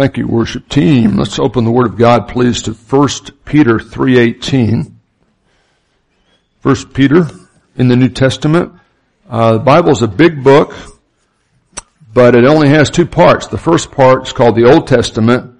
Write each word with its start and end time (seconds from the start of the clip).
Thank 0.00 0.16
you, 0.16 0.26
worship 0.26 0.66
team. 0.70 1.18
Let's 1.18 1.38
open 1.38 1.66
the 1.66 1.70
Word 1.70 1.84
of 1.84 1.98
God, 1.98 2.26
please, 2.26 2.62
to 2.62 2.72
1 2.72 3.08
Peter 3.44 3.74
3.18. 3.74 4.94
1 6.62 6.92
Peter 6.94 7.26
in 7.76 7.88
the 7.88 7.96
New 7.96 8.08
Testament. 8.08 8.72
Uh, 9.28 9.52
the 9.52 9.58
Bible 9.58 9.90
is 9.90 10.00
a 10.00 10.08
big 10.08 10.42
book, 10.42 10.74
but 12.14 12.34
it 12.34 12.46
only 12.46 12.70
has 12.70 12.88
two 12.88 13.04
parts. 13.04 13.48
The 13.48 13.58
first 13.58 13.90
part 13.90 14.22
is 14.22 14.32
called 14.32 14.56
the 14.56 14.72
Old 14.72 14.86
Testament, 14.86 15.54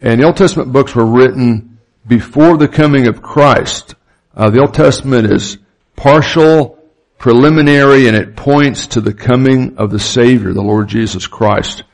and 0.00 0.20
the 0.20 0.24
Old 0.24 0.36
Testament 0.36 0.72
books 0.72 0.92
were 0.92 1.06
written 1.06 1.78
before 2.08 2.56
the 2.56 2.66
coming 2.66 3.06
of 3.06 3.22
Christ. 3.22 3.94
Uh, 4.34 4.50
the 4.50 4.62
Old 4.62 4.74
Testament 4.74 5.30
is 5.30 5.58
partial, 5.94 6.76
preliminary, 7.18 8.08
and 8.08 8.16
it 8.16 8.34
points 8.34 8.88
to 8.88 9.00
the 9.00 9.14
coming 9.14 9.78
of 9.78 9.92
the 9.92 10.00
Savior, 10.00 10.52
the 10.52 10.60
Lord 10.60 10.88
Jesus 10.88 11.28
Christ, 11.28 11.84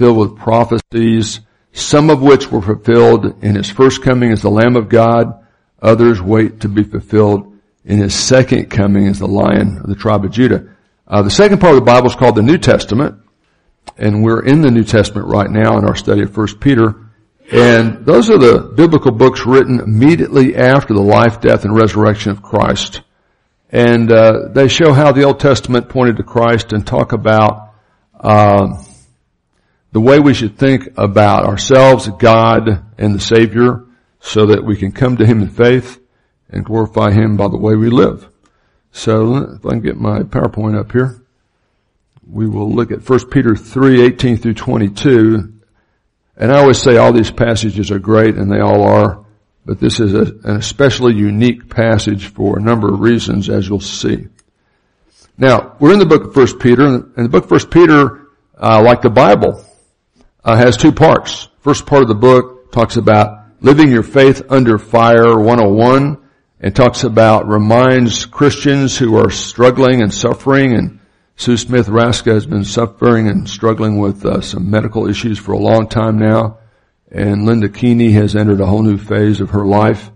filled 0.00 0.16
with 0.16 0.38
prophecies, 0.38 1.40
some 1.72 2.08
of 2.08 2.22
which 2.22 2.50
were 2.50 2.62
fulfilled 2.62 3.44
in 3.44 3.54
His 3.54 3.68
first 3.68 4.02
coming 4.02 4.32
as 4.32 4.40
the 4.40 4.50
Lamb 4.50 4.74
of 4.74 4.88
God, 4.88 5.44
others 5.82 6.22
wait 6.22 6.60
to 6.60 6.70
be 6.70 6.84
fulfilled 6.84 7.54
in 7.84 7.98
His 7.98 8.14
second 8.14 8.70
coming 8.70 9.08
as 9.08 9.18
the 9.18 9.28
Lion 9.28 9.76
of 9.76 9.90
the 9.90 9.94
tribe 9.94 10.24
of 10.24 10.30
Judah. 10.30 10.74
Uh, 11.06 11.20
the 11.20 11.30
second 11.30 11.60
part 11.60 11.74
of 11.74 11.80
the 11.80 11.84
Bible 11.84 12.06
is 12.06 12.16
called 12.16 12.34
the 12.34 12.42
New 12.42 12.56
Testament, 12.56 13.20
and 13.98 14.24
we're 14.24 14.42
in 14.42 14.62
the 14.62 14.70
New 14.70 14.84
Testament 14.84 15.28
right 15.28 15.50
now 15.50 15.76
in 15.76 15.84
our 15.84 15.94
study 15.94 16.22
of 16.22 16.34
1 16.34 16.58
Peter. 16.60 16.94
And 17.52 18.06
those 18.06 18.30
are 18.30 18.38
the 18.38 18.72
biblical 18.74 19.10
books 19.10 19.44
written 19.44 19.80
immediately 19.80 20.56
after 20.56 20.94
the 20.94 21.02
life, 21.02 21.42
death, 21.42 21.66
and 21.66 21.76
resurrection 21.76 22.32
of 22.32 22.40
Christ. 22.40 23.02
And 23.68 24.10
uh, 24.10 24.48
they 24.48 24.68
show 24.68 24.94
how 24.94 25.12
the 25.12 25.24
Old 25.24 25.40
Testament 25.40 25.90
pointed 25.90 26.16
to 26.16 26.22
Christ 26.22 26.72
and 26.72 26.86
talk 26.86 27.12
about 27.12 27.74
uh, 28.18 28.82
the 29.92 30.00
way 30.00 30.18
we 30.18 30.34
should 30.34 30.56
think 30.56 30.88
about 30.96 31.44
ourselves, 31.44 32.08
God, 32.18 32.84
and 32.98 33.14
the 33.14 33.20
Savior, 33.20 33.86
so 34.20 34.46
that 34.46 34.64
we 34.64 34.76
can 34.76 34.92
come 34.92 35.16
to 35.16 35.26
Him 35.26 35.42
in 35.42 35.48
faith 35.48 36.00
and 36.48 36.64
glorify 36.64 37.10
Him 37.10 37.36
by 37.36 37.48
the 37.48 37.56
way 37.56 37.74
we 37.74 37.90
live. 37.90 38.28
So 38.92 39.36
if 39.54 39.66
I 39.66 39.70
can 39.70 39.80
get 39.80 39.96
my 39.96 40.20
PowerPoint 40.20 40.78
up 40.78 40.92
here, 40.92 41.22
we 42.28 42.48
will 42.48 42.70
look 42.70 42.90
at 42.90 43.08
1 43.08 43.28
Peter 43.30 43.56
3, 43.56 44.02
18 44.02 44.36
through 44.36 44.54
22 44.54 45.60
and 46.40 46.50
I 46.50 46.58
always 46.58 46.80
say 46.80 46.96
all 46.96 47.12
these 47.12 47.30
passages 47.30 47.90
are 47.90 47.98
great, 47.98 48.36
and 48.36 48.50
they 48.50 48.60
all 48.60 48.82
are, 48.82 49.26
but 49.66 49.78
this 49.78 50.00
is 50.00 50.14
a, 50.14 50.22
an 50.48 50.56
especially 50.56 51.14
unique 51.14 51.68
passage 51.68 52.28
for 52.28 52.58
a 52.58 52.62
number 52.62 52.88
of 52.88 53.00
reasons, 53.00 53.50
as 53.50 53.68
you'll 53.68 53.78
see. 53.78 54.26
Now, 55.36 55.76
we're 55.78 55.92
in 55.92 55.98
the 55.98 56.06
book 56.06 56.24
of 56.24 56.34
First 56.34 56.58
Peter, 56.58 56.86
and 56.86 57.14
the 57.14 57.28
book 57.28 57.44
of 57.44 57.50
First 57.50 57.70
Peter, 57.70 58.28
uh, 58.58 58.82
like 58.82 59.02
the 59.02 59.10
Bible, 59.10 59.62
uh, 60.44 60.56
has 60.56 60.76
two 60.76 60.92
parts. 60.92 61.48
First 61.60 61.86
part 61.86 62.02
of 62.02 62.08
the 62.08 62.14
book 62.14 62.72
talks 62.72 62.96
about 62.96 63.46
living 63.60 63.90
your 63.90 64.02
faith 64.02 64.42
under 64.50 64.78
fire 64.78 65.38
101, 65.38 66.18
and 66.60 66.76
talks 66.76 67.04
about 67.04 67.48
reminds 67.48 68.26
Christians 68.26 68.96
who 68.98 69.16
are 69.16 69.30
struggling 69.30 70.02
and 70.02 70.12
suffering 70.12 70.74
and 70.74 71.00
Sue 71.40 71.56
Smith 71.56 71.88
Raska 71.88 72.34
has 72.34 72.44
been 72.44 72.64
suffering 72.64 73.26
and 73.26 73.48
struggling 73.48 73.98
with 73.98 74.26
uh, 74.26 74.42
some 74.42 74.70
medical 74.70 75.08
issues 75.08 75.38
for 75.38 75.52
a 75.52 75.58
long 75.58 75.88
time 75.88 76.18
now, 76.18 76.58
and 77.10 77.46
Linda 77.46 77.70
Keeney 77.70 78.12
has 78.12 78.36
entered 78.36 78.60
a 78.60 78.66
whole 78.66 78.82
new 78.82 78.98
phase 78.98 79.40
of 79.40 79.48
her 79.50 79.64
life 79.64 80.10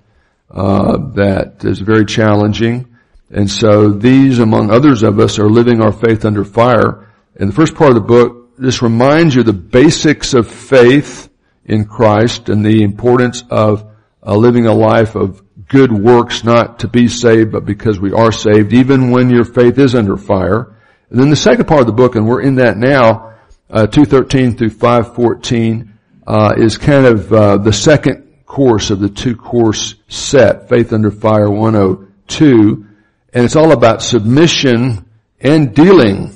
uh, 0.51 0.99
that 1.15 1.65
is 1.65 1.81
very 1.81 2.05
challenging. 2.05 2.95
And 3.31 3.51
so 3.51 3.89
these, 3.89 4.39
among 4.39 4.71
others 4.71 5.03
of 5.03 5.19
us, 5.19 5.39
are 5.39 5.49
living 5.49 5.81
our 5.81 5.93
faith 5.93 6.27
under 6.27 6.45
fire. 6.45 7.09
And 7.37 7.49
the 7.49 7.55
first 7.55 7.75
part 7.75 7.89
of 7.89 7.95
the 7.95 8.01
book, 8.03 8.44
this 8.59 8.83
reminds 8.83 9.35
you 9.35 9.43
the 9.43 9.53
basics 9.53 10.35
of 10.35 10.49
faith 10.49 11.29
in 11.65 11.85
Christ 11.87 12.49
and 12.49 12.65
the 12.65 12.83
importance 12.83 13.43
of 13.51 13.91
uh, 14.25 14.37
living 14.37 14.67
a 14.67 14.73
life 14.73 15.15
of 15.15 15.43
good 15.69 15.93
works, 15.93 16.45
not 16.45 16.81
to 16.81 16.89
be 16.89 17.09
saved, 17.09 17.53
but 17.53 17.65
because 17.65 17.99
we 17.99 18.13
are 18.13 18.33
saved, 18.33 18.73
even 18.73 19.11
when 19.11 19.31
your 19.31 19.45
faith 19.45 19.79
is 19.79 19.95
under 19.95 20.17
fire. 20.17 20.77
And 21.11 21.19
then 21.19 21.31
the 21.31 21.37
second 21.37 21.67
part 21.67 21.81
of 21.81 21.87
the 21.87 21.93
book, 21.93 22.17
and 22.17 22.27
we're 22.27 22.43
in 22.43 22.57
that 22.57 22.77
now, 22.77 23.35
uh, 23.71 23.87
213 23.87 24.57
through 24.57 24.71
514, 24.71 25.99
uh, 26.27 26.55
is 26.57 26.79
kind 26.79 27.07
of 27.07 27.33
uh, 27.33 27.57
the 27.59 27.73
second 27.73 28.25
course 28.47 28.91
of 28.91 29.01
the 29.01 29.09
two 29.09 29.37
course 29.37 29.97
set, 30.09 30.69
Faith 30.69 30.93
Under 30.93 31.11
Fire 31.11 31.51
102, 31.51 32.87
and 33.33 33.45
it's 33.45 33.57
all 33.57 33.73
about 33.73 34.03
submission 34.03 35.05
and 35.41 35.75
dealing 35.75 36.34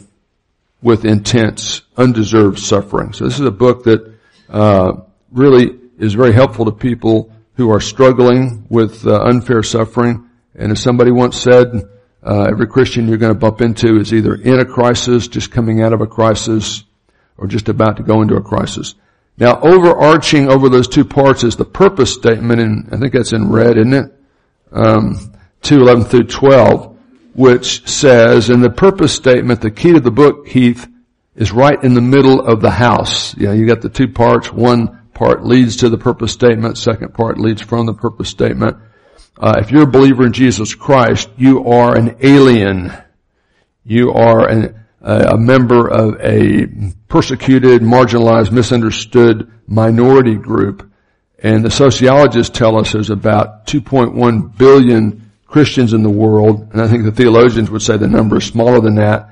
with 0.82 1.04
intense, 1.04 1.82
undeserved 1.96 2.58
suffering. 2.58 3.12
So 3.12 3.24
this 3.24 3.40
is 3.40 3.46
a 3.46 3.50
book 3.50 3.84
that 3.84 4.14
uh, 4.48 4.92
really 5.32 5.78
is 5.98 6.14
very 6.14 6.32
helpful 6.32 6.66
to 6.66 6.72
people 6.72 7.32
who 7.54 7.70
are 7.70 7.80
struggling 7.80 8.66
with 8.68 9.06
uh, 9.06 9.20
unfair 9.22 9.62
suffering. 9.62 10.28
And 10.54 10.72
as 10.72 10.80
somebody 10.80 11.10
once 11.10 11.40
said, 11.40 11.88
uh, 12.22 12.46
every 12.50 12.66
Christian 12.66 13.08
you're 13.08 13.18
going 13.18 13.32
to 13.32 13.38
bump 13.38 13.60
into 13.60 13.98
is 13.98 14.12
either 14.12 14.34
in 14.34 14.60
a 14.60 14.64
crisis, 14.64 15.28
just 15.28 15.50
coming 15.50 15.82
out 15.82 15.92
of 15.92 16.00
a 16.00 16.06
crisis, 16.06 16.84
or 17.36 17.46
just 17.46 17.68
about 17.68 17.96
to 17.96 18.02
go 18.02 18.22
into 18.22 18.36
a 18.36 18.42
crisis. 18.42 18.94
Now, 19.36 19.60
overarching 19.60 20.48
over 20.50 20.68
those 20.68 20.88
two 20.88 21.04
parts 21.04 21.44
is 21.44 21.56
the 21.56 21.64
purpose 21.64 22.12
statement, 22.12 22.60
and 22.60 22.88
I 22.92 22.98
think 22.98 23.12
that's 23.12 23.32
in 23.32 23.50
red, 23.50 23.76
isn't 23.78 23.94
it? 23.94 24.12
Um, 24.72 25.32
2, 25.62 25.76
11 25.76 26.04
through 26.04 26.24
12, 26.24 26.97
which 27.38 27.88
says, 27.88 28.50
in 28.50 28.62
the 28.62 28.68
purpose 28.68 29.14
statement, 29.14 29.60
the 29.60 29.70
key 29.70 29.92
to 29.92 30.00
the 30.00 30.10
book, 30.10 30.48
Heath, 30.48 30.88
is 31.36 31.52
right 31.52 31.80
in 31.84 31.94
the 31.94 32.00
middle 32.00 32.40
of 32.40 32.60
the 32.60 32.70
house. 32.72 33.36
Yeah, 33.36 33.52
you 33.52 33.64
got 33.64 33.80
the 33.80 33.88
two 33.88 34.08
parts. 34.08 34.52
One 34.52 35.08
part 35.14 35.46
leads 35.46 35.76
to 35.76 35.88
the 35.88 35.98
purpose 35.98 36.32
statement. 36.32 36.78
Second 36.78 37.14
part 37.14 37.38
leads 37.38 37.62
from 37.62 37.86
the 37.86 37.94
purpose 37.94 38.28
statement. 38.28 38.78
Uh, 39.38 39.54
if 39.60 39.70
you're 39.70 39.84
a 39.84 39.86
believer 39.86 40.26
in 40.26 40.32
Jesus 40.32 40.74
Christ, 40.74 41.30
you 41.36 41.64
are 41.68 41.96
an 41.96 42.16
alien. 42.22 42.92
You 43.84 44.10
are 44.14 44.48
an, 44.48 44.84
a 45.00 45.38
member 45.38 45.88
of 45.88 46.20
a 46.20 46.66
persecuted, 47.06 47.82
marginalized, 47.82 48.50
misunderstood 48.50 49.48
minority 49.68 50.34
group. 50.34 50.90
And 51.38 51.64
the 51.64 51.70
sociologists 51.70 52.58
tell 52.58 52.76
us 52.80 52.90
there's 52.90 53.10
about 53.10 53.68
2.1 53.68 54.58
billion 54.58 55.27
Christians 55.48 55.92
in 55.92 56.02
the 56.04 56.10
world, 56.10 56.68
and 56.72 56.80
I 56.80 56.86
think 56.86 57.04
the 57.04 57.10
theologians 57.12 57.70
would 57.70 57.82
say 57.82 57.96
the 57.96 58.06
number 58.06 58.36
is 58.36 58.44
smaller 58.44 58.80
than 58.80 58.94
that. 58.96 59.30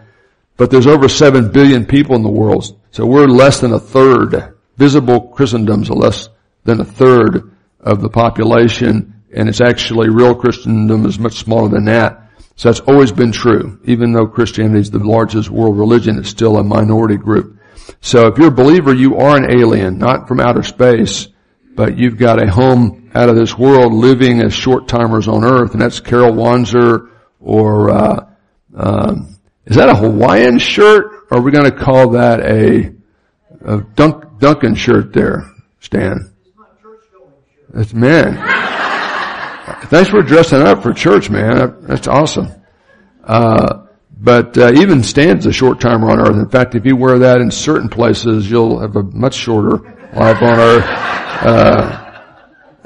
But 0.56 0.71
there's 0.71 0.87
over 0.87 1.09
7 1.09 1.53
billion 1.53 1.87
people 1.87 2.16
in 2.16 2.22
the 2.22 2.28
world. 2.28 2.81
So 2.91 3.06
we're 3.06 3.28
less 3.28 3.60
than 3.60 3.72
a 3.72 3.78
third. 3.78 4.54
Visible 4.77 5.28
Christendom's 5.28 5.91
less 5.91 6.28
than 6.65 6.81
a 6.81 6.84
third 6.84 7.53
of 7.78 8.00
the 8.00 8.09
population 8.09 9.16
and 9.37 9.49
it's 9.49 9.60
actually 9.60 10.09
real 10.09 10.34
Christendom 10.34 11.04
is 11.04 11.19
much 11.19 11.34
smaller 11.34 11.69
than 11.69 11.84
that. 11.84 12.31
So 12.56 12.71
that's 12.71 12.81
always 12.81 13.12
been 13.12 13.33
true. 13.33 13.78
Even 13.84 14.12
though 14.12 14.27
Christianity 14.27 14.81
is 14.81 14.91
the 14.91 14.98
largest 14.98 15.50
world 15.50 15.78
religion, 15.78 16.19
it's 16.19 16.31
still 16.31 16.56
a 16.56 16.65
minority 16.65 17.19
group. 17.19 17.59
So 18.00 18.28
if 18.28 18.38
you're 18.38 18.48
a 18.48 18.53
believer, 18.53 18.94
you 18.94 19.19
are 19.19 19.37
an 19.37 19.50
alien, 19.50 19.98
not 19.98 20.27
from 20.27 20.41
outer 20.41 20.62
space, 20.62 21.28
but 21.77 21.99
you've 21.99 22.17
got 22.17 22.43
a 22.43 22.51
home 22.51 23.11
out 23.15 23.29
of 23.29 23.37
this 23.37 23.57
world 23.57 23.93
living 23.93 24.41
as 24.41 24.55
short 24.55 24.89
timers 24.89 25.29
on 25.29 25.45
earth, 25.45 25.73
and 25.73 25.81
that's 25.81 26.01
Carol 26.01 26.33
Wanzer 26.33 27.11
or, 27.39 27.91
uh, 27.91 28.27
um, 28.75 29.37
is 29.67 29.77
that 29.77 29.91
a 29.91 29.95
Hawaiian 29.95 30.59
shirt? 30.59 31.27
Or 31.31 31.39
are 31.39 31.41
we 31.43 31.53
going 31.53 31.71
to 31.71 31.77
call 31.77 32.11
that 32.11 32.41
a, 32.41 32.95
a 33.65 33.81
Dunk, 33.95 34.39
Duncan 34.39 34.75
shirt 34.75 35.13
there, 35.13 35.53
Stan? 35.81 36.33
That's 37.69 37.93
man. 37.93 38.37
Thanks 39.85 40.09
for 40.09 40.23
dressing 40.23 40.63
up 40.63 40.83
for 40.83 40.95
church, 40.95 41.29
man. 41.29 41.77
That's 41.83 42.09
awesome. 42.09 42.49
Uh, 43.23 43.87
but 44.19 44.57
uh, 44.57 44.73
even 44.77 45.03
Stan's 45.03 45.45
a 45.47 45.53
short 45.53 45.81
timer 45.81 46.11
on 46.11 46.21
earth. 46.21 46.37
In 46.37 46.49
fact, 46.49 46.75
if 46.75 46.87
you 46.87 46.97
wear 46.97 47.19
that 47.19 47.41
in 47.41 47.51
certain 47.51 47.89
places, 47.89 48.51
you'll 48.51 48.81
have 48.81 48.97
a 48.97 49.03
much 49.03 49.35
shorter 49.35 49.96
life 50.16 50.43
on 50.43 50.59
earth. 50.59 50.84
Uh, 50.87 52.22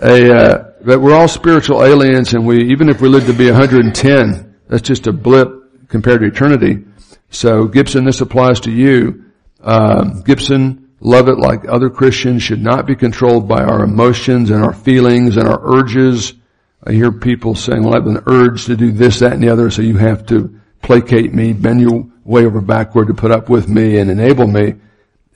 a, 0.03 0.35
uh, 0.35 0.73
but 0.83 1.01
we're 1.01 1.15
all 1.15 1.29
spiritual 1.29 1.85
aliens, 1.85 2.35
and 2.35 2.47
we 2.47 2.71
even 2.71 2.89
if 2.89 3.01
we 3.01 3.09
live 3.09 3.27
to 3.27 3.33
be 3.33 3.51
110, 3.51 4.57
that's 4.69 4.83
just 4.83 5.07
a 5.07 5.13
blip 5.13 5.89
compared 5.89 6.21
to 6.21 6.27
eternity. 6.27 6.85
So 7.31 7.67
Gibson, 7.67 8.05
this 8.05 8.21
applies 8.21 8.61
to 8.61 8.71
you. 8.71 9.25
Um, 9.63 10.23
Gibson, 10.23 10.91
love 11.01 11.29
it 11.29 11.39
like 11.39 11.69
other 11.69 11.91
Christians 11.91 12.43
should 12.43 12.63
not 12.63 12.87
be 12.87 12.97
controlled 12.97 13.47
by 13.47 13.63
our 13.63 13.85
emotions 13.85 14.51
and 14.51 14.65
our 14.65 14.73
feelings 14.73 15.37
and 15.37 15.47
our 15.47 15.61
urges 15.63 16.35
I 16.83 16.93
hear 16.93 17.13
people 17.13 17.55
saying, 17.55 17.83
well, 17.83 17.93
I 17.95 17.99
have 17.99 18.07
an 18.07 18.23
urge 18.27 18.65
to 18.67 18.77
do 18.77 18.91
this, 18.91 19.19
that, 19.19 19.33
and 19.33 19.43
the 19.43 19.51
other, 19.51 19.71
so 19.71 19.83
you 19.83 19.99
have 19.99 20.25
to 20.27 20.59
placate 20.81 21.35
me, 21.35 21.53
bend 21.53 21.81
your 21.83 22.07
way 22.25 22.47
over 22.47 22.63
backward 22.63 23.09
to 23.09 23.15
put 23.15 23.31
up 23.31 23.51
with 23.51 23.69
me 23.69 23.99
and 23.99 24.11
enable 24.11 24.47
me. 24.47 24.77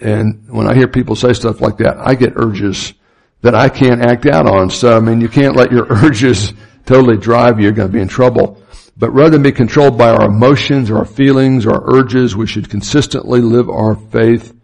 And 0.04 0.46
when 0.50 0.68
I 0.68 0.74
hear 0.74 0.86
people 0.86 1.16
say 1.16 1.32
stuff 1.32 1.62
like 1.62 1.78
that, 1.78 1.96
I 1.98 2.14
get 2.14 2.34
urges 2.36 2.92
that 3.40 3.54
I 3.54 3.70
can't 3.70 4.02
act 4.02 4.26
out 4.26 4.46
on. 4.46 4.68
So, 4.68 4.94
I 4.94 5.00
mean, 5.00 5.22
you 5.22 5.30
can't 5.30 5.56
let 5.56 5.72
your 5.72 5.86
urges 5.90 6.52
totally 6.84 7.16
drive 7.16 7.58
you. 7.58 7.64
You're 7.64 7.72
going 7.72 7.88
to 7.88 7.92
be 7.92 8.02
in 8.02 8.08
trouble. 8.08 8.62
But 8.98 9.10
rather 9.10 9.30
than 9.30 9.42
be 9.42 9.50
controlled 9.50 9.96
by 9.96 10.10
our 10.10 10.26
emotions 10.26 10.90
or 10.90 10.98
our 10.98 11.04
feelings 11.06 11.64
or 11.64 11.72
our 11.72 11.96
urges, 11.96 12.36
we 12.36 12.46
should 12.46 12.68
consistently 12.68 13.40
live 13.40 13.70
our 13.70 13.96
faith 13.96 14.54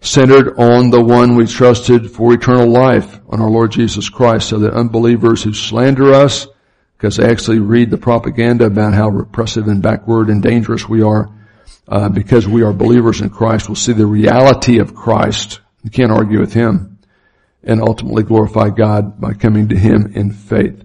centered 0.00 0.58
on 0.58 0.90
the 0.90 1.00
one 1.00 1.36
we 1.36 1.46
trusted 1.46 2.10
for 2.10 2.34
eternal 2.34 2.68
life, 2.68 3.20
on 3.28 3.40
our 3.40 3.48
Lord 3.48 3.70
Jesus 3.70 4.08
Christ, 4.08 4.48
so 4.48 4.58
that 4.58 4.74
unbelievers 4.74 5.44
who 5.44 5.54
slander 5.54 6.12
us, 6.12 6.48
because 6.96 7.16
they 7.16 7.30
actually 7.30 7.60
read 7.60 7.90
the 7.90 7.96
propaganda 7.96 8.64
about 8.64 8.92
how 8.92 9.08
repressive 9.08 9.68
and 9.68 9.82
backward 9.82 10.30
and 10.30 10.42
dangerous 10.42 10.88
we 10.88 11.00
are, 11.00 11.30
uh, 11.88 12.08
because 12.08 12.46
we 12.46 12.62
are 12.62 12.72
believers 12.72 13.20
in 13.20 13.30
Christ, 13.30 13.68
we'll 13.68 13.76
see 13.76 13.92
the 13.92 14.06
reality 14.06 14.78
of 14.78 14.94
Christ. 14.94 15.60
You 15.82 15.90
can't 15.90 16.12
argue 16.12 16.40
with 16.40 16.52
Him, 16.52 16.98
and 17.64 17.80
ultimately 17.80 18.22
glorify 18.22 18.70
God 18.70 19.20
by 19.20 19.32
coming 19.32 19.68
to 19.68 19.76
Him 19.76 20.12
in 20.14 20.30
faith. 20.30 20.84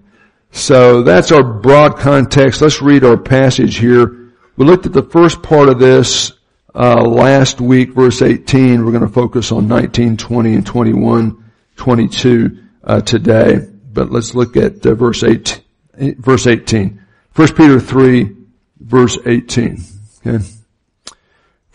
So 0.51 1.03
that's 1.03 1.31
our 1.31 1.43
broad 1.43 1.97
context. 1.97 2.61
Let's 2.61 2.81
read 2.81 3.03
our 3.03 3.17
passage 3.17 3.77
here. 3.77 4.31
We 4.55 4.65
looked 4.65 4.85
at 4.85 4.93
the 4.93 5.03
first 5.03 5.43
part 5.43 5.67
of 5.67 5.79
this 5.79 6.31
uh, 6.73 7.01
last 7.01 7.59
week, 7.59 7.91
verse 7.91 8.21
18. 8.21 8.85
We're 8.85 8.91
going 8.91 9.05
to 9.05 9.09
focus 9.09 9.51
on 9.51 9.67
19, 9.67 10.17
20, 10.17 10.53
and 10.53 10.65
21, 10.65 11.51
22 11.75 12.63
uh, 12.83 13.01
today. 13.01 13.67
But 13.91 14.11
let's 14.11 14.33
look 14.33 14.55
at 14.55 14.85
uh, 14.85 14.95
verse 14.95 15.23
8, 15.23 15.61
verse 15.97 16.47
18. 16.47 17.05
1 17.35 17.47
Peter 17.49 17.79
3, 17.79 18.35
verse 18.79 19.17
18. 19.25 19.83
Okay. 20.25 20.45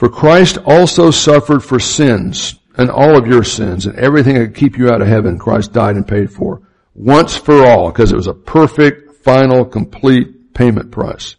For 0.01 0.09
Christ 0.09 0.57
also 0.65 1.11
suffered 1.11 1.63
for 1.63 1.79
sins, 1.79 2.59
and 2.75 2.89
all 2.89 3.19
of 3.19 3.27
your 3.27 3.45
sins, 3.45 3.85
and 3.85 3.99
everything 3.99 4.33
that 4.33 4.47
could 4.47 4.55
keep 4.55 4.79
you 4.79 4.89
out 4.89 5.03
of 5.03 5.09
heaven, 5.09 5.39
Christ 5.39 5.75
died 5.75 5.97
and 5.97 6.09
paid 6.09 6.33
for. 6.33 6.63
Once 6.95 7.37
for 7.37 7.67
all, 7.67 7.91
because 7.93 8.11
it 8.11 8.17
was 8.17 8.27
a 8.27 8.33
perfect, 8.33 9.17
final, 9.17 9.63
complete 9.63 10.55
payment 10.55 10.91
price. 10.91 11.37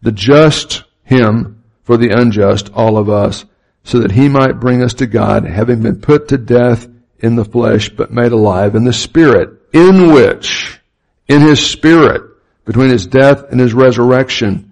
The 0.00 0.12
just, 0.12 0.84
Him, 1.02 1.64
for 1.82 1.96
the 1.96 2.10
unjust, 2.10 2.70
all 2.72 2.98
of 2.98 3.10
us, 3.10 3.44
so 3.82 3.98
that 3.98 4.12
he 4.12 4.28
might 4.28 4.60
bring 4.60 4.80
us 4.80 4.94
to 4.94 5.08
God, 5.08 5.44
having 5.44 5.82
been 5.82 6.00
put 6.00 6.28
to 6.28 6.38
death 6.38 6.86
in 7.18 7.34
the 7.34 7.44
flesh, 7.44 7.88
but 7.88 8.12
made 8.12 8.30
alive 8.30 8.76
in 8.76 8.84
the 8.84 8.92
spirit, 8.92 9.60
in 9.72 10.12
which, 10.12 10.78
in 11.26 11.40
his 11.40 11.68
spirit, 11.68 12.22
between 12.64 12.90
his 12.90 13.08
death 13.08 13.50
and 13.50 13.58
his 13.58 13.74
resurrection, 13.74 14.67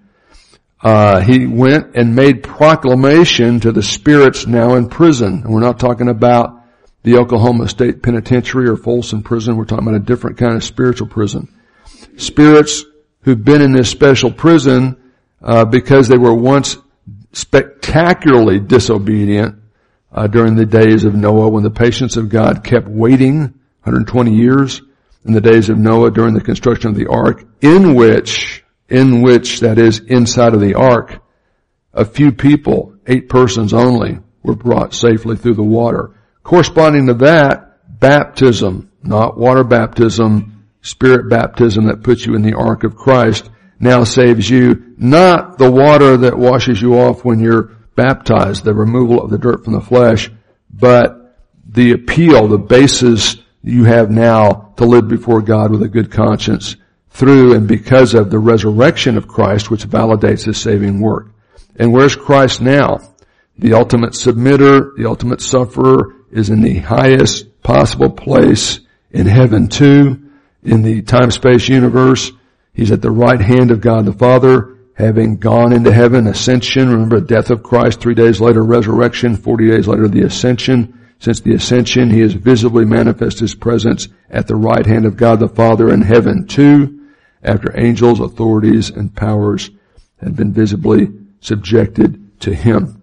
uh, 0.87 1.21
he 1.21 1.49
went 1.49 1.97
and 1.97 2.15
made 2.15 2.45
proclamation 2.45 3.59
to 3.59 3.73
the 3.73 3.83
spirits 3.83 4.47
now 4.47 4.77
in 4.77 4.89
prison. 4.89 5.43
And 5.43 5.53
we're 5.53 5.59
not 5.59 5.81
talking 5.81 6.09
about 6.09 6.63
the 7.03 7.17
Oklahoma 7.17 7.69
State 7.69 8.05
Penitentiary 8.05 8.69
or 8.69 8.77
Folsom 8.77 9.25
Prison. 9.25 9.57
We're 9.57 9.65
talking 9.65 9.85
about 9.85 10.01
a 10.01 10.05
different 10.05 10.39
kind 10.39 10.55
of 10.55 10.63
spiritual 10.63 11.09
prison. 11.09 11.53
Spirits 12.19 12.85
who've 13.23 13.45
been 13.45 13.63
in 13.63 13.73
this 13.73 13.91
special 13.91 14.31
prison 14.31 15.13
uh, 15.43 15.65
because 15.65 16.07
they 16.07 16.19
were 16.19 16.33
once 16.33 16.77
spectacularly 17.33 18.61
disobedient 18.61 19.57
uh, 20.13 20.29
during 20.29 20.55
the 20.55 20.67
days 20.67 21.03
of 21.03 21.17
Noah 21.17 21.49
when 21.49 21.65
the 21.65 21.71
patience 21.71 22.17
of 22.17 22.29
God 22.29 22.63
kept 22.63 22.87
waiting 22.87 23.41
120 23.83 24.37
years 24.37 24.83
in 25.25 25.33
the 25.33 25.41
days 25.41 25.69
of 25.69 25.79
Noah 25.79 26.13
during 26.13 26.35
the 26.35 26.41
construction 26.41 26.91
of 26.91 26.97
the 26.97 27.09
ark 27.09 27.45
in 27.61 27.97
which, 27.97 28.63
in 28.89 29.23
which 29.23 29.61
that 29.61 29.79
is 29.79 30.01
inside 30.01 30.55
of 30.55 30.61
the 30.61 30.75
ark, 30.75 31.23
a 31.93 32.05
few 32.05 32.31
people, 32.33 32.95
eight 33.07 33.29
persons 33.29 33.73
only, 33.73 34.19
were 34.43 34.55
brought 34.55 34.95
safely 34.95 35.37
through 35.37 35.55
the 35.55 35.63
water. 35.63 36.15
Corresponding 36.43 37.07
to 37.07 37.15
that, 37.15 37.99
baptism, 37.99 38.91
not 39.03 39.39
water 39.39 39.65
baptism, 39.65 40.65
spirit 40.83 41.29
baptism 41.29 41.87
that 41.87 42.03
puts 42.03 42.27
you 42.27 42.35
in 42.35 42.43
the 42.43 42.55
ark 42.55 42.85
of 42.85 42.97
Christ, 42.97 43.51
now 43.81 44.05
saves 44.05 44.49
you, 44.49 44.95
not 44.97 45.59
the 45.59 45.71
water 45.71 46.17
that 46.19 46.39
washes 46.39 46.81
you 46.81 46.95
off 46.95 47.25
when 47.25 47.41
you're 47.41 47.77
baptized, 47.97 48.65
the 48.65 48.75
removal 48.75 49.23
of 49.23 49.31
the 49.31 49.39
dirt 49.39 49.65
from 49.65 49.73
the 49.73 49.81
flesh, 49.81 50.31
but 50.71 51.37
the 51.69 51.93
appeal, 51.93 52.47
the 52.47 52.59
basis 52.59 53.37
you 53.63 53.85
have 53.85 54.11
now 54.11 54.73
to 54.77 54.85
live 54.85 55.09
before 55.09 55.43
God 55.43 55.71
with 55.71 55.83
a 55.83 55.89
good 55.89 56.11
conscience 56.11 56.77
through 57.17 57.55
and 57.55 57.67
because 57.67 58.13
of 58.13 58.31
the 58.31 58.39
resurrection 58.39 59.17
of 59.17 59.27
Christ, 59.27 59.71
which 59.71 59.89
validates 59.89 60.45
his 60.45 60.59
saving 60.59 61.01
work. 61.01 61.29
And 61.77 61.93
where's 61.93 62.15
Christ 62.15 62.61
now? 62.61 63.01
The 63.59 63.73
ultimate 63.73 64.13
submitter, 64.13 64.95
the 64.97 65.07
ultimate 65.07 65.41
sufferer 65.41 66.15
is 66.31 66.51
in 66.51 66.61
the 66.61 66.79
highest 66.79 67.63
possible 67.63 68.11
place 68.11 68.81
in 69.11 69.27
heaven 69.27 69.69
too, 69.69 70.31
in 70.63 70.83
the 70.83 71.01
time-space 71.03 71.69
universe. 71.69 72.33
He's 72.75 72.93
at 72.93 73.01
the 73.01 73.11
right 73.11 73.41
hand 73.41 73.71
of 73.71 73.81
God 73.81 74.05
the 74.05 74.13
Father, 74.13 74.77
having 74.93 75.39
gone 75.39 75.73
into 75.73 75.93
heaven, 75.93 76.27
ascension, 76.27 76.91
remember 76.91 77.21
the 77.21 77.27
death 77.27 77.51
of 77.51 77.63
Christ, 77.63 78.01
three 78.01 78.15
days 78.15 78.43
later 78.43 78.63
resurrection, 78.63 79.37
40 79.37 79.71
days 79.71 79.89
later 79.89 80.07
the 80.09 80.23
ascension. 80.23 80.93
Since 81.19 81.41
the 81.41 81.55
ascension, 81.55 82.11
he 82.11 82.21
has 82.21 82.35
visibly 82.35 82.85
manifested 82.85 83.41
his 83.41 83.55
presence 83.55 84.09
at 84.29 84.47
the 84.47 84.57
right 84.57 84.85
hand 84.85 85.07
of 85.07 85.17
God 85.17 85.41
the 85.41 85.49
Father 85.49 85.91
in 85.91 86.03
heaven 86.03 86.47
too, 86.47 86.96
after 87.47 87.79
angels, 87.79 88.21
authorities, 88.21 88.91
and 88.91 89.15
powers 89.15 89.71
had 90.21 90.37
been 90.37 90.53
visibly 90.53 91.09
subjected 91.41 92.41
to 92.41 92.55
him. 92.55 93.03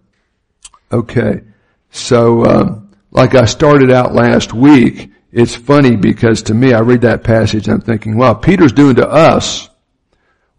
Okay, 0.91 1.41
so 1.89 2.43
uh, 2.43 2.79
like 3.11 3.35
I 3.35 3.45
started 3.45 3.91
out 3.91 4.13
last 4.13 4.53
week, 4.53 5.11
it's 5.31 5.55
funny 5.55 5.95
because 5.95 6.43
to 6.43 6.53
me, 6.53 6.73
I 6.73 6.81
read 6.81 7.01
that 7.01 7.23
passage 7.23 7.67
and 7.67 7.75
I'm 7.75 7.81
thinking, 7.81 8.17
wow, 8.17 8.35
Peter's 8.35 8.71
doing 8.71 8.95
to 8.95 9.07
us 9.07 9.69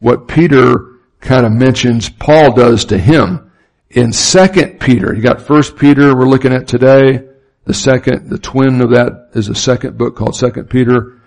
what 0.00 0.26
Peter 0.26 0.98
kind 1.20 1.46
of 1.46 1.52
mentions 1.52 2.08
Paul 2.08 2.54
does 2.54 2.84
to 2.86 2.98
him. 2.98 3.52
In 3.90 4.12
second 4.12 4.80
Peter, 4.80 5.14
you 5.14 5.22
got 5.22 5.40
first 5.40 5.76
Peter 5.76 6.16
we're 6.16 6.26
looking 6.26 6.52
at 6.52 6.66
today. 6.66 7.24
The 7.64 7.74
second, 7.74 8.28
the 8.28 8.38
twin 8.38 8.80
of 8.80 8.90
that 8.90 9.30
is 9.34 9.48
a 9.48 9.54
second 9.54 9.96
book 9.96 10.16
called 10.16 10.36
second 10.36 10.68
Peter. 10.68 11.20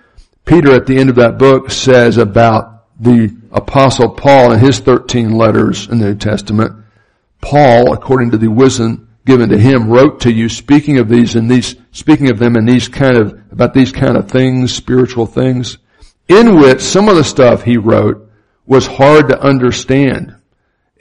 Peter 0.48 0.72
at 0.72 0.88
the 0.88 0.98
end 0.98 1.10
of 1.10 1.18
that 1.18 1.38
book 1.38 1.70
says 1.70 2.18
about 2.18 2.86
the 3.02 3.36
apostle 3.52 4.10
Paul 4.10 4.54
in 4.54 4.60
his 4.60 4.80
13 4.80 5.34
letters 5.34 5.90
in 5.90 6.00
the 6.00 6.06
New 6.06 6.16
Testament. 6.16 6.86
Paul, 7.42 7.94
according 7.94 8.32
to 8.32 8.38
the 8.38 8.48
wisdom 8.48 9.10
given 9.26 9.50
to 9.50 9.58
him 9.60 9.90
wrote 9.90 10.22
to 10.22 10.32
you 10.32 10.48
speaking 10.48 11.00
of 11.00 11.10
these 11.10 11.36
and 11.36 11.52
these, 11.52 11.76
speaking 11.92 12.30
of 12.30 12.40
them 12.40 12.56
and 12.56 12.68
these 12.68 12.88
kind 12.88 13.18
of, 13.18 13.34
about 13.52 13.74
these 13.74 13.92
kind 13.92 14.16
of 14.16 14.32
things, 14.32 14.74
spiritual 14.74 15.26
things, 15.26 15.80
in 16.30 16.58
which 16.58 16.80
some 16.80 17.10
of 17.10 17.18
the 17.18 17.26
stuff 17.26 17.64
he 17.64 17.76
wrote 17.76 18.32
was 18.66 18.88
hard 18.88 19.28
to 19.28 19.40
understand. 19.40 20.34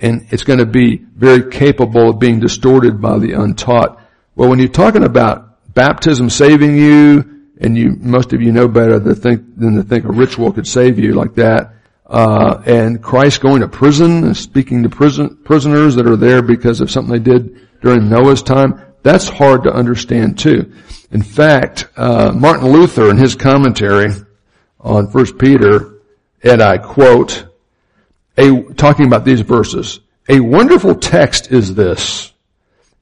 And 0.00 0.26
it's 0.30 0.42
going 0.42 0.58
to 0.58 0.66
be 0.66 0.96
very 0.96 1.52
capable 1.52 2.10
of 2.10 2.18
being 2.18 2.40
distorted 2.40 3.00
by 3.00 3.18
the 3.18 3.34
untaught. 3.34 4.00
Well, 4.34 4.50
when 4.50 4.58
you're 4.58 4.68
talking 4.68 5.04
about 5.04 5.72
baptism 5.72 6.30
saving 6.30 6.76
you, 6.76 7.35
and 7.60 7.76
you, 7.76 7.96
most 8.00 8.32
of 8.32 8.42
you 8.42 8.52
know 8.52 8.68
better 8.68 8.98
than, 8.98 9.14
think, 9.14 9.58
than 9.58 9.76
to 9.76 9.82
think 9.82 10.04
a 10.04 10.12
ritual 10.12 10.52
could 10.52 10.66
save 10.66 10.98
you 10.98 11.14
like 11.14 11.34
that, 11.34 11.72
uh, 12.06 12.62
and 12.66 13.02
Christ 13.02 13.40
going 13.40 13.60
to 13.62 13.68
prison 13.68 14.24
and 14.24 14.36
speaking 14.36 14.82
to 14.82 14.88
prison, 14.88 15.38
prisoners 15.44 15.96
that 15.96 16.06
are 16.06 16.16
there 16.16 16.42
because 16.42 16.80
of 16.80 16.90
something 16.90 17.12
they 17.12 17.18
did 17.18 17.80
during 17.80 18.08
Noah's 18.08 18.42
time, 18.42 18.82
that's 19.02 19.28
hard 19.28 19.64
to 19.64 19.72
understand 19.72 20.38
too. 20.38 20.72
In 21.10 21.22
fact, 21.22 21.88
uh, 21.96 22.32
Martin 22.32 22.68
Luther 22.68 23.10
in 23.10 23.16
his 23.16 23.34
commentary 23.34 24.12
on 24.80 25.06
1 25.06 25.38
Peter, 25.38 26.00
and 26.42 26.62
I 26.62 26.78
quote, 26.78 27.46
a, 28.36 28.62
talking 28.74 29.06
about 29.06 29.24
these 29.24 29.40
verses, 29.40 30.00
a 30.28 30.40
wonderful 30.40 30.94
text 30.94 31.50
is 31.52 31.74
this, 31.74 32.32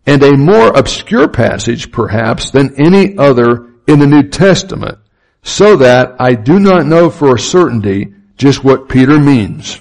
and 0.07 0.23
a 0.23 0.37
more 0.37 0.69
obscure 0.69 1.29
passage 1.29 1.91
perhaps 1.91 2.51
than 2.51 2.77
any 2.79 3.17
other 3.19 3.74
in 3.87 3.99
the 3.99 4.07
New 4.07 4.29
Testament, 4.29 4.99
so 5.43 5.77
that 5.77 6.17
I 6.19 6.35
do 6.35 6.59
not 6.59 6.87
know 6.87 7.11
for 7.11 7.35
a 7.35 7.39
certainty 7.39 8.15
just 8.37 8.65
what 8.65 8.89
Peter 8.89 9.19
means. 9.19 9.81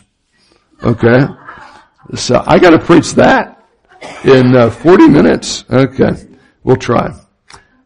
Okay? 0.83 1.25
So 2.15 2.43
I 2.45 2.59
gotta 2.59 2.79
preach 2.79 3.13
that 3.13 3.63
in 4.23 4.55
uh, 4.55 4.69
40 4.69 5.07
minutes. 5.07 5.65
Okay, 5.69 6.11
we'll 6.63 6.75
try. 6.75 7.13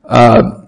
Uh, 0.03 0.65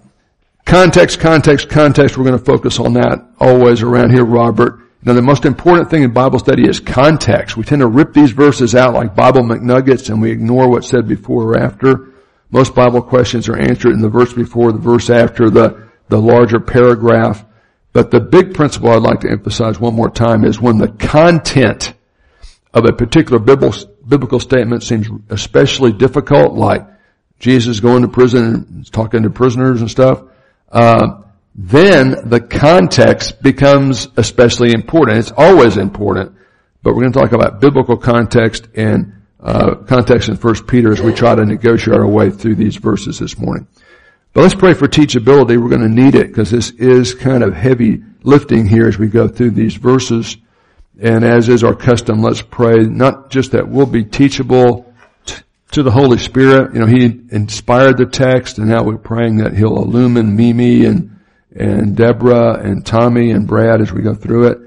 context, 0.66 1.20
context, 1.20 1.70
context. 1.70 2.18
We're 2.18 2.30
to 2.32 2.38
focus 2.38 2.80
on 2.80 2.94
that 2.94 3.26
always 3.40 3.82
around 3.82 4.12
here, 4.12 4.26
Robert. 4.26 4.80
Now, 5.02 5.14
the 5.14 5.22
most 5.22 5.46
important 5.46 5.90
thing 5.90 6.04
in 6.04 6.12
Bible 6.12 6.40
study 6.40 6.68
is 6.68 6.80
context. 6.80 7.56
We 7.56 7.64
tend 7.64 7.80
to 7.82 7.88
rip 7.88 8.14
these 8.14 8.32
verses 8.32 8.76
out 8.76 8.94
like 8.94 9.16
Bible 9.16 9.42
McNuggets 9.42 10.10
and 10.10 10.22
we 10.22 10.30
ignore 10.30 10.70
what's 10.70 10.90
said 10.90 11.08
before 11.08 11.44
or 11.44 11.58
after. 11.58 12.12
Most 12.52 12.74
Bible 12.74 13.02
questions 13.02 13.48
are 13.48 13.58
answered 13.58 13.94
in 13.94 14.02
the 14.02 14.10
verse 14.10 14.34
before, 14.34 14.72
the 14.72 14.80
verse 14.80 15.10
after, 15.10 15.50
the, 15.50 15.90
the 16.08 16.20
larger 16.20 16.60
paragraph. 16.60 17.46
But 17.94 18.12
the 18.12 18.20
big 18.20 18.54
principle 18.54 18.90
I'd 18.90 19.02
like 19.02 19.22
to 19.22 19.30
emphasize 19.30 19.80
one 19.80 19.96
more 19.96 20.10
time 20.10 20.46
is 20.46 20.60
when 20.60 20.78
the 20.78 20.90
content 20.90 21.94
of 22.74 22.86
a 22.86 22.94
particular 22.94 23.40
biblical, 23.40 23.92
biblical 24.08 24.40
statement 24.40 24.84
seems 24.84 25.08
especially 25.30 25.92
difficult, 25.92 26.54
like 26.54 26.88
Jesus 27.40 27.80
going 27.80 28.02
to 28.02 28.08
prison 28.08 28.44
and 28.44 28.92
talking 28.92 29.24
to 29.24 29.30
prisoners 29.30 29.82
and 29.82 29.90
stuff, 29.90 30.24
uh, 30.72 31.22
then 31.56 32.30
the 32.30 32.40
context 32.40 33.42
becomes 33.42 34.08
especially 34.18 34.72
important. 34.72 35.18
It's 35.18 35.34
always 35.36 35.78
important, 35.78 36.36
but 36.84 36.94
we're 36.94 37.02
going 37.02 37.14
to 37.14 37.20
talk 37.20 37.32
about 37.32 37.60
biblical 37.60 37.98
context 37.98 38.68
and 38.76 39.19
Uh, 39.42 39.76
context 39.76 40.28
in 40.28 40.36
First 40.36 40.68
Peter 40.68 40.92
as 40.92 41.00
we 41.00 41.14
try 41.14 41.34
to 41.34 41.46
negotiate 41.46 41.96
our 41.96 42.06
way 42.06 42.30
through 42.30 42.56
these 42.56 42.76
verses 42.76 43.20
this 43.20 43.38
morning. 43.38 43.66
But 44.34 44.42
let's 44.42 44.56
pray 44.56 44.74
for 44.74 44.86
teachability. 44.86 45.58
We're 45.58 45.70
going 45.70 45.82
to 45.82 45.88
need 45.88 46.16
it 46.16 46.28
because 46.28 46.52
this 46.52 46.72
is 46.72 47.14
kind 47.14 47.42
of 47.42 47.54
heavy 47.54 48.04
lifting 48.24 48.68
here 48.68 48.86
as 48.86 48.98
we 48.98 49.08
go 49.08 49.30
through 49.30 49.52
these 49.52 49.76
verses. 49.76 50.36
And 51.02 51.24
as 51.24 51.48
is 51.48 51.64
our 51.64 51.74
custom, 51.74 52.22
let's 52.22 52.42
pray 52.42 52.80
not 52.84 53.30
just 53.30 53.54
that 53.54 53.70
we'll 53.70 53.86
be 53.86 54.04
teachable 54.04 54.94
t- 55.26 55.42
to 55.72 55.84
the 55.84 55.92
Holy 55.92 56.18
Spirit. 56.18 56.74
You 56.74 56.82
know, 56.82 56.86
He 56.86 57.06
inspired 57.06 57.98
the 57.98 58.08
text 58.08 58.58
and 58.58 58.68
now 58.68 58.84
we're 58.84 58.98
praying 58.98 59.38
that 59.38 59.54
He'll 59.54 59.78
illumine 59.78 60.36
Mimi 60.36 60.84
and, 60.84 61.18
and 61.56 61.96
Deborah 61.96 62.60
and 62.60 62.86
Tommy 62.86 63.32
and 63.32 63.48
Brad 63.48 63.80
as 63.80 63.94
we 63.94 64.02
go 64.02 64.16
through 64.16 64.48
it. 64.48 64.58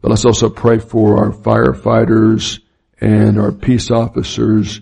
But 0.00 0.10
let's 0.10 0.24
also 0.24 0.48
pray 0.48 0.78
for 0.78 1.18
our 1.18 1.32
firefighters 1.32 2.61
and 3.02 3.38
our 3.38 3.50
peace 3.50 3.90
officers 3.90 4.80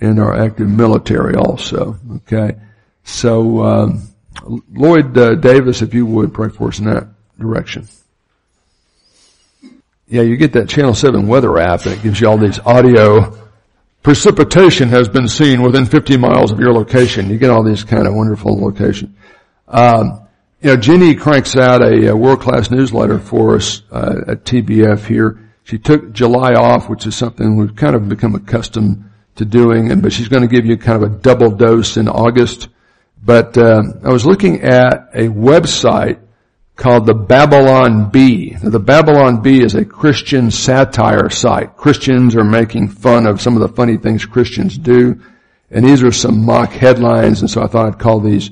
and 0.00 0.20
our 0.20 0.38
active 0.38 0.68
military 0.68 1.34
also. 1.34 1.98
Okay. 2.16 2.56
So, 3.02 3.64
um, 3.64 4.08
Lloyd 4.72 5.18
uh, 5.18 5.34
Davis, 5.34 5.82
if 5.82 5.92
you 5.92 6.06
would 6.06 6.32
pray 6.32 6.48
for 6.48 6.68
us 6.68 6.78
in 6.78 6.84
that 6.84 7.08
direction. 7.38 7.88
Yeah, 10.06 10.22
you 10.22 10.36
get 10.36 10.52
that 10.52 10.68
Channel 10.68 10.94
7 10.94 11.26
weather 11.26 11.58
app 11.58 11.86
and 11.86 11.94
it 11.94 12.02
gives 12.02 12.20
you 12.20 12.28
all 12.28 12.38
these 12.38 12.60
audio. 12.60 13.36
Precipitation 14.04 14.88
has 14.90 15.08
been 15.08 15.26
seen 15.26 15.62
within 15.62 15.86
50 15.86 16.16
miles 16.18 16.52
of 16.52 16.60
your 16.60 16.72
location. 16.72 17.28
You 17.28 17.38
get 17.38 17.50
all 17.50 17.64
these 17.64 17.82
kind 17.82 18.06
of 18.06 18.14
wonderful 18.14 18.60
locations. 18.60 19.16
Um, 19.66 20.28
you 20.60 20.70
know, 20.70 20.76
Jenny 20.76 21.16
cranks 21.16 21.56
out 21.56 21.82
a, 21.82 22.10
a 22.10 22.16
world-class 22.16 22.70
newsletter 22.70 23.18
for 23.18 23.56
us 23.56 23.82
uh, 23.90 24.20
at 24.28 24.44
TBF 24.44 25.04
here. 25.06 25.45
She 25.66 25.78
took 25.78 26.12
July 26.12 26.54
off, 26.54 26.88
which 26.88 27.08
is 27.08 27.16
something 27.16 27.56
we've 27.56 27.74
kind 27.74 27.96
of 27.96 28.08
become 28.08 28.36
accustomed 28.36 29.10
to 29.34 29.44
doing, 29.44 29.90
and 29.90 30.00
but 30.00 30.12
she's 30.12 30.28
going 30.28 30.42
to 30.42 30.48
give 30.48 30.64
you 30.64 30.76
kind 30.76 31.02
of 31.02 31.10
a 31.10 31.16
double 31.16 31.50
dose 31.50 31.96
in 31.96 32.06
August. 32.06 32.68
But 33.20 33.58
um, 33.58 34.00
I 34.04 34.10
was 34.10 34.24
looking 34.24 34.62
at 34.62 35.08
a 35.12 35.26
website 35.26 36.20
called 36.76 37.04
the 37.04 37.14
Babylon 37.14 38.10
Bee. 38.10 38.56
Now, 38.62 38.70
the 38.70 38.78
Babylon 38.78 39.42
Bee 39.42 39.60
is 39.60 39.74
a 39.74 39.84
Christian 39.84 40.52
satire 40.52 41.30
site. 41.30 41.76
Christians 41.76 42.36
are 42.36 42.44
making 42.44 42.86
fun 42.86 43.26
of 43.26 43.42
some 43.42 43.56
of 43.56 43.60
the 43.60 43.74
funny 43.74 43.96
things 43.96 44.24
Christians 44.24 44.78
do, 44.78 45.20
and 45.72 45.84
these 45.84 46.04
are 46.04 46.12
some 46.12 46.44
mock 46.44 46.70
headlines. 46.70 47.40
And 47.40 47.50
so 47.50 47.64
I 47.64 47.66
thought 47.66 47.86
I'd 47.86 47.98
call 47.98 48.20
these 48.20 48.50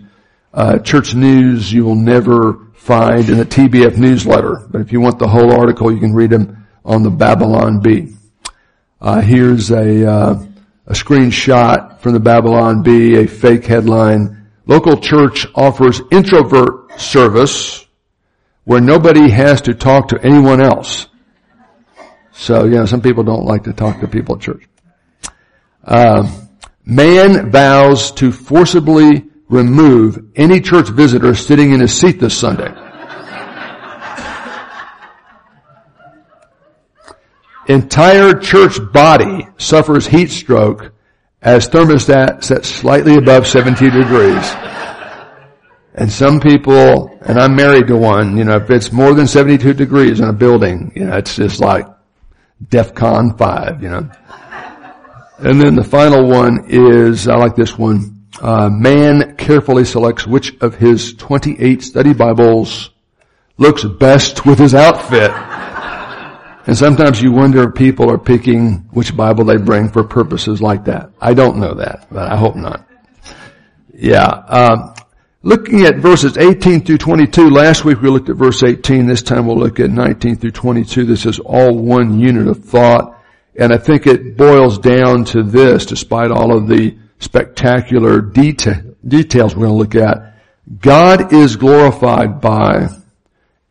uh, 0.53 0.81
church 0.81 1.15
news 1.15 1.73
you 1.73 1.85
will 1.85 1.95
never 1.95 2.55
find 2.75 3.29
in 3.29 3.39
the 3.39 3.47
TBF 3.47 3.99
newsletter. 3.99 4.67
But 4.69 4.81
if 4.81 4.91
you 4.91 5.01
want 5.01 5.21
the 5.21 5.29
whole 5.29 5.53
article, 5.53 5.93
you 5.93 6.01
can 6.01 6.13
read 6.13 6.31
them 6.31 6.64
on 6.85 7.03
the 7.03 7.11
Babylon 7.11 7.81
Bee. 7.81 8.15
Uh, 9.01 9.21
here's 9.21 9.71
a, 9.71 10.11
uh, 10.11 10.45
a 10.87 10.93
screenshot 10.93 12.01
from 12.01 12.13
the 12.13 12.21
Babylon 12.21 12.83
Bee, 12.83 13.17
a 13.17 13.27
fake 13.27 13.65
headline. 13.65 14.51
Local 14.67 14.99
church 14.99 15.47
offers 15.55 16.01
introvert 16.11 17.01
service 17.01 17.85
where 18.65 18.81
nobody 18.81 19.31
has 19.31 19.63
to 19.63 19.75
talk 19.75 20.09
to 20.09 20.21
anyone 20.23 20.63
else. 20.63 21.07
So, 22.33 22.65
you 22.65 22.73
know, 22.73 22.87
some 22.87 23.01
people 23.01 23.23
don't 23.23 23.45
like 23.45 23.65
to 23.65 23.73
talk 23.73 24.01
to 24.01 24.09
people 24.09 24.37
at 24.37 24.43
church. 24.43 24.65
Um, 25.85 26.49
man 26.85 27.51
vows 27.51 28.11
to 28.13 28.33
forcibly 28.33 29.25
remove 29.49 30.33
any 30.35 30.61
church 30.61 30.89
visitor 30.89 31.35
sitting 31.35 31.73
in 31.73 31.81
his 31.81 31.95
seat 31.95 32.19
this 32.19 32.37
Sunday. 32.37 32.73
Entire 37.67 38.35
church 38.35 38.79
body 38.93 39.49
suffers 39.57 40.07
heat 40.07 40.31
stroke 40.31 40.93
as 41.41 41.69
thermostat 41.69 42.45
sets 42.45 42.69
slightly 42.69 43.17
above 43.17 43.47
70 43.47 43.91
degrees. 43.91 44.55
And 45.95 46.11
some 46.11 46.41
people, 46.41 47.19
and 47.23 47.39
I'm 47.39 47.55
married 47.55 47.87
to 47.87 47.97
one, 47.97 48.37
you 48.37 48.45
know, 48.45 48.57
if 48.57 48.69
it's 48.71 48.93
more 48.93 49.15
than 49.15 49.27
72 49.27 49.75
degrees 49.75 50.21
in 50.21 50.29
a 50.29 50.33
building, 50.33 50.93
you 50.95 51.05
know, 51.05 51.17
it's 51.17 51.37
just 51.37 51.61
like 51.61 51.87
DEFCON 52.69 53.39
5, 53.39 53.83
you 53.83 53.91
know. 53.91 54.11
And 55.39 55.61
then 55.61 55.77
the 55.77 55.85
final 55.85 56.29
one 56.29 56.67
is, 56.69 57.29
I 57.29 57.37
like 57.37 57.55
this 57.55 57.79
one, 57.79 58.27
uh, 58.41 58.69
man 58.69 59.37
carefully 59.37 59.85
selects 59.85 60.27
which 60.27 60.55
of 60.61 60.75
his 60.75 61.15
28 61.15 61.83
study 61.83 62.13
Bibles 62.13 62.91
looks 63.57 63.85
best 63.85 64.45
with 64.45 64.59
his 64.59 64.75
outfit. 64.75 65.31
And 66.67 66.77
sometimes 66.77 67.21
you 67.21 67.31
wonder 67.31 67.69
if 67.69 67.75
people 67.75 68.11
are 68.11 68.19
picking 68.19 68.77
which 68.91 69.15
Bible 69.15 69.45
they 69.45 69.59
bring 69.59 69.91
for 69.91 70.03
purposes 70.03 70.63
like 70.63 70.85
that. 70.87 71.11
I 71.21 71.35
don't 71.35 71.59
know 71.59 71.75
that, 71.75 72.07
but 72.11 72.31
I 72.31 72.37
hope 72.37 72.57
not. 72.57 72.89
Yeah. 73.93 74.27
Um, 74.27 74.95
looking 75.43 75.83
at 75.83 75.97
verses 75.97 76.39
18 76.39 76.85
through 76.85 76.99
22, 76.99 77.51
last 77.51 77.85
week 77.85 78.01
we 78.01 78.09
looked 78.09 78.31
at 78.31 78.37
verse 78.37 78.63
18. 78.63 79.07
This 79.07 79.23
time 79.23 79.47
we'll 79.47 79.59
look 79.59 79.79
at 79.79 79.91
19 79.91 80.37
through 80.37 80.53
22. 80.53 81.05
This 81.05 81.27
is 81.27 81.39
all 81.39 81.77
one 81.77 82.19
unit 82.19 82.49
of 82.49 82.65
thought. 82.65 83.23
And 83.57 83.73
I 83.73 83.77
think 83.77 84.07
it 84.07 84.37
boils 84.37 84.79
down 84.79 85.25
to 85.27 85.43
this, 85.43 85.87
despite 85.87 86.31
all 86.31 86.57
of 86.57 86.67
the 86.67 86.97
spectacular 87.19 88.21
detail, 88.21 88.97
details 89.07 89.55
we're 89.55 89.67
going 89.67 89.73
to 89.73 89.79
look 89.79 89.95
at. 89.95 90.35
God 90.81 91.33
is 91.33 91.57
glorified 91.57 92.41
by 92.41 92.89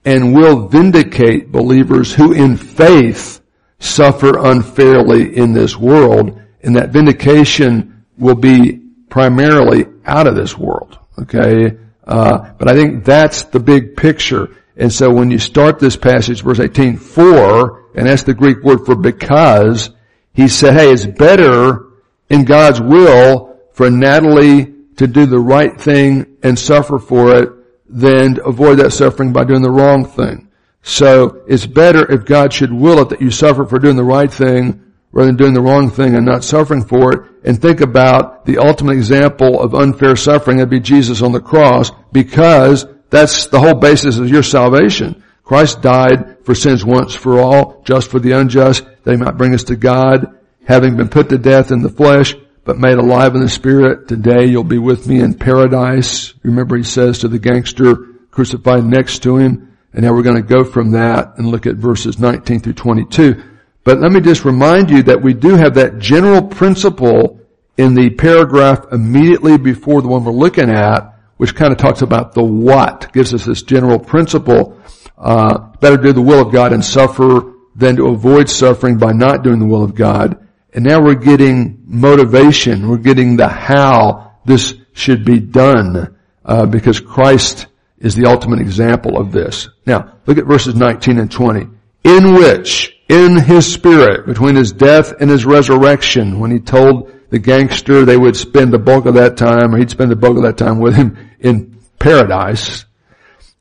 and 0.06 0.36
will 0.36 0.68
vindicate 0.68 1.52
believers 1.52 2.14
who 2.14 2.34
in 2.34 2.58
faith 2.58 3.42
suffer 3.80 4.38
unfairly 4.38 5.36
in 5.36 5.54
this 5.54 5.78
world 5.78 6.42
and 6.62 6.76
that 6.76 6.90
vindication 6.90 8.06
will 8.18 8.36
be 8.36 8.80
primarily 9.10 9.86
out 10.06 10.28
of 10.28 10.36
this 10.36 10.58
world. 10.58 10.98
Okay? 11.20 11.78
Uh, 12.06 12.54
but 12.58 12.70
I 12.70 12.74
think 12.74 13.06
that's 13.06 13.44
the 13.44 13.60
big 13.60 13.96
picture. 13.96 14.56
And 14.76 14.92
so 14.92 15.12
when 15.12 15.30
you 15.30 15.40
start 15.40 15.80
this 15.80 15.96
passage, 15.96 16.42
verse 16.42 16.60
18, 16.60 16.98
for, 16.98 17.86
and 17.96 18.08
that's 18.08 18.24
the 18.24 18.34
Greek 18.34 18.64
word 18.64 18.86
for 18.86 18.96
because, 18.96 19.92
he 20.34 20.48
said, 20.48 20.74
hey, 20.74 20.92
it's 20.92 21.06
better 21.06 21.86
in 22.30 22.46
God's 22.46 22.82
will 22.82 23.60
for 23.74 23.90
Natalie 23.90 24.74
to 24.98 25.08
do 25.08 25.26
the 25.26 25.40
right 25.40 25.80
thing 25.80 26.38
and 26.42 26.58
suffer 26.58 26.98
for 26.98 27.36
it 27.36 27.50
than 27.94 28.36
to 28.36 28.46
avoid 28.46 28.80
that 28.80 28.92
suffering 28.92 29.32
by 29.32 29.44
doing 29.44 29.62
the 29.62 29.72
wrong 29.72 30.06
thing. 30.06 30.50
So 30.82 31.44
it's 31.48 31.66
better 31.66 32.12
if 32.12 32.26
God 32.26 32.52
should 32.52 32.74
will 32.74 33.00
it 33.00 33.10
that 33.10 33.22
you 33.22 33.32
suffer 33.32 33.66
for 33.66 33.80
doing 33.80 33.96
the 33.96 34.04
right 34.04 34.32
thing 34.32 34.92
rather 35.12 35.28
than 35.28 35.38
doing 35.38 35.54
the 35.54 35.62
wrong 35.62 35.90
thing 35.90 36.16
and 36.16 36.26
not 36.26 36.44
suffering 36.44 36.84
for 36.84 37.14
it. 37.14 37.32
And 37.46 37.62
think 37.62 37.82
about 37.82 38.46
the 38.46 38.58
ultimate 38.58 38.98
example 38.98 39.62
of 39.62 39.76
unfair 39.76 40.16
suffering. 40.16 40.58
That'd 40.58 40.72
be 40.72 40.80
Jesus 40.80 41.22
on 41.22 41.32
the 41.32 41.40
cross 41.40 41.92
because 42.12 42.86
that's 43.10 43.48
the 43.48 43.60
whole 43.60 43.76
basis 43.76 44.18
of 44.18 44.30
your 44.30 44.44
salvation. 44.44 45.24
Christ 45.44 45.82
died 45.82 46.44
for 46.44 46.56
sins 46.56 46.84
once 46.84 47.14
for 47.14 47.40
all, 47.40 47.84
just 47.86 48.10
for 48.10 48.20
the 48.20 48.32
unjust, 48.32 48.86
that 49.04 49.18
might 49.18 49.38
bring 49.38 49.54
us 49.54 49.66
to 49.66 49.76
God 49.76 50.40
having 50.66 50.96
been 50.96 51.10
put 51.10 51.30
to 51.30 51.38
death 51.38 51.72
in 51.72 51.82
the 51.82 51.90
flesh, 51.90 52.36
but 52.65 52.77
made 52.77 52.98
alive 52.98 53.36
in 53.36 53.41
the 53.41 53.50
spirit. 53.50 54.08
Today 54.08 54.46
you'll 54.46 54.63
be 54.63 54.77
with 54.77 55.08
me 55.08 55.20
in 55.20 55.34
paradise. 55.34 56.34
Remember 56.43 56.77
he 56.77 56.84
says 56.84 57.20
to 57.20 57.27
the 57.27 57.39
gangster 57.39 57.96
crucified 58.32 58.84
next 58.84 59.24
to 59.24 59.38
him. 59.38 59.77
And 59.93 60.03
now 60.03 60.13
we're 60.13 60.24
going 60.24 60.41
to 60.41 60.41
go 60.41 60.63
from 60.63 60.91
that 60.91 61.38
and 61.38 61.48
look 61.48 61.67
at 61.67 61.75
verses 61.75 62.17
19 62.17 62.62
through 62.62 62.74
22. 62.74 63.43
But 63.84 64.00
let 64.00 64.12
me 64.12 64.22
just 64.22 64.46
remind 64.46 64.89
you 64.89 65.03
that 65.03 65.22
we 65.22 65.34
do 65.34 65.55
have 65.55 65.75
that 65.75 66.00
general 66.00 66.41
principle 66.41 67.39
in 67.77 67.93
the 67.93 68.10
paragraph 68.10 68.91
immediately 68.91 69.58
before 69.58 70.01
the 70.01 70.08
one 70.08 70.24
we're 70.24 70.32
looking 70.32 70.70
at, 70.70 71.13
which 71.38 71.55
kind 71.55 71.72
of 71.72 71.77
talks 71.77 72.01
about 72.01 72.34
the 72.34 72.43
what, 72.43 73.12
gives 73.13 73.34
us 73.34 73.46
this 73.46 73.62
general 73.62 74.00
principle. 74.00 74.79
Uh, 75.17 75.58
better 75.79 75.98
do 75.98 76.13
the 76.13 76.22
will 76.22 76.41
of 76.41 76.51
God 76.51 76.74
and 76.74 76.84
suffer 76.84 77.53
than 77.75 77.96
to 77.98 78.08
avoid 78.08 78.50
suffering 78.50 78.98
by 78.98 79.12
not 79.12 79.43
doing 79.43 79.60
the 79.60 79.65
will 79.65 79.84
of 79.84 79.96
God. 79.96 80.43
And 80.74 80.84
now 80.84 81.01
we're 81.01 81.15
getting 81.15 81.84
motivation. 81.86 82.89
We're 82.89 82.98
getting 82.98 83.38
the 83.38 83.48
how 83.48 84.34
this 84.44 84.74
should 84.94 85.24
be 85.24 85.39
done 85.39 86.18
uh, 86.44 86.65
because 86.65 87.00
Christ 87.00 87.68
is 88.00 88.15
the 88.15 88.25
ultimate 88.25 88.60
example 88.60 89.18
of 89.18 89.32
this. 89.32 89.70
Now, 89.86 90.18
look 90.25 90.38
at 90.38 90.46
verses 90.46 90.75
19 90.75 91.20
and 91.20 91.32
20. 91.32 91.68
In 92.03 92.34
which, 92.34 92.98
in 93.08 93.38
his 93.38 93.72
spirit, 93.72 94.25
between 94.25 94.56
his 94.56 94.72
death 94.72 95.13
and 95.22 95.30
his 95.30 95.46
resurrection, 95.46 96.39
when 96.39 96.51
he 96.51 96.60
told 96.60 97.12
the 97.30 97.39
gangster 97.39 98.03
they 98.03 98.18
would 98.18 98.36
spend 98.36 98.74
the 98.74 98.80
bulk 98.80 99.06
of 99.06 99.13
that 99.13 99.38
time, 99.38 99.74
or 99.74 99.77
he'd 99.77 99.89
spend 99.89 100.12
the 100.12 100.15
bulk 100.15 100.38
of 100.38 100.44
that 100.44 100.58
time 100.58 100.80
with 100.80 100.96
him 100.96 101.18
in 101.39 101.80
paradise, 102.00 102.86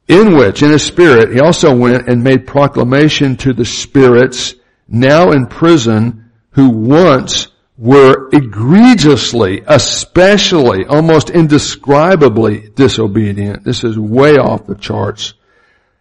in 0.09 0.37
which, 0.37 0.62
in 0.62 0.71
his 0.71 0.83
spirit, 0.83 1.33
he 1.33 1.40
also 1.40 1.75
went 1.75 2.09
and 2.09 2.25
made 2.25 2.47
proclamation 2.47 3.37
to 3.37 3.52
the 3.52 3.64
spirits 3.64 4.54
now 4.88 5.31
in 5.31 5.47
prison 5.47 6.22
who 6.52 6.71
once 6.71 7.49
were 7.78 8.28
egregiously, 8.32 9.62
especially, 9.66 10.85
almost 10.87 11.30
indescribably 11.30 12.68
disobedient. 12.75 13.64
This 13.64 13.82
is 13.85 13.99
way 13.99 14.37
off 14.37 14.66
the 14.66 14.75
charts. 14.75 15.35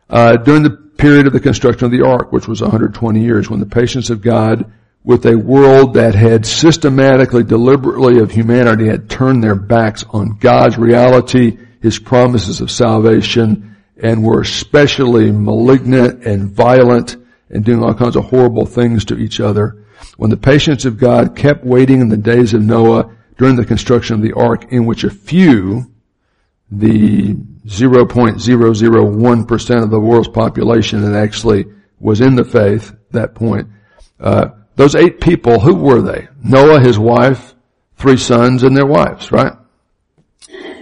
Uh, 0.10 0.38
during 0.38 0.63
the 0.63 0.70
period 0.70 1.25
of 1.25 1.34
the 1.34 1.39
construction 1.39 1.86
of 1.86 1.91
the 1.91 2.05
ark, 2.05 2.31
which 2.31 2.48
was 2.48 2.62
120 2.62 3.22
years, 3.22 3.50
when 3.50 3.60
the 3.60 3.65
patience 3.65 4.10
of 4.10 4.22
God 4.22 4.72
with 5.03 5.25
a 5.25 5.36
world 5.36 5.96
that 5.96 6.13
had 6.13 6.46
systematically, 6.46 7.43
deliberately 7.43 8.20
of 8.20 8.29
humanity 8.29 8.88
had 8.88 9.10
turned 9.10 9.43
their 9.43 9.55
backs 9.55 10.05
on 10.12 10.38
God's 10.38 10.77
reality, 10.77 11.58
His 11.81 11.98
promises 11.98 12.62
of 12.62 12.70
salvation, 12.70 13.75
and 13.98 14.24
were 14.24 14.41
especially 14.41 15.31
malignant 15.31 16.25
and 16.25 16.51
violent 16.51 17.15
and 17.50 17.65
doing 17.65 17.84
all 17.84 17.93
kinds 17.93 18.15
of 18.15 18.25
horrible 18.25 18.65
things 18.65 19.05
to 19.05 19.17
each 19.17 19.39
other. 19.39 19.77
When 20.18 20.30
the 20.30 20.38
patience 20.38 20.86
of 20.86 20.98
God 20.98 21.36
kept 21.36 21.65
waiting 21.65 22.01
in 22.01 22.10
the 22.10 22.18
days 22.18 22.53
of 22.53 22.62
Noah 22.62 23.15
during 23.38 23.56
the 23.56 23.65
construction 23.65 24.15
of 24.15 24.22
the 24.22 24.34
ark 24.34 24.72
in 24.72 24.86
which 24.86 25.03
a 25.03 25.10
few, 25.10 25.91
the 26.70 27.34
0.001% 27.65 29.84
of 29.84 29.89
the 29.89 30.00
world's 30.00 30.27
population 30.27 31.01
that 31.01 31.15
actually 31.15 31.65
was 32.00 32.22
in 32.22 32.36
the 32.36 32.44
faith 32.44 32.91
at 32.91 33.12
that 33.12 33.36
point, 33.36 33.68
uh, 34.20 34.50
those 34.75 34.96
eight 34.96 35.22
people, 35.22 35.60
who 35.60 35.75
were 35.75 36.01
they? 36.01 36.27
Noah, 36.44 36.80
his 36.80 36.98
wife, 36.98 37.53
three 37.98 38.18
sons, 38.18 38.63
and 38.63 38.75
their 38.75 38.86
wives, 38.86 39.32
right? 39.32 39.53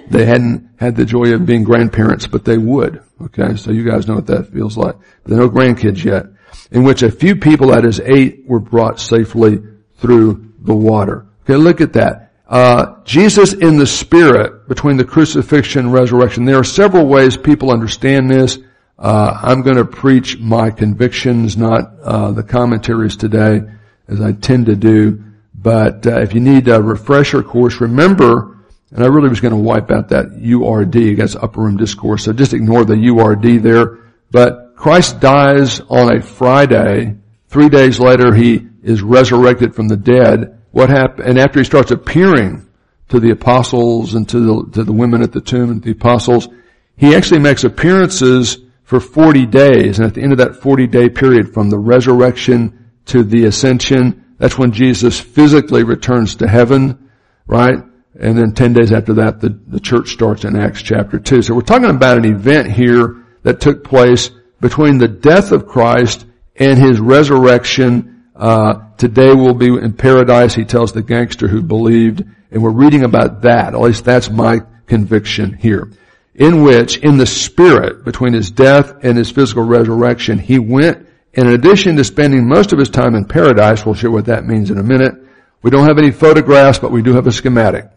They 0.10 0.26
hadn't 0.26 0.70
had 0.78 0.96
the 0.96 1.06
joy 1.06 1.34
of 1.34 1.46
being 1.46 1.64
grandparents, 1.64 2.28
but 2.28 2.46
they 2.46 2.58
would. 2.58 3.04
Okay, 3.22 3.56
so 3.56 3.72
you 3.72 3.84
guys 3.84 4.08
know 4.08 4.16
what 4.16 4.28
that 4.28 4.52
feels 4.52 4.78
like. 4.78 4.96
There 5.26 5.38
are 5.38 5.42
no 5.42 5.50
grandkids 5.50 6.04
yet. 6.04 6.26
In 6.72 6.84
which 6.84 7.02
a 7.02 7.12
few 7.12 7.36
people, 7.36 7.74
at 7.74 7.84
his 7.84 8.00
eight, 8.00 8.46
were 8.46 8.60
brought 8.60 9.00
safely 9.00 9.60
through 9.98 10.54
the 10.62 10.76
water. 10.76 11.26
Okay, 11.44 11.56
look 11.56 11.82
at 11.82 11.94
that. 11.94 12.34
Uh, 12.48 13.02
Jesus 13.04 13.54
in 13.54 13.78
the 13.78 13.88
Spirit 13.88 14.68
between 14.68 14.98
the 14.98 15.06
crucifixion 15.06 15.86
and 15.86 15.94
resurrection. 15.94 16.46
There 16.46 16.58
are 16.58 16.64
several 16.64 17.08
ways 17.08 17.38
people 17.38 17.72
understand 17.72 18.30
this. 18.30 18.58
Uh, 18.98 19.40
I'm 19.42 19.62
going 19.62 19.78
to 19.78 19.86
preach 19.86 20.40
my 20.40 20.72
convictions, 20.72 21.56
not 21.56 22.00
uh, 22.02 22.32
the 22.32 22.44
commentaries 22.44 23.16
today 23.16 23.62
as 24.08 24.20
I 24.20 24.34
tend 24.34 24.66
to 24.66 24.76
do. 24.76 25.24
But 25.54 26.08
uh, 26.08 26.22
if 26.22 26.34
you 26.34 26.40
need 26.40 26.68
a 26.68 26.82
refresher 26.82 27.44
course, 27.44 27.80
remember, 27.80 28.58
and 28.92 29.04
I 29.04 29.08
really 29.08 29.30
was 29.30 29.42
going 29.42 29.54
to 29.54 29.60
wipe 29.60 29.92
out 29.92 30.10
that 30.10 30.32
URD, 30.42 31.18
that's 31.18 31.36
upper 31.36 31.62
room 31.62 31.78
discourse, 31.78 32.26
so 32.26 32.34
just 32.34 32.54
ignore 32.54 32.86
the 32.86 32.96
URD 32.96 33.62
there. 33.62 34.00
But 34.32 34.69
Christ 34.80 35.20
dies 35.20 35.82
on 35.90 36.16
a 36.16 36.22
Friday. 36.22 37.18
Three 37.50 37.68
days 37.68 38.00
later, 38.00 38.34
he 38.34 38.66
is 38.82 39.02
resurrected 39.02 39.76
from 39.76 39.90
the 39.90 39.98
dead. 39.98 40.58
What 40.72 40.90
happened? 40.90 41.28
And 41.28 41.38
after 41.38 41.60
he 41.60 41.66
starts 41.66 41.92
appearing 41.92 42.66
to 43.10 43.20
the 43.20 43.32
apostles 43.32 44.16
and 44.16 44.28
to 44.30 44.40
the, 44.40 44.72
to 44.76 44.86
the 44.86 44.94
women 44.94 45.22
at 45.22 45.34
the 45.34 45.42
tomb 45.42 45.70
and 45.70 45.84
the 45.84 45.92
apostles, 45.92 46.48
he 46.96 47.14
actually 47.14 47.42
makes 47.42 47.66
appearances 47.66 48.60
for 48.84 49.02
40 49.02 49.48
days. 49.48 50.00
And 50.00 50.08
at 50.08 50.14
the 50.14 50.22
end 50.22 50.32
of 50.32 50.38
that 50.38 50.62
40 50.62 50.88
day 50.88 51.10
period 51.10 51.54
from 51.54 51.70
the 51.70 51.78
resurrection 51.78 52.92
to 53.08 53.24
the 53.24 53.48
ascension. 53.48 54.34
That's 54.38 54.58
when 54.58 54.72
Jesus 54.72 55.20
physically 55.20 55.84
returns 55.84 56.36
to 56.38 56.48
heaven, 56.48 57.10
right? 57.48 57.84
And 58.18 58.38
then 58.38 58.54
10 58.54 58.72
days 58.72 58.94
after 58.94 59.16
that, 59.16 59.42
the, 59.42 59.60
the 59.68 59.82
church 59.82 60.12
starts 60.12 60.46
in 60.46 60.58
Acts 60.58 60.82
chapter 60.82 61.20
2. 61.20 61.42
So 61.42 61.54
we're 61.54 61.62
talking 61.64 61.90
about 61.90 62.18
an 62.18 62.24
event 62.24 62.72
here 62.72 63.26
that 63.44 63.60
took 63.60 63.84
place 63.84 64.32
between 64.62 64.98
the 64.98 65.08
death 65.08 65.52
of 65.52 65.68
Christ 65.68 66.26
and 66.56 66.78
his 66.78 67.00
resurrection. 67.00 68.26
Uh, 68.36 68.90
today 68.98 69.34
we'll 69.34 69.54
be 69.54 69.68
in 69.68 69.94
paradise, 69.94 70.54
he 70.54 70.66
tells 70.66 70.92
the 70.92 71.04
gangster 71.04 71.48
who 71.48 71.62
believed, 71.62 72.24
and 72.52 72.64
we're 72.64 72.70
reading 72.70 73.04
about 73.04 73.42
that. 73.42 73.74
At 73.74 73.80
least 73.80 74.06
that's 74.06 74.30
my 74.30 74.60
conviction 74.88 75.54
here. 75.54 75.92
In 76.36 76.64
which, 76.64 76.98
in 76.98 77.18
the 77.18 77.26
spirit, 77.26 78.06
between 78.06 78.34
his 78.34 78.50
death 78.50 79.04
and 79.04 79.18
his 79.18 79.30
physical 79.30 79.64
resurrection, 79.64 80.40
he 80.40 80.58
went 80.58 81.08
in 81.34 81.48
addition 81.48 81.96
to 81.98 82.04
spending 82.04 82.48
most 82.48 82.74
of 82.74 82.80
his 82.80 82.90
time 82.90 83.16
in 83.16 83.26
paradise, 83.26 83.86
we'll 83.86 83.96
show 83.96 84.10
what 84.10 84.26
that 84.26 84.46
means 84.46 84.72
in 84.72 84.78
a 84.78 84.84
minute, 84.84 85.16
we 85.62 85.70
don't 85.70 85.88
have 85.88 85.98
any 85.98 86.12
photographs, 86.12 86.80
but 86.80 86.92
we 86.92 87.02
do 87.02 87.14
have 87.14 87.28
a 87.28 87.32
schematic. 87.32 87.90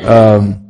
Um, 0.00 0.65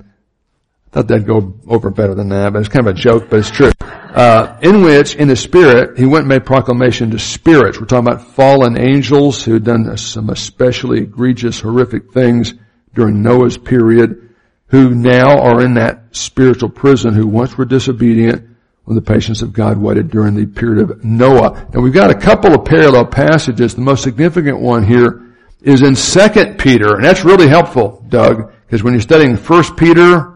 Thought 0.97 1.09
that'd 1.09 1.26
go 1.26 1.53
over 1.69 1.91
better 1.91 2.15
than 2.15 2.31
that, 2.31 2.55
but 2.55 2.61
it's 2.61 2.71
kind 2.71 2.88
of 2.88 2.97
a 2.97 2.99
joke, 2.99 3.29
but 3.29 3.41
it's 3.41 3.50
true. 3.50 3.71
Uh, 3.83 4.57
in 4.62 4.81
which, 4.81 5.15
in 5.15 5.29
the 5.29 5.37
spirit, 5.37 5.99
he 5.99 6.06
went 6.06 6.21
and 6.21 6.30
made 6.30 6.47
proclamation 6.47 7.11
to 7.11 7.19
spirits. 7.19 7.78
We're 7.78 7.85
talking 7.85 8.09
about 8.09 8.28
fallen 8.28 8.80
angels 8.80 9.45
who 9.45 9.52
had 9.52 9.65
done 9.65 9.95
some 9.99 10.30
especially 10.30 11.00
egregious, 11.00 11.61
horrific 11.61 12.15
things 12.15 12.54
during 12.95 13.23
Noah's 13.23 13.59
period, 13.59 14.35
who 14.69 14.95
now 14.95 15.39
are 15.39 15.61
in 15.61 15.75
that 15.75 16.17
spiritual 16.17 16.71
prison, 16.71 17.13
who 17.13 17.26
once 17.26 17.59
were 17.59 17.67
disobedient, 17.67 18.49
when 18.85 18.95
the 18.95 19.02
patience 19.02 19.43
of 19.43 19.52
God 19.52 19.76
waited 19.76 20.11
during 20.11 20.35
the 20.35 20.47
period 20.47 20.91
of 20.91 21.04
Noah. 21.04 21.69
And 21.75 21.82
we've 21.82 21.93
got 21.93 22.09
a 22.09 22.19
couple 22.19 22.54
of 22.54 22.65
parallel 22.65 23.04
passages. 23.04 23.75
The 23.75 23.82
most 23.82 24.02
significant 24.02 24.61
one 24.61 24.82
here 24.82 25.35
is 25.61 25.82
in 25.82 25.95
2 25.95 26.54
Peter, 26.54 26.95
and 26.95 27.04
that's 27.04 27.23
really 27.23 27.49
helpful, 27.49 28.02
Doug, 28.09 28.50
because 28.65 28.82
when 28.82 28.95
you're 28.95 29.02
studying 29.02 29.37
1 29.37 29.76
Peter, 29.76 30.36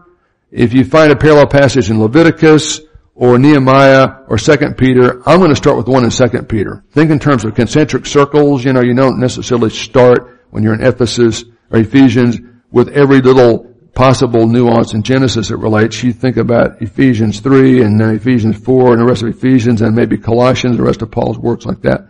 if 0.51 0.73
you 0.73 0.83
find 0.83 1.11
a 1.11 1.15
parallel 1.15 1.47
passage 1.47 1.89
in 1.89 1.99
Leviticus 1.99 2.81
or 3.15 3.39
Nehemiah 3.39 4.17
or 4.27 4.37
2 4.37 4.73
Peter, 4.77 5.27
I'm 5.27 5.39
going 5.39 5.49
to 5.49 5.55
start 5.55 5.77
with 5.77 5.87
one 5.87 6.03
in 6.03 6.09
2 6.09 6.27
Peter. 6.43 6.83
Think 6.91 7.09
in 7.09 7.19
terms 7.19 7.45
of 7.45 7.55
concentric 7.55 8.05
circles. 8.05 8.63
You 8.65 8.73
know, 8.73 8.81
you 8.81 8.93
don't 8.93 9.19
necessarily 9.19 9.69
start 9.69 10.41
when 10.49 10.63
you're 10.63 10.73
in 10.73 10.83
Ephesus 10.83 11.45
or 11.71 11.79
Ephesians 11.79 12.39
with 12.69 12.89
every 12.89 13.21
little 13.21 13.71
possible 13.93 14.45
nuance 14.47 14.93
in 14.93 15.03
Genesis 15.03 15.49
that 15.49 15.57
relates. 15.57 16.03
You 16.03 16.11
think 16.11 16.37
about 16.37 16.81
Ephesians 16.81 17.39
3 17.39 17.83
and 17.83 17.99
then 17.99 18.15
Ephesians 18.15 18.57
4 18.57 18.93
and 18.93 19.01
the 19.01 19.05
rest 19.05 19.23
of 19.23 19.29
Ephesians 19.29 19.81
and 19.81 19.95
maybe 19.95 20.17
Colossians, 20.17 20.77
the 20.77 20.83
rest 20.83 21.01
of 21.01 21.11
Paul's 21.11 21.37
works 21.37 21.65
like 21.65 21.81
that. 21.81 22.07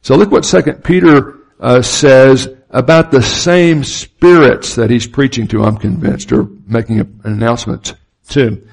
So 0.00 0.16
look 0.16 0.30
what 0.30 0.44
2 0.44 0.62
Peter 0.84 1.38
uh, 1.60 1.82
says 1.82 2.48
about 2.72 3.10
the 3.10 3.22
same 3.22 3.84
spirits 3.84 4.76
that 4.76 4.90
he's 4.90 5.06
preaching 5.06 5.46
to, 5.48 5.62
I'm 5.62 5.76
convinced, 5.76 6.32
or 6.32 6.48
making 6.66 7.00
an 7.00 7.20
announcement 7.24 7.94
to. 8.30 8.66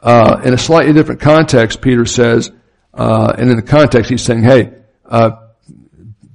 Uh, 0.00 0.40
in 0.44 0.52
a 0.52 0.58
slightly 0.58 0.92
different 0.92 1.20
context, 1.20 1.80
Peter 1.80 2.04
says, 2.04 2.50
uh, 2.92 3.32
and 3.38 3.48
in 3.50 3.56
the 3.56 3.62
context 3.62 4.10
he's 4.10 4.22
saying, 4.22 4.42
hey, 4.42 4.72
uh, 5.06 5.30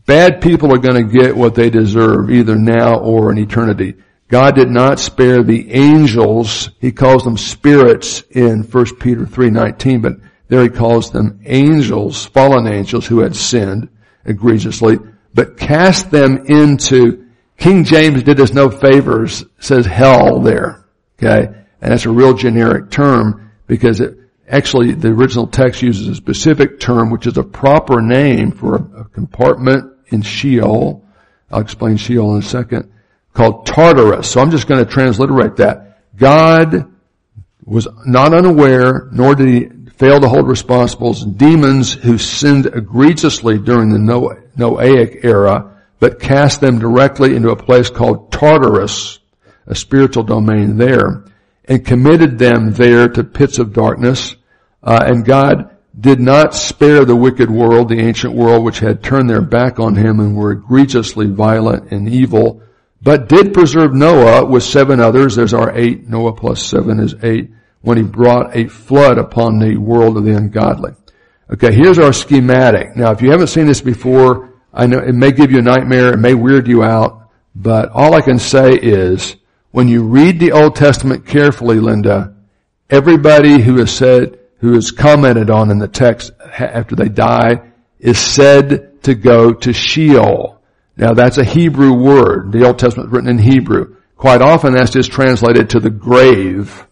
bad 0.06 0.42
people 0.42 0.74
are 0.74 0.80
going 0.80 1.08
to 1.08 1.20
get 1.20 1.36
what 1.36 1.56
they 1.56 1.70
deserve 1.70 2.32
either 2.32 2.56
now 2.56 2.98
or 3.00 3.32
in 3.32 3.38
eternity. 3.38 3.96
God 4.30 4.56
did 4.56 4.70
not 4.70 5.00
spare 5.00 5.44
the 5.44 5.72
angels. 5.72 6.70
He 6.80 6.92
calls 6.92 7.24
them 7.24 7.38
spirits 7.38 8.22
in 8.32 8.64
1 8.64 8.96
Peter 8.98 9.26
3.19, 9.26 10.02
but 10.02 10.14
there 10.48 10.64
he 10.64 10.70
calls 10.70 11.12
them 11.12 11.42
angels, 11.46 12.26
fallen 12.26 12.68
angels 12.68 13.06
who 13.06 13.20
had 13.20 13.36
sinned 13.36 13.90
egregiously, 14.26 14.98
but 15.34 15.58
cast 15.58 16.12
them 16.12 16.46
into, 16.48 17.28
King 17.58 17.84
James 17.84 18.24
did 18.24 18.40
us 18.40 18.54
no 18.54 18.70
favors, 18.70 19.46
says 19.60 19.86
hell 19.86 20.40
there. 20.40 20.86
Okay? 21.18 21.48
And 21.82 21.92
that's 21.92 22.06
a 22.06 22.12
real 22.12 22.34
generic 22.34 22.92
term 22.92 23.52
because 23.68 24.00
it, 24.02 24.18
actually 24.48 24.94
the 24.94 25.10
original 25.10 25.48
text 25.48 25.82
uses 25.82 26.08
a 26.08 26.16
specific 26.16 26.80
term 26.80 27.10
which 27.10 27.28
is 27.28 27.38
a 27.38 27.44
proper 27.44 28.02
name 28.02 28.52
for 28.52 28.76
a, 28.76 29.02
a 29.02 29.06
compartment 29.06 29.94
in 30.08 30.22
Sheol. 30.22 31.06
I'll 31.52 31.62
explain 31.62 31.98
Sheol 31.98 32.36
in 32.36 32.40
a 32.40 32.46
second 32.46 32.92
called 33.34 33.66
Tartarus. 33.66 34.30
So 34.30 34.42
I'm 34.42 34.52
just 34.52 34.68
going 34.68 34.84
to 34.84 34.92
transliterate 34.92 35.58
that. 35.58 36.02
God 36.16 36.92
was 37.64 37.88
not 38.06 38.34
unaware, 38.34 39.08
nor 39.12 39.36
did 39.36 39.48
he 39.48 39.92
fail 39.92 40.20
to 40.20 40.28
hold 40.28 40.48
responsible 40.48 41.14
demons 41.14 41.94
who 41.94 42.18
sinned 42.18 42.66
egregiously 42.66 43.58
during 43.58 43.90
the 43.90 44.00
Noahic 44.60 45.24
era, 45.24 45.82
but 46.00 46.20
cast 46.20 46.62
them 46.62 46.80
directly 46.80 47.36
into 47.36 47.50
a 47.50 47.56
place 47.56 47.90
called 47.90 48.32
Tartarus, 48.32 49.20
a 49.66 49.76
spiritual 49.76 50.24
domain 50.24 50.78
there, 50.78 51.26
and 51.66 51.86
committed 51.86 52.38
them 52.40 52.72
there 52.72 53.08
to 53.08 53.24
pits 53.24 53.60
of 53.60 53.74
darkness. 53.74 54.36
Uh, 54.82 55.04
and 55.06 55.26
God 55.26 55.78
did 56.00 56.20
not 56.20 56.56
spare 56.56 57.06
the 57.06 57.16
wicked 57.16 57.50
world, 57.50 57.90
the 57.90 58.00
ancient 58.00 58.34
world, 58.34 58.64
which 58.64 58.80
had 58.80 59.04
turned 59.04 59.30
their 59.30 59.42
back 59.42 59.80
on 59.80 59.96
him 59.96 60.20
and 60.20 60.36
were 60.36 60.52
egregiously 60.52 61.28
violent 61.28 61.92
and 61.92 62.08
evil, 62.08 62.62
but 63.02 63.30
did 63.30 63.54
preserve 63.54 63.94
Noah 63.94 64.46
with 64.46 64.64
seven 64.64 65.00
others. 65.00 65.36
There's 65.36 65.54
our 65.54 65.76
eight. 65.78 66.08
Noah 66.08 66.34
plus 66.34 66.62
seven 66.64 67.00
is 67.00 67.16
eight 67.24 67.52
when 67.82 67.98
he 67.98 68.04
brought 68.04 68.56
a 68.56 68.68
flood 68.68 69.18
upon 69.18 69.60
the 69.60 69.78
world 69.78 70.18
of 70.18 70.26
the 70.26 70.36
ungodly. 70.36 70.92
Okay, 71.52 71.74
here's 71.74 71.98
our 71.98 72.14
schematic. 72.14 72.96
Now, 72.96 73.12
if 73.12 73.22
you 73.22 73.32
haven't 73.32 73.48
seen 73.48 73.66
this 73.66 73.82
before, 73.82 74.49
I 74.74 74.86
know 74.86 75.00
it 75.00 75.14
may 75.14 75.32
give 75.32 75.52
you 75.52 75.60
a 75.60 75.64
nightmare, 75.64 76.14
it 76.14 76.20
may 76.20 76.34
weird 76.34 76.68
you 76.68 76.84
out, 76.84 77.30
but 77.56 77.90
all 77.90 78.14
I 78.14 78.22
can 78.22 78.40
say 78.40 78.72
is, 78.74 79.36
when 79.72 79.88
you 79.88 80.04
read 80.04 80.40
the 80.40 80.52
Old 80.52 80.76
Testament 80.76 81.26
carefully, 81.26 81.80
Linda, 81.80 82.36
everybody 82.90 83.62
who 83.62 83.78
has 83.78 83.92
said, 83.92 84.40
who 84.60 84.76
is 84.76 84.92
commented 84.92 85.50
on 85.50 85.72
in 85.72 85.80
the 85.80 85.88
text 85.88 86.32
after 86.58 86.96
they 86.96 87.10
die 87.10 87.62
is 88.00 88.18
said 88.18 89.04
to 89.04 89.16
go 89.16 89.54
to 89.54 89.74
Sheol. 89.74 90.62
Now 90.98 91.14
that's 91.14 91.38
a 91.38 91.44
Hebrew 91.44 91.94
word. 91.94 92.52
The 92.52 92.66
Old 92.66 92.80
Testament 92.80 93.08
is 93.08 93.14
written 93.14 93.30
in 93.30 93.38
Hebrew. 93.38 93.96
Quite 94.18 94.42
often 94.42 94.74
that's 94.74 94.92
just 94.92 95.12
translated 95.12 95.70
to 95.70 95.80
the 95.80 95.90
grave. 95.90 96.86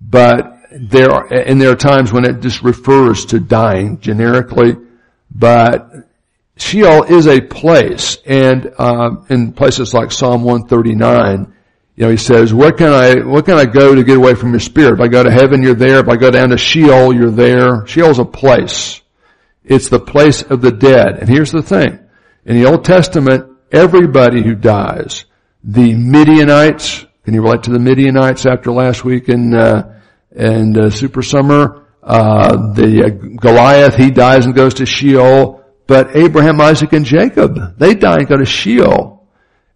But 0.00 0.58
there 0.72 1.10
are, 1.10 1.26
and 1.32 1.60
there 1.60 1.70
are 1.70 1.76
times 1.76 2.12
when 2.12 2.24
it 2.24 2.40
just 2.40 2.62
refers 2.62 3.26
to 3.26 3.40
dying 3.40 4.00
generically. 4.00 4.76
But 5.30 5.90
Sheol 6.56 7.04
is 7.04 7.26
a 7.26 7.40
place, 7.40 8.16
and 8.24 8.72
uh, 8.78 9.16
in 9.28 9.52
places 9.52 9.92
like 9.92 10.10
Psalm 10.10 10.42
139, 10.42 11.52
you 11.96 12.04
know, 12.04 12.10
he 12.10 12.16
says, 12.16 12.54
"Where 12.54 12.72
can 12.72 12.92
I, 12.92 13.22
where 13.24 13.42
can 13.42 13.58
I 13.58 13.66
go 13.66 13.94
to 13.94 14.02
get 14.02 14.16
away 14.16 14.34
from 14.34 14.50
your 14.50 14.60
spirit? 14.60 14.94
If 14.94 15.00
I 15.00 15.08
go 15.08 15.22
to 15.22 15.30
heaven, 15.30 15.62
you're 15.62 15.74
there. 15.74 16.00
If 16.00 16.08
I 16.08 16.16
go 16.16 16.30
down 16.30 16.50
to 16.50 16.58
Sheol, 16.58 17.14
you're 17.14 17.30
there." 17.30 17.86
Sheol's 17.86 18.18
a 18.18 18.24
place. 18.24 19.02
It's 19.64 19.88
the 19.88 20.00
place 20.00 20.42
of 20.42 20.62
the 20.62 20.70
dead. 20.70 21.18
And 21.18 21.28
here's 21.28 21.52
the 21.52 21.62
thing: 21.62 21.98
in 22.46 22.60
the 22.60 22.68
Old 22.70 22.84
Testament, 22.84 23.50
everybody 23.70 24.42
who 24.42 24.54
dies, 24.54 25.26
the 25.62 25.94
Midianites. 25.94 27.04
Can 27.24 27.34
you 27.34 27.42
relate 27.42 27.64
to 27.64 27.72
the 27.72 27.78
Midianites 27.78 28.46
after 28.46 28.72
last 28.72 29.04
week 29.04 29.28
in 29.28 29.54
uh, 29.54 30.00
in 30.34 30.78
uh, 30.78 30.88
Super 30.88 31.22
Summer? 31.22 31.86
Uh, 32.02 32.72
the 32.72 33.04
uh, 33.04 33.08
Goliath, 33.40 33.96
he 33.96 34.10
dies 34.10 34.46
and 34.46 34.54
goes 34.54 34.74
to 34.74 34.86
Sheol. 34.86 35.65
But 35.86 36.16
Abraham, 36.16 36.60
Isaac, 36.60 36.92
and 36.92 37.04
Jacob, 37.04 37.78
they 37.78 37.94
die 37.94 38.18
and 38.18 38.28
go 38.28 38.36
to 38.36 38.44
Sheol. 38.44 39.26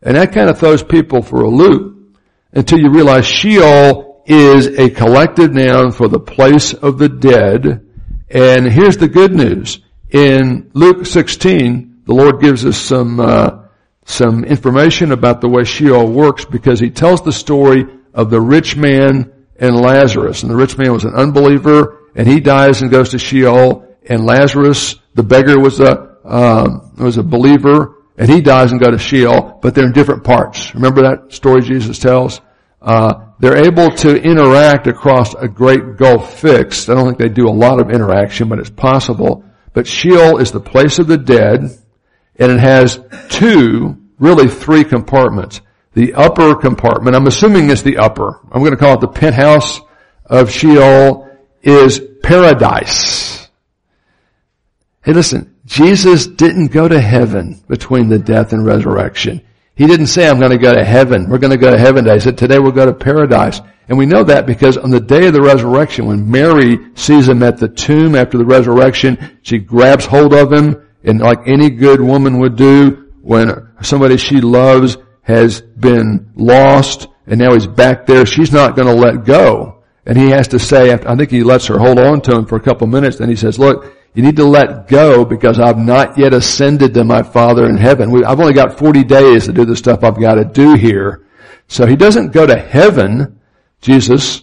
And 0.03 0.17
that 0.17 0.33
kind 0.33 0.51
of 0.51 0.59
throws 0.59 0.83
people 0.83 1.23
for 1.23 1.43
a 1.43 1.49
loop 1.49 2.17
until 2.53 2.79
you 2.81 2.91
realize 2.91 3.27
Sheol 3.27 4.23
is 4.27 4.67
a 4.79 4.91
collective 4.91 5.53
noun 5.53 5.93
for 5.93 6.09
the 6.09 6.21
place 6.21 6.73
of 6.73 6.99
the 6.99 7.09
dead. 7.09 7.87
And 8.29 8.67
here's 8.67 8.97
the 8.97 9.09
good 9.09 9.33
news. 9.33 9.81
In 10.11 10.71
Luke 10.73 11.07
16, 11.07 12.03
the 12.07 12.15
Lord 12.15 12.41
gives 12.41 12.65
us 12.65 12.77
some, 12.77 13.21
uh, 13.21 13.67
some 14.05 14.45
information 14.45 15.13
about 15.13 15.41
the 15.41 15.49
way 15.49 15.65
Sheol 15.65 16.11
works 16.11 16.45
because 16.45 16.81
he 16.81 16.91
tells 16.91 17.23
the 17.23 17.33
story 17.33 17.85
of 18.15 18.31
the 18.31 18.41
rich 18.41 18.77
man 18.77 19.33
and 19.57 19.77
Lazarus. 19.77 20.43
And 20.43 20.51
the 20.51 20.57
rich 20.57 20.77
man 20.77 20.93
was 20.93 21.05
an 21.05 21.15
unbeliever 21.15 21.99
and 22.15 22.27
he 22.27 22.41
dies 22.41 22.83
and 22.83 22.91
goes 22.91 23.11
to 23.11 23.19
Sheol 23.19 23.87
and 24.09 24.25
Lazarus 24.25 25.00
the 25.15 25.23
beggar 25.23 25.59
was 25.59 25.81
a 25.81 26.11
um, 26.25 26.93
was 26.99 27.17
a 27.17 27.23
believer, 27.23 28.05
and 28.17 28.29
he 28.29 28.41
dies 28.41 28.73
and 28.73 28.81
goes 28.81 28.91
to 28.91 28.99
Sheol, 28.99 29.59
but 29.63 29.75
they're 29.75 29.87
in 29.87 29.93
different 29.93 30.25
parts. 30.25 30.75
Remember 30.75 31.03
that 31.03 31.33
story 31.33 31.63
Jesus 31.63 31.99
tells? 31.99 32.41
Uh, 32.81 33.27
they're 33.39 33.65
able 33.65 33.91
to 33.91 34.17
interact 34.17 34.87
across 34.87 35.35
a 35.35 35.49
great 35.49 35.97
gulf 35.97 36.41
fixed. 36.41 36.89
I 36.89 36.95
don't 36.95 37.07
think 37.07 37.19
they 37.19 37.29
do 37.29 37.49
a 37.49 37.51
lot 37.51 37.81
of 37.81 37.91
interaction, 37.91 38.49
but 38.49 38.59
it's 38.59 38.71
possible. 38.71 39.45
But 39.73 39.87
Sheol 39.87 40.39
is 40.39 40.53
the 40.53 40.61
place 40.61 40.99
of 40.99 41.07
the 41.07 41.19
dead, 41.19 41.61
and 42.37 42.53
it 42.53 42.61
has 42.61 43.01
two, 43.29 43.97
really 44.19 44.49
three 44.49 44.85
compartments. 44.85 45.61
The 45.95 46.15
upper 46.15 46.55
compartment, 46.55 47.17
I'm 47.17 47.27
assuming 47.27 47.71
it's 47.71 47.83
the 47.83 47.99
upper. 47.99 48.41
I'm 48.51 48.61
going 48.61 48.73
to 48.73 48.77
call 48.77 48.95
it 48.95 49.01
the 49.01 49.09
penthouse 49.09 49.81
of 50.27 50.51
Sheol, 50.51 51.29
is 51.63 52.01
paradise. 52.23 53.50
Hey 55.03 55.15
listen, 55.15 55.57
Jesus 55.65 56.27
didn't 56.27 56.73
go 56.73 56.87
to 56.87 57.01
heaven 57.01 57.59
between 57.69 58.09
the 58.09 58.19
death 58.19 58.53
and 58.53 58.67
resurrection. 58.67 59.41
He 59.75 59.87
didn't 59.87 60.09
say, 60.09 60.29
I'm 60.29 60.39
going 60.39 60.51
to 60.51 60.59
go 60.59 60.75
to 60.75 60.85
heaven. 60.85 61.31
We're 61.31 61.39
going 61.39 61.53
to 61.53 61.57
go 61.57 61.71
to 61.71 61.79
heaven 61.79 62.05
today. 62.05 62.17
He 62.17 62.21
said, 62.21 62.37
today 62.37 62.59
we'll 62.59 62.73
go 62.73 62.85
to 62.85 62.93
paradise. 62.93 63.63
And 63.89 63.97
we 63.97 64.05
know 64.05 64.23
that 64.25 64.45
because 64.45 64.77
on 64.77 64.91
the 64.91 65.01
day 65.01 65.29
of 65.29 65.33
the 65.33 65.41
resurrection, 65.41 66.05
when 66.05 66.31
Mary 66.31 66.79
sees 66.97 67.27
him 67.27 67.43
at 67.43 67.57
the 67.57 67.69
tomb 67.69 68.15
after 68.15 68.37
the 68.37 68.45
resurrection, 68.45 69.39
she 69.41 69.59
grabs 69.59 70.05
hold 70.05 70.35
of 70.35 70.53
him 70.53 70.87
and 71.03 71.21
like 71.21 71.49
any 71.49 71.71
good 71.71 72.03
woman 72.03 72.39
would 72.41 72.57
do 72.57 73.11
when 73.23 73.71
somebody 73.81 74.19
she 74.19 74.43
loves 74.43 74.99
has 75.23 75.63
been 75.63 76.31
lost 76.37 77.09
and 77.27 77.41
now 77.41 77.55
he's 77.55 77.67
back 77.67 78.05
there, 78.05 78.27
she's 78.27 78.53
not 78.53 78.77
going 78.77 78.89
to 78.89 78.95
let 78.95 79.25
go. 79.25 79.83
And 80.05 80.19
he 80.19 80.29
has 80.29 80.49
to 80.49 80.59
say, 80.59 80.93
I 80.93 81.17
think 81.17 81.31
he 81.31 81.43
lets 81.43 81.69
her 81.69 81.79
hold 81.79 81.99
on 81.99 82.21
to 82.23 82.37
him 82.37 82.45
for 82.45 82.57
a 82.57 82.61
couple 82.61 82.87
minutes, 82.87 83.17
then 83.17 83.31
he 83.31 83.37
says, 83.37 83.59
look, 83.59 83.95
you 84.15 84.23
need 84.23 84.37
to 84.37 84.45
let 84.45 84.89
go 84.89 85.25
because 85.25 85.61
I've 85.61 85.79
not 85.79 86.19
yet 86.19 86.35
ascended 86.35 86.95
to 86.95 87.05
my 87.05 87.23
Father 87.23 87.67
in 87.67 87.77
heaven. 87.77 88.25
I've 88.25 88.41
only 88.41 88.55
got 88.55 88.79
40 88.79 89.05
days 89.05 89.47
to 89.47 89.53
do 89.53 89.65
the 89.65 89.77
stuff 89.77 90.03
I've 90.03 90.21
got 90.21 90.35
to 90.35 90.45
do 90.45 90.75
here. 90.75 91.27
So 91.69 91.87
he 91.87 91.95
doesn't 91.95 92.33
go 92.33 92.47
to 92.47 92.57
heaven, 92.57 93.41
Jesus, 93.81 94.43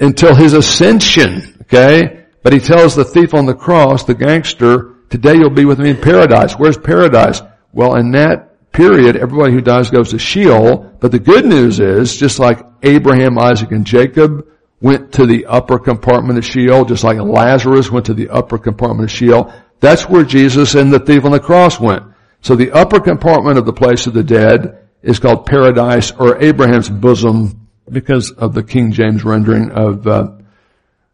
until 0.00 0.34
his 0.34 0.52
ascension, 0.52 1.56
okay? 1.62 2.24
But 2.42 2.52
he 2.52 2.58
tells 2.58 2.96
the 2.96 3.04
thief 3.04 3.34
on 3.34 3.46
the 3.46 3.54
cross, 3.54 4.04
the 4.04 4.14
gangster, 4.14 4.94
today 5.08 5.34
you'll 5.34 5.50
be 5.50 5.64
with 5.64 5.78
me 5.78 5.90
in 5.90 6.00
paradise. 6.00 6.54
Where's 6.54 6.76
paradise? 6.76 7.42
Well, 7.72 7.94
in 7.94 8.10
that 8.12 8.72
period, 8.72 9.16
everybody 9.16 9.52
who 9.52 9.60
dies 9.60 9.90
goes 9.90 10.10
to 10.10 10.18
Sheol. 10.18 10.96
But 11.00 11.12
the 11.12 11.18
good 11.18 11.46
news 11.46 11.80
is, 11.80 12.16
just 12.16 12.38
like 12.38 12.60
Abraham, 12.82 13.38
Isaac, 13.38 13.70
and 13.70 13.86
Jacob, 13.86 14.46
went 14.80 15.12
to 15.12 15.26
the 15.26 15.46
upper 15.46 15.78
compartment 15.78 16.38
of 16.38 16.44
Sheol, 16.44 16.84
just 16.84 17.04
like 17.04 17.18
Lazarus 17.18 17.90
went 17.90 18.06
to 18.06 18.14
the 18.14 18.28
upper 18.28 18.58
compartment 18.58 19.10
of 19.10 19.16
Sheol. 19.16 19.52
That's 19.80 20.08
where 20.08 20.24
Jesus 20.24 20.74
and 20.74 20.92
the 20.92 20.98
thief 20.98 21.24
on 21.24 21.32
the 21.32 21.40
cross 21.40 21.80
went. 21.80 22.04
So 22.40 22.54
the 22.54 22.72
upper 22.72 23.00
compartment 23.00 23.58
of 23.58 23.66
the 23.66 23.72
place 23.72 24.06
of 24.06 24.14
the 24.14 24.22
dead 24.22 24.88
is 25.02 25.18
called 25.18 25.46
paradise 25.46 26.12
or 26.12 26.42
Abraham's 26.42 26.88
bosom 26.88 27.68
because 27.90 28.30
of 28.32 28.54
the 28.54 28.62
King 28.62 28.92
James 28.92 29.24
rendering 29.24 29.70
of 29.70 30.06
uh, 30.06 30.32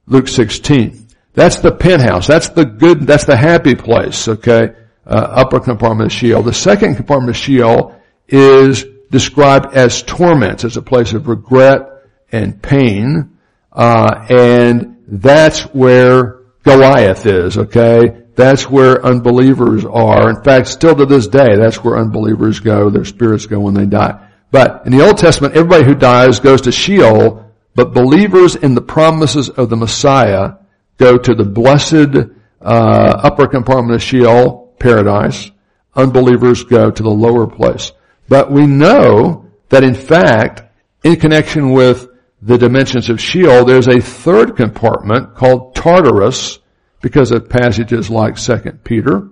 Luke 0.06 0.28
16. 0.28 1.06
That's 1.34 1.60
the 1.60 1.72
penthouse. 1.72 2.26
That's 2.26 2.50
the 2.50 2.64
good, 2.64 3.06
that's 3.06 3.24
the 3.24 3.36
happy 3.36 3.74
place, 3.74 4.28
okay? 4.28 4.74
Uh, 5.06 5.14
upper 5.14 5.60
compartment 5.60 6.12
of 6.12 6.18
Sheol. 6.18 6.42
The 6.42 6.52
second 6.52 6.96
compartment 6.96 7.30
of 7.30 7.36
Sheol 7.36 7.94
is 8.28 8.84
described 9.10 9.74
as 9.74 10.02
torments. 10.02 10.64
as 10.64 10.76
a 10.76 10.82
place 10.82 11.12
of 11.12 11.28
regret 11.28 11.88
and 12.30 12.60
pain. 12.60 13.31
Uh, 13.72 14.26
and 14.28 14.98
that's 15.06 15.62
where 15.74 16.40
Goliath 16.62 17.26
is, 17.26 17.58
okay? 17.58 18.22
That's 18.34 18.68
where 18.68 19.04
unbelievers 19.04 19.84
are. 19.84 20.30
In 20.30 20.42
fact, 20.42 20.68
still 20.68 20.96
to 20.96 21.06
this 21.06 21.26
day, 21.26 21.56
that's 21.56 21.82
where 21.82 21.98
unbelievers 21.98 22.60
go. 22.60 22.88
Their 22.88 23.04
spirits 23.04 23.46
go 23.46 23.60
when 23.60 23.74
they 23.74 23.86
die. 23.86 24.28
But 24.50 24.86
in 24.86 24.92
the 24.92 25.04
Old 25.04 25.18
Testament, 25.18 25.56
everybody 25.56 25.84
who 25.84 25.94
dies 25.94 26.40
goes 26.40 26.62
to 26.62 26.72
Sheol, 26.72 27.50
but 27.74 27.94
believers 27.94 28.54
in 28.54 28.74
the 28.74 28.82
promises 28.82 29.48
of 29.48 29.70
the 29.70 29.76
Messiah 29.76 30.54
go 30.98 31.16
to 31.16 31.34
the 31.34 31.44
blessed 31.44 32.16
uh, 32.60 33.20
upper 33.22 33.48
compartment 33.48 33.96
of 33.96 34.02
Sheol, 34.02 34.74
paradise. 34.78 35.50
Unbelievers 35.94 36.64
go 36.64 36.90
to 36.90 37.02
the 37.02 37.10
lower 37.10 37.46
place. 37.46 37.92
But 38.28 38.50
we 38.50 38.66
know 38.66 39.50
that 39.68 39.84
in 39.84 39.94
fact, 39.94 40.62
in 41.02 41.16
connection 41.16 41.72
with 41.72 42.08
the 42.42 42.58
dimensions 42.58 43.08
of 43.08 43.20
Sheol, 43.20 43.64
there's 43.64 43.86
a 43.86 44.00
third 44.00 44.56
compartment 44.56 45.36
called 45.36 45.76
Tartarus 45.76 46.58
because 47.00 47.30
of 47.30 47.48
passages 47.48 48.10
like 48.10 48.36
2 48.36 48.80
Peter. 48.82 49.28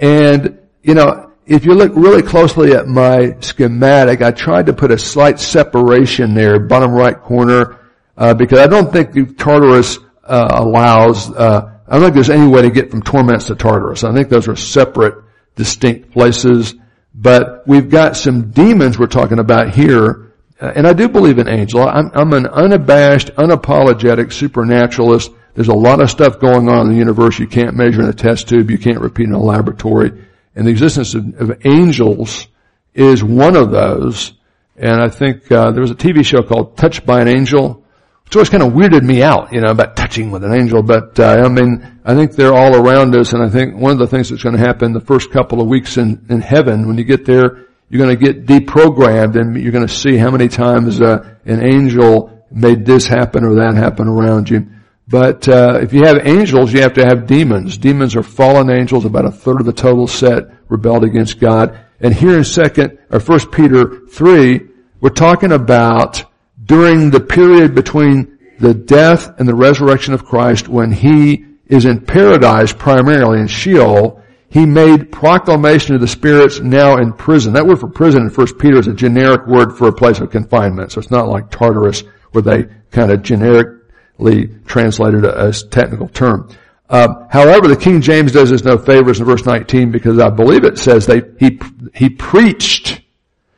And, 0.00 0.58
you 0.82 0.94
know, 0.94 1.32
if 1.46 1.64
you 1.64 1.74
look 1.74 1.92
really 1.94 2.22
closely 2.22 2.72
at 2.72 2.88
my 2.88 3.36
schematic, 3.40 4.22
I 4.22 4.32
tried 4.32 4.66
to 4.66 4.72
put 4.72 4.90
a 4.90 4.98
slight 4.98 5.38
separation 5.38 6.34
there, 6.34 6.58
bottom 6.58 6.90
right 6.90 7.18
corner, 7.18 7.78
uh, 8.16 8.34
because 8.34 8.58
I 8.58 8.66
don't 8.66 8.92
think 8.92 9.38
Tartarus 9.38 9.98
uh, 10.24 10.48
allows, 10.50 11.30
uh, 11.30 11.78
I 11.86 11.92
don't 11.92 12.02
think 12.02 12.14
there's 12.14 12.28
any 12.28 12.48
way 12.48 12.62
to 12.62 12.70
get 12.70 12.90
from 12.90 13.02
torments 13.02 13.46
to 13.46 13.54
Tartarus. 13.54 14.02
I 14.02 14.12
think 14.12 14.28
those 14.28 14.48
are 14.48 14.56
separate, 14.56 15.14
distinct 15.54 16.10
places. 16.10 16.74
But 17.14 17.66
we've 17.66 17.88
got 17.88 18.16
some 18.16 18.50
demons 18.50 18.98
we're 18.98 19.06
talking 19.06 19.38
about 19.38 19.70
here 19.70 20.27
and 20.60 20.86
I 20.86 20.92
do 20.92 21.08
believe 21.08 21.38
in 21.38 21.48
angel. 21.48 21.86
I'm, 21.88 22.10
I'm 22.14 22.32
an 22.32 22.46
unabashed, 22.46 23.28
unapologetic 23.36 24.32
supernaturalist. 24.32 25.30
There's 25.54 25.68
a 25.68 25.74
lot 25.74 26.00
of 26.00 26.10
stuff 26.10 26.40
going 26.40 26.68
on 26.68 26.86
in 26.86 26.92
the 26.92 26.98
universe 26.98 27.38
you 27.38 27.46
can't 27.46 27.76
measure 27.76 28.02
in 28.02 28.08
a 28.08 28.12
test 28.12 28.48
tube, 28.48 28.70
you 28.70 28.78
can't 28.78 29.00
repeat 29.00 29.26
in 29.26 29.32
a 29.32 29.40
laboratory. 29.40 30.12
And 30.54 30.66
the 30.66 30.70
existence 30.70 31.14
of, 31.14 31.40
of 31.40 31.66
angels 31.66 32.48
is 32.94 33.22
one 33.22 33.56
of 33.56 33.70
those. 33.70 34.32
And 34.76 35.00
I 35.00 35.08
think 35.08 35.50
uh, 35.50 35.70
there 35.72 35.80
was 35.80 35.90
a 35.90 35.96
TV 35.96 36.24
show 36.24 36.42
called 36.42 36.76
Touched 36.76 37.06
by 37.06 37.20
an 37.20 37.28
Angel, 37.28 37.84
which 38.24 38.36
always 38.36 38.48
kind 38.48 38.62
of 38.62 38.72
weirded 38.72 39.02
me 39.02 39.22
out, 39.22 39.52
you 39.52 39.60
know, 39.60 39.70
about 39.70 39.96
touching 39.96 40.30
with 40.30 40.44
an 40.44 40.52
angel. 40.52 40.82
But 40.82 41.18
uh, 41.18 41.42
I 41.44 41.48
mean, 41.48 42.00
I 42.04 42.14
think 42.14 42.32
they're 42.32 42.54
all 42.54 42.76
around 42.76 43.14
us, 43.16 43.32
and 43.32 43.42
I 43.42 43.48
think 43.48 43.76
one 43.76 43.92
of 43.92 43.98
the 43.98 44.06
things 44.06 44.28
that's 44.28 44.42
going 44.42 44.56
to 44.56 44.60
happen 44.60 44.92
the 44.92 45.00
first 45.00 45.30
couple 45.30 45.60
of 45.60 45.68
weeks 45.68 45.96
in, 45.96 46.26
in 46.28 46.40
heaven, 46.40 46.86
when 46.86 46.98
you 46.98 47.04
get 47.04 47.24
there, 47.24 47.67
you're 47.88 48.04
going 48.04 48.16
to 48.16 48.24
get 48.24 48.46
deprogrammed 48.46 49.40
and 49.40 49.56
you're 49.60 49.72
going 49.72 49.86
to 49.86 49.92
see 49.92 50.16
how 50.16 50.30
many 50.30 50.48
times 50.48 51.00
uh, 51.00 51.36
an 51.44 51.62
angel 51.62 52.44
made 52.50 52.84
this 52.84 53.06
happen 53.06 53.44
or 53.44 53.54
that 53.56 53.74
happen 53.74 54.08
around 54.08 54.50
you. 54.50 54.66
But 55.06 55.48
uh, 55.48 55.78
if 55.82 55.94
you 55.94 56.04
have 56.04 56.26
angels, 56.26 56.72
you 56.72 56.82
have 56.82 56.92
to 56.94 57.04
have 57.04 57.26
demons. 57.26 57.78
Demons 57.78 58.14
are 58.14 58.22
fallen 58.22 58.70
angels. 58.70 59.06
About 59.06 59.24
a 59.24 59.30
third 59.30 59.60
of 59.60 59.66
the 59.66 59.72
total 59.72 60.06
set 60.06 60.44
rebelled 60.68 61.04
against 61.04 61.40
God. 61.40 61.78
And 62.00 62.12
here 62.12 62.36
in 62.36 62.44
second 62.44 62.98
or 63.10 63.18
First 63.18 63.50
Peter 63.50 64.06
three, 64.06 64.68
we're 65.00 65.08
talking 65.08 65.52
about 65.52 66.24
during 66.62 67.10
the 67.10 67.20
period 67.20 67.74
between 67.74 68.38
the 68.60 68.74
death 68.74 69.38
and 69.38 69.48
the 69.48 69.54
resurrection 69.54 70.12
of 70.12 70.26
Christ, 70.26 70.68
when 70.68 70.92
He 70.92 71.46
is 71.66 71.86
in 71.86 72.04
paradise 72.04 72.72
primarily 72.72 73.40
in 73.40 73.46
Sheol, 73.46 74.22
he 74.50 74.64
made 74.64 75.12
proclamation 75.12 75.92
to 75.92 75.98
the 75.98 76.08
spirits 76.08 76.60
now 76.60 76.96
in 76.96 77.12
prison. 77.12 77.52
That 77.52 77.66
word 77.66 77.80
for 77.80 77.88
prison 77.88 78.22
in 78.22 78.30
1 78.30 78.58
Peter 78.58 78.78
is 78.78 78.86
a 78.86 78.94
generic 78.94 79.46
word 79.46 79.76
for 79.76 79.88
a 79.88 79.92
place 79.92 80.20
of 80.20 80.30
confinement. 80.30 80.92
So 80.92 81.00
it's 81.00 81.10
not 81.10 81.28
like 81.28 81.50
Tartarus 81.50 82.02
where 82.32 82.42
they 82.42 82.64
kind 82.90 83.10
of 83.10 83.22
generically 83.22 84.48
translated 84.66 85.24
it 85.24 85.34
as 85.34 85.64
technical 85.64 86.08
term. 86.08 86.48
Uh, 86.88 87.26
however, 87.28 87.68
the 87.68 87.76
King 87.76 88.00
James 88.00 88.32
does 88.32 88.50
us 88.50 88.64
no 88.64 88.78
favors 88.78 89.20
in 89.20 89.26
verse 89.26 89.44
19 89.44 89.90
because 89.90 90.18
I 90.18 90.30
believe 90.30 90.64
it 90.64 90.78
says 90.78 91.06
they, 91.06 91.20
he, 91.38 91.60
he 91.94 92.08
preached 92.08 93.02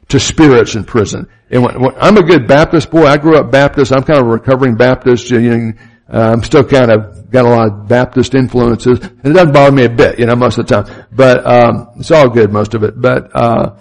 to 0.08 0.18
spirits 0.18 0.74
in 0.74 0.82
prison. 0.82 1.28
And 1.50 1.62
when, 1.62 1.80
when, 1.80 1.94
I'm 2.00 2.16
a 2.16 2.22
good 2.22 2.48
Baptist 2.48 2.90
boy. 2.90 3.06
I 3.06 3.16
grew 3.16 3.36
up 3.36 3.52
Baptist. 3.52 3.92
I'm 3.92 4.02
kind 4.02 4.18
of 4.18 4.26
a 4.26 4.30
recovering 4.30 4.74
Baptist. 4.74 5.30
You 5.30 5.40
know, 5.40 5.72
uh, 6.12 6.32
I'm 6.32 6.42
still 6.42 6.64
kind 6.64 6.90
of 6.90 7.30
got 7.30 7.44
a 7.44 7.48
lot 7.48 7.68
of 7.68 7.88
Baptist 7.88 8.34
influences, 8.34 8.98
and 9.00 9.26
it 9.26 9.32
doesn't 9.32 9.52
bother 9.52 9.72
me 9.72 9.84
a 9.84 9.90
bit, 9.90 10.18
you 10.18 10.26
know, 10.26 10.34
most 10.34 10.58
of 10.58 10.66
the 10.66 10.82
time. 10.82 11.06
But 11.12 11.46
um, 11.46 11.88
it's 11.96 12.10
all 12.10 12.28
good, 12.28 12.52
most 12.52 12.74
of 12.74 12.82
it. 12.82 13.00
But 13.00 13.30
uh, 13.34 13.76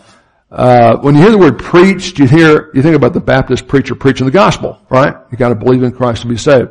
uh, 0.52 0.98
when 0.98 1.16
you 1.16 1.22
hear 1.22 1.32
the 1.32 1.38
word 1.38 1.60
preached, 1.60 2.20
you 2.20 2.28
hear 2.28 2.72
you 2.74 2.82
think 2.82 2.96
about 2.96 3.14
the 3.14 3.20
Baptist 3.20 3.68
preacher 3.68 3.96
preaching 3.96 4.26
the 4.26 4.32
gospel, 4.32 4.80
right? 4.90 5.16
You 5.32 5.38
got 5.38 5.50
to 5.50 5.56
believe 5.56 5.84
in 5.84 5.92
Christ 5.92 6.22
to 6.22 6.28
be 6.28 6.38
saved. 6.38 6.70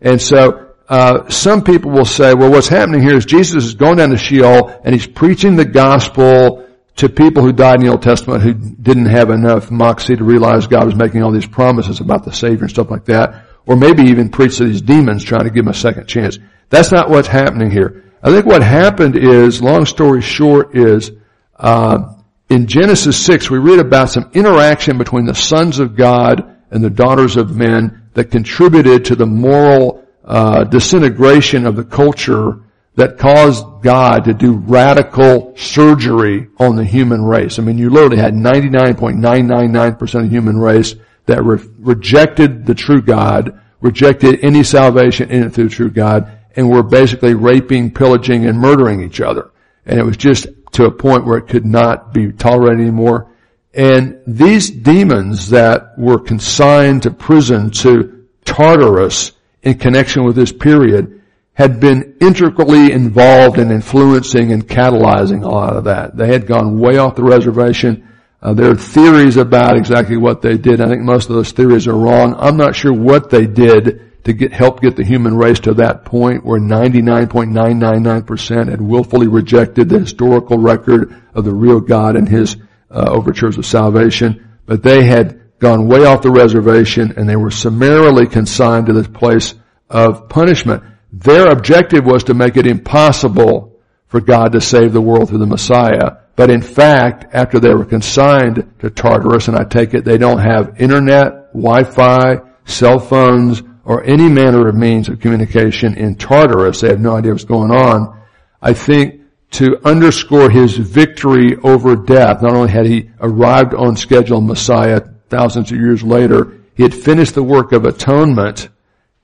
And 0.00 0.20
so 0.20 0.74
uh, 0.88 1.28
some 1.28 1.62
people 1.62 1.92
will 1.92 2.04
say, 2.04 2.34
well, 2.34 2.50
what's 2.50 2.68
happening 2.68 3.02
here 3.02 3.16
is 3.16 3.24
Jesus 3.24 3.64
is 3.64 3.74
going 3.74 3.98
down 3.98 4.10
to 4.10 4.16
Sheol 4.16 4.80
and 4.82 4.92
he's 4.92 5.06
preaching 5.06 5.54
the 5.54 5.64
gospel 5.64 6.66
to 6.96 7.08
people 7.08 7.42
who 7.44 7.52
died 7.52 7.76
in 7.76 7.86
the 7.86 7.92
Old 7.92 8.02
Testament 8.02 8.42
who 8.42 8.52
didn't 8.52 9.06
have 9.06 9.30
enough 9.30 9.70
moxie 9.70 10.16
to 10.16 10.24
realize 10.24 10.66
God 10.66 10.86
was 10.86 10.96
making 10.96 11.22
all 11.22 11.30
these 11.30 11.46
promises 11.46 12.00
about 12.00 12.24
the 12.24 12.32
Savior 12.32 12.62
and 12.62 12.70
stuff 12.70 12.90
like 12.90 13.04
that. 13.04 13.46
Or 13.66 13.76
maybe 13.76 14.04
even 14.04 14.30
preach 14.30 14.58
to 14.58 14.64
these 14.64 14.82
demons 14.82 15.24
trying 15.24 15.44
to 15.44 15.50
give 15.50 15.64
them 15.64 15.72
a 15.72 15.74
second 15.74 16.06
chance. 16.06 16.38
That's 16.70 16.92
not 16.92 17.10
what's 17.10 17.28
happening 17.28 17.70
here. 17.70 18.04
I 18.22 18.30
think 18.30 18.46
what 18.46 18.62
happened 18.62 19.16
is, 19.16 19.62
long 19.62 19.86
story 19.86 20.22
short, 20.22 20.76
is 20.76 21.12
uh, 21.56 22.14
in 22.48 22.66
Genesis 22.66 23.16
6 23.24 23.50
we 23.50 23.58
read 23.58 23.78
about 23.78 24.10
some 24.10 24.30
interaction 24.34 24.98
between 24.98 25.24
the 25.24 25.34
sons 25.34 25.78
of 25.78 25.96
God 25.96 26.56
and 26.70 26.82
the 26.82 26.90
daughters 26.90 27.36
of 27.36 27.56
men 27.56 28.08
that 28.14 28.30
contributed 28.30 29.04
to 29.06 29.14
the 29.14 29.26
moral 29.26 30.04
uh, 30.24 30.64
disintegration 30.64 31.66
of 31.66 31.76
the 31.76 31.84
culture 31.84 32.60
that 32.96 33.18
caused 33.18 33.64
God 33.82 34.24
to 34.24 34.34
do 34.34 34.54
radical 34.54 35.56
surgery 35.56 36.48
on 36.58 36.76
the 36.76 36.84
human 36.84 37.22
race. 37.22 37.58
I 37.58 37.62
mean, 37.62 37.78
you 37.78 37.88
literally 37.88 38.18
had 38.18 38.34
99.999% 38.34 40.00
of 40.02 40.22
the 40.22 40.28
human 40.28 40.58
race 40.58 40.94
that 41.30 41.44
re- 41.44 41.64
rejected 41.78 42.66
the 42.66 42.74
true 42.74 43.00
God, 43.00 43.58
rejected 43.80 44.44
any 44.44 44.62
salvation 44.62 45.30
in 45.30 45.44
it 45.44 45.50
through 45.50 45.70
true 45.70 45.90
God, 45.90 46.30
and 46.56 46.68
were 46.68 46.82
basically 46.82 47.34
raping, 47.34 47.92
pillaging, 47.92 48.46
and 48.46 48.58
murdering 48.58 49.02
each 49.02 49.20
other. 49.20 49.50
And 49.86 49.98
it 49.98 50.04
was 50.04 50.16
just 50.16 50.46
to 50.72 50.84
a 50.84 50.90
point 50.90 51.24
where 51.24 51.38
it 51.38 51.48
could 51.48 51.64
not 51.64 52.12
be 52.12 52.32
tolerated 52.32 52.80
anymore. 52.80 53.30
And 53.72 54.20
these 54.26 54.70
demons 54.70 55.50
that 55.50 55.96
were 55.96 56.18
consigned 56.18 57.04
to 57.04 57.10
prison 57.10 57.70
to 57.70 58.26
Tartarus 58.44 59.32
in 59.62 59.78
connection 59.78 60.24
with 60.24 60.34
this 60.34 60.52
period 60.52 61.22
had 61.54 61.78
been 61.78 62.16
intricately 62.20 62.90
involved 62.90 63.58
in 63.58 63.70
influencing 63.70 64.52
and 64.52 64.66
catalyzing 64.66 65.44
a 65.44 65.48
lot 65.48 65.76
of 65.76 65.84
that. 65.84 66.16
They 66.16 66.28
had 66.28 66.46
gone 66.46 66.78
way 66.78 66.96
off 66.96 67.16
the 67.16 67.22
reservation. 67.22 68.08
Uh, 68.42 68.54
there 68.54 68.70
are 68.70 68.76
theories 68.76 69.36
about 69.36 69.76
exactly 69.76 70.16
what 70.16 70.40
they 70.40 70.56
did. 70.56 70.80
I 70.80 70.88
think 70.88 71.02
most 71.02 71.28
of 71.28 71.36
those 71.36 71.52
theories 71.52 71.86
are 71.86 71.96
wrong. 71.96 72.34
I'm 72.38 72.56
not 72.56 72.74
sure 72.74 72.90
what 72.92 73.28
they 73.28 73.46
did 73.46 74.24
to 74.24 74.32
get 74.32 74.52
help 74.52 74.80
get 74.80 74.96
the 74.96 75.04
human 75.04 75.36
race 75.36 75.60
to 75.60 75.74
that 75.74 76.06
point 76.06 76.44
where 76.44 76.58
99.999% 76.60 78.68
had 78.68 78.80
willfully 78.80 79.28
rejected 79.28 79.88
the 79.88 80.00
historical 80.00 80.58
record 80.58 81.22
of 81.34 81.44
the 81.44 81.54
real 81.54 81.78
God 81.80 82.16
and 82.16 82.28
His 82.28 82.56
uh, 82.90 83.10
overtures 83.10 83.56
of 83.58 83.66
salvation. 83.66 84.58
But 84.66 84.82
they 84.82 85.04
had 85.04 85.38
gone 85.58 85.86
way 85.86 86.06
off 86.06 86.22
the 86.22 86.30
reservation 86.30 87.12
and 87.16 87.28
they 87.28 87.36
were 87.36 87.50
summarily 87.50 88.26
consigned 88.26 88.86
to 88.86 88.94
this 88.94 89.08
place 89.08 89.54
of 89.90 90.30
punishment. 90.30 90.82
Their 91.12 91.50
objective 91.50 92.06
was 92.06 92.24
to 92.24 92.34
make 92.34 92.56
it 92.56 92.66
impossible 92.66 93.78
for 94.06 94.20
God 94.20 94.52
to 94.52 94.60
save 94.60 94.92
the 94.92 95.00
world 95.00 95.28
through 95.28 95.38
the 95.38 95.46
Messiah. 95.46 96.18
But 96.40 96.48
in 96.48 96.62
fact, 96.62 97.34
after 97.34 97.60
they 97.60 97.74
were 97.74 97.84
consigned 97.84 98.66
to 98.78 98.88
Tartarus, 98.88 99.48
and 99.48 99.58
I 99.58 99.64
take 99.64 99.92
it 99.92 100.06
they 100.06 100.16
don't 100.16 100.38
have 100.38 100.80
internet, 100.80 101.52
Wi-Fi, 101.52 102.36
cell 102.64 102.98
phones, 102.98 103.62
or 103.84 104.02
any 104.04 104.26
manner 104.26 104.66
of 104.66 104.74
means 104.74 105.10
of 105.10 105.20
communication 105.20 105.98
in 105.98 106.14
Tartarus, 106.14 106.80
they 106.80 106.88
have 106.88 106.98
no 106.98 107.14
idea 107.14 107.32
what's 107.32 107.44
going 107.44 107.70
on. 107.70 108.18
I 108.62 108.72
think 108.72 109.20
to 109.50 109.86
underscore 109.86 110.48
his 110.48 110.78
victory 110.78 111.58
over 111.58 111.94
death, 111.94 112.40
not 112.40 112.54
only 112.54 112.70
had 112.70 112.86
he 112.86 113.10
arrived 113.20 113.74
on 113.74 113.94
schedule 113.96 114.40
Messiah 114.40 115.02
thousands 115.28 115.70
of 115.70 115.76
years 115.76 116.02
later, 116.02 116.58
he 116.74 116.84
had 116.84 116.94
finished 116.94 117.34
the 117.34 117.42
work 117.42 117.72
of 117.72 117.84
atonement. 117.84 118.70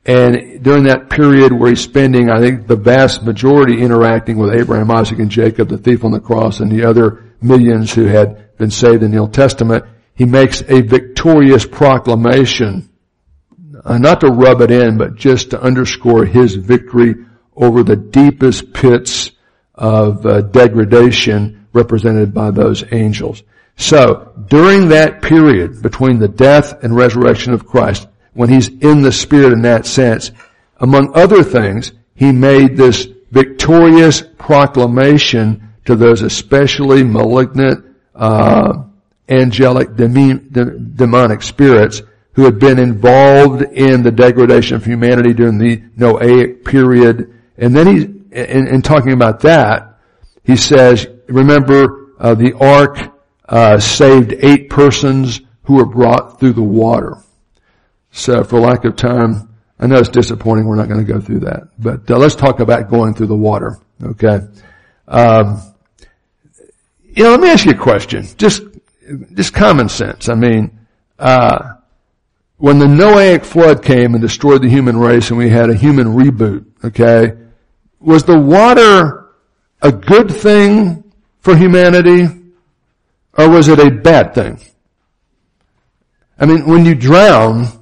And 0.07 0.63
during 0.63 0.85
that 0.85 1.11
period 1.11 1.53
where 1.53 1.71
he's 1.71 1.81
spending, 1.81 2.31
I 2.31 2.39
think, 2.39 2.69
the 2.69 2.77
vast 2.77 3.25
majority 3.25 3.83
interacting 3.83 4.39
with 4.39 4.55
Abraham, 4.55 4.89
Isaac, 4.93 5.19
and 5.19 5.31
Jacob, 5.31 5.69
the 5.69 5.79
thief 5.79 6.05
on 6.05 6.13
the 6.13 6.21
cross, 6.21 6.61
and 6.61 6.71
the 6.71 6.85
other 6.85 7.25
millions 7.43 7.93
who 7.93 8.05
had 8.05 8.57
been 8.57 8.71
saved 8.71 9.03
in 9.03 9.11
the 9.11 9.19
Old 9.19 9.35
Testament, 9.35 9.85
he 10.15 10.25
makes 10.25 10.63
a 10.69 10.81
victorious 10.81 11.67
proclamation, 11.67 12.89
uh, 13.85 13.99
not 13.99 14.21
to 14.21 14.29
rub 14.29 14.61
it 14.61 14.71
in, 14.71 14.97
but 14.97 15.17
just 15.17 15.51
to 15.51 15.61
underscore 15.61 16.25
his 16.25 16.55
victory 16.55 17.17
over 17.57 17.83
the 17.83 17.97
deepest 17.97 18.73
pits 18.73 19.33
of 19.75 20.25
uh, 20.25 20.41
degradation 20.43 21.67
represented 21.73 22.33
by 22.33 22.53
those 22.53 22.85
angels. 22.93 23.43
So, 23.77 24.33
during 24.49 24.89
that 24.89 25.21
period 25.21 25.83
between 25.83 26.21
the 26.21 26.29
death 26.29 26.85
and 26.85 26.95
resurrection 26.95 27.53
of 27.53 27.67
Christ, 27.67 28.09
when 28.37 28.49
he's 28.49 28.69
in 28.69 29.03
the 29.03 29.13
Spirit 29.13 29.53
in 29.53 29.63
that 29.63 29.87
sense, 29.87 30.31
among 30.79 31.17
other 31.17 31.43
things, 31.43 31.93
he 32.15 32.33
made 32.33 32.77
this 32.77 33.09
victorious 33.31 34.23
proclamation 34.39 35.73
to 35.87 35.97
those 35.97 36.23
especially 36.23 37.03
malignant, 37.03 37.85
uh, 38.15 38.85
angelic 39.29 39.97
demonic 39.97 41.43
spirits 41.43 42.03
who 42.33 42.45
had 42.45 42.59
been 42.59 42.79
involved 42.79 43.63
in 43.63 44.03
the 44.03 44.11
degradation 44.11 44.77
of 44.77 44.85
humanity 44.85 45.33
during 45.33 45.59
the 45.59 45.79
Noahic 45.99 46.65
period. 46.65 47.33
And 47.57 47.75
then 47.75 47.87
he, 47.87 48.03
in, 48.39 48.69
in 48.69 48.83
talking 48.83 49.13
about 49.13 49.41
that, 49.41 49.99
he 50.45 50.57
says, 50.57 51.07
remember 51.29 52.09
uh, 52.19 52.35
the 52.35 52.53
ark 52.53 53.15
uh, 53.49 53.79
saved 53.79 54.35
eight 54.39 54.69
persons 54.69 55.41
who 55.65 55.75
were 55.77 55.87
brought 55.87 56.39
through 56.39 56.53
the 56.53 56.63
water. 56.63 57.17
So 58.17 58.43
for 58.45 58.59
lack 58.59 58.87
of 58.87 58.97
time, 58.97 59.55
I 59.79 59.87
know 59.87 59.97
it's 59.97 60.09
disappointing. 60.09 60.67
We're 60.67 60.77
not 60.77 60.89
going 60.89 61.05
to 61.05 61.13
go 61.13 61.21
through 61.21 61.41
that, 61.41 61.69
but 61.79 62.11
uh, 62.11 62.17
let's 62.17 62.35
talk 62.35 62.61
about 62.61 62.89
going 62.89 63.13
through 63.13 63.27
the 63.27 63.37
water. 63.37 63.79
Okay. 64.03 64.41
Um, 65.07 65.61
you 67.03 67.25
know, 67.25 67.31
let 67.33 67.41
me 67.41 67.51
ask 67.51 67.67
you 67.67 67.73
a 67.73 67.77
question. 67.77 68.27
Just, 68.39 68.63
just 69.35 69.53
common 69.53 69.91
sense. 69.91 70.31
I 70.31 70.35
mean, 70.35 70.79
uh, 71.19 71.75
when 72.57 72.79
the 72.79 72.87
Noahic 72.87 73.45
flood 73.45 73.85
came 73.85 74.15
and 74.15 74.23
destroyed 74.23 74.63
the 74.63 74.71
human 74.71 74.97
race 74.97 75.29
and 75.29 75.39
we 75.39 75.51
had 75.51 75.69
a 75.69 75.75
human 75.75 76.07
reboot, 76.07 76.65
okay, 76.85 77.35
was 78.01 78.25
the 78.25 78.39
water 78.39 79.29
a 79.83 79.93
good 79.93 80.31
thing 80.31 81.05
for 81.41 81.55
humanity 81.55 82.29
or 83.35 83.51
was 83.51 83.69
it 83.69 83.79
a 83.79 83.91
bad 83.91 84.35
thing? 84.35 84.59
I 86.39 86.47
mean, 86.47 86.67
when 86.67 86.87
you 86.87 86.95
drown 86.95 87.76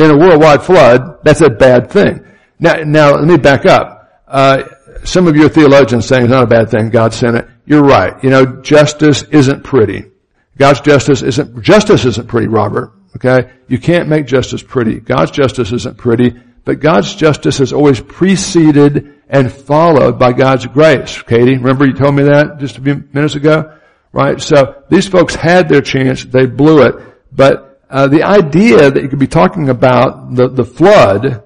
in 0.00 0.10
a 0.10 0.16
worldwide 0.16 0.62
flood, 0.62 1.18
that's 1.22 1.40
a 1.40 1.50
bad 1.50 1.90
thing. 1.90 2.24
Now, 2.58 2.74
now 2.84 3.14
let 3.14 3.24
me 3.24 3.36
back 3.36 3.66
up. 3.66 4.22
Uh, 4.26 4.64
some 5.04 5.26
of 5.26 5.36
your 5.36 5.48
theologians 5.48 6.06
saying 6.06 6.24
it's 6.24 6.30
not 6.30 6.44
a 6.44 6.46
bad 6.46 6.70
thing. 6.70 6.90
God 6.90 7.12
sent 7.12 7.36
it. 7.36 7.48
You're 7.66 7.82
right. 7.82 8.22
You 8.22 8.30
know, 8.30 8.60
justice 8.62 9.22
isn't 9.24 9.64
pretty. 9.64 10.10
God's 10.58 10.80
justice 10.80 11.22
isn't, 11.22 11.62
justice 11.62 12.04
isn't 12.04 12.28
pretty, 12.28 12.48
Robert. 12.48 12.92
Okay? 13.16 13.50
You 13.68 13.78
can't 13.78 14.08
make 14.08 14.26
justice 14.26 14.62
pretty. 14.62 15.00
God's 15.00 15.30
justice 15.30 15.72
isn't 15.72 15.96
pretty, 15.96 16.34
but 16.64 16.80
God's 16.80 17.14
justice 17.14 17.60
is 17.60 17.72
always 17.72 18.00
preceded 18.00 19.14
and 19.28 19.50
followed 19.52 20.18
by 20.18 20.32
God's 20.32 20.66
grace. 20.66 21.22
Katie, 21.22 21.56
remember 21.56 21.86
you 21.86 21.94
told 21.94 22.14
me 22.14 22.24
that 22.24 22.58
just 22.58 22.78
a 22.78 22.82
few 22.82 23.04
minutes 23.12 23.36
ago? 23.36 23.78
right? 24.12 24.40
So 24.40 24.82
these 24.88 25.08
folks 25.08 25.34
had 25.34 25.68
their 25.68 25.80
chance, 25.80 26.24
they 26.24 26.46
blew 26.46 26.82
it, 26.82 26.94
but 27.32 27.69
uh, 27.90 28.06
the 28.06 28.22
idea 28.22 28.90
that 28.90 29.02
you 29.02 29.08
could 29.08 29.18
be 29.18 29.26
talking 29.26 29.68
about 29.68 30.34
the, 30.34 30.48
the 30.48 30.64
flood 30.64 31.42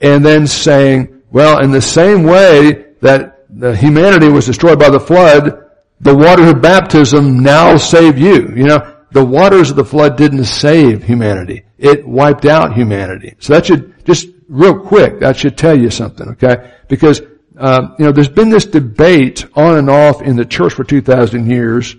and 0.00 0.24
then 0.24 0.46
saying, 0.46 1.22
well, 1.30 1.60
in 1.62 1.70
the 1.70 1.82
same 1.82 2.24
way 2.24 2.92
that 3.00 3.46
the 3.48 3.74
humanity 3.74 4.28
was 4.28 4.46
destroyed 4.46 4.78
by 4.78 4.90
the 4.90 5.00
flood, 5.00 5.64
the 6.00 6.14
water 6.14 6.48
of 6.48 6.62
baptism 6.62 7.40
now 7.40 7.76
save 7.76 8.18
you. 8.18 8.52
You 8.54 8.64
know, 8.64 8.96
the 9.10 9.24
waters 9.24 9.70
of 9.70 9.76
the 9.76 9.84
flood 9.84 10.16
didn't 10.16 10.44
save 10.44 11.02
humanity. 11.02 11.64
It 11.78 12.06
wiped 12.06 12.44
out 12.44 12.74
humanity. 12.74 13.34
So 13.38 13.54
that 13.54 13.66
should, 13.66 14.04
just 14.04 14.28
real 14.48 14.78
quick, 14.78 15.20
that 15.20 15.36
should 15.36 15.56
tell 15.56 15.76
you 15.76 15.90
something, 15.90 16.28
okay? 16.30 16.72
Because 16.88 17.22
uh, 17.58 17.94
you 17.98 18.04
know, 18.04 18.12
there's 18.12 18.28
been 18.28 18.50
this 18.50 18.66
debate 18.66 19.44
on 19.54 19.78
and 19.78 19.90
off 19.90 20.22
in 20.22 20.36
the 20.36 20.44
church 20.44 20.74
for 20.74 20.84
2,000 20.84 21.50
years. 21.50 21.96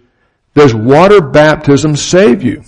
Does 0.53 0.73
water 0.73 1.21
baptism 1.21 1.95
save 1.95 2.43
you? 2.43 2.63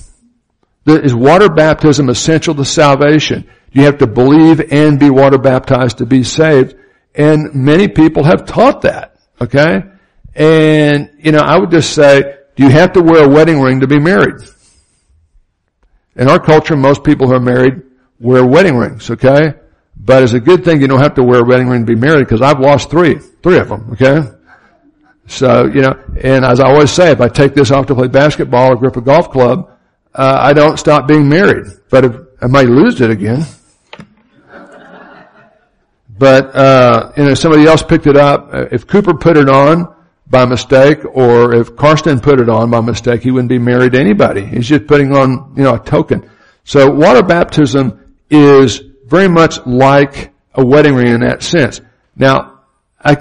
Is 0.86 1.13
water 1.13 1.50
baptism 1.50 2.10
essential 2.10 2.56
to 2.56 2.65
salvation? 2.65 3.50
You 3.72 3.84
have 3.84 4.00
to 4.00 4.08
believe 4.08 4.60
and 4.72 5.00
be 5.00 5.10
water 5.10 5.38
baptized 5.38 6.00
to 6.00 6.06
be 6.06 6.24
saved. 6.24 6.76
And 7.13 7.54
many 7.54 7.88
people 7.88 8.24
have 8.24 8.46
taught 8.46 8.82
that. 8.82 9.20
Okay? 9.39 9.84
And, 10.36 11.12
you 11.20 11.32
know, 11.32 11.39
I 11.39 11.58
would 11.58 11.72
just 11.72 11.94
say, 11.94 12.38
do 12.56 12.63
you 12.63 12.70
have 12.70 12.94
to 12.94 13.02
wear 13.02 13.26
a 13.26 13.30
wedding 13.30 13.62
ring 13.62 13.82
to 13.82 13.88
be 13.88 14.00
married? 14.00 14.41
In 16.15 16.30
our 16.30 16.39
culture, 16.39 16.76
most 16.76 17.04
people 17.04 17.28
who 17.28 17.36
are 17.36 17.39
married 17.39 17.82
wear 18.20 18.46
wedding 18.46 18.76
rings, 18.76 19.10
okay? 19.10 19.54
But 19.96 20.24
it's 20.24 20.34
a 20.34 20.39
good 20.39 20.63
thing 20.63 20.82
you 20.82 20.88
don't 20.88 21.02
have 21.02 21.15
to 21.15 21.24
wear 21.24 21.39
a 21.39 21.44
wedding 21.44 21.67
ring 21.70 21.86
to 21.86 21.94
be 21.94 22.00
married 22.00 22.26
because 22.26 22.41
I've 22.41 22.60
lost 22.60 22.89
three, 22.89 23.15
three 23.41 23.60
of 23.60 23.70
them, 23.70 23.91
okay? 23.94 24.30
So, 25.28 25.65
you 25.65 25.82
know, 25.82 25.98
and 26.22 26.44
as 26.44 26.60
I 26.60 26.65
always 26.65 26.91
say, 26.91 27.12
if 27.12 27.22
I 27.22 27.30
take 27.30 27.54
this 27.54 27.72
off 27.72 27.88
to 27.88 27.96
play 27.96 28.08
basketball 28.08 28.74
or 28.74 28.76
grip 28.76 28.98
a 28.98 29.02
golf 29.02 29.32
club, 29.32 29.78
uh, 30.13 30.38
I 30.39 30.54
don't 30.54 30.78
stop 30.78 31.08
being 31.08 31.28
married. 31.30 31.67
But 31.89 32.06
if 32.06 32.15
I 32.41 32.47
might 32.47 32.67
lose 32.67 33.02
it 33.02 33.10
again. 33.10 33.45
But, 36.17 36.56
uh, 36.56 37.12
you 37.17 37.24
know, 37.24 37.34
somebody 37.34 37.65
else 37.65 37.82
picked 37.82 38.06
it 38.06 38.15
up. 38.15 38.50
Uh, 38.54 38.65
if 38.71 38.86
Cooper 38.86 39.15
put 39.15 39.38
it 39.38 39.50
on 39.50 39.93
by 40.28 40.45
mistake 40.45 41.00
or 41.04 41.54
if 41.56 41.76
Karsten 41.76 42.19
put 42.19 42.39
it 42.39 42.47
on 42.47 42.69
by 42.69 42.82
mistake, 42.82 43.24
he 43.24 43.32
wouldn't 43.32 43.50
be 43.50 43.58
married 43.58 43.93
to 43.93 44.00
anybody. 44.00 44.45
He's 44.45 44.67
just 44.67 44.86
putting 44.86 45.15
on, 45.15 45.54
you 45.58 45.63
know, 45.63 45.76
a 45.76 45.80
token. 45.80 46.30
So 46.63 46.91
water 46.91 47.24
baptism 47.24 48.15
is 48.30 48.82
very 49.06 49.28
much 49.28 49.65
like 49.65 50.32
a 50.54 50.65
wedding 50.65 50.93
ring 50.93 51.08
in 51.08 51.21
that 51.21 51.41
sense. 51.41 51.82
Now, 52.15 52.62
I, 53.04 53.17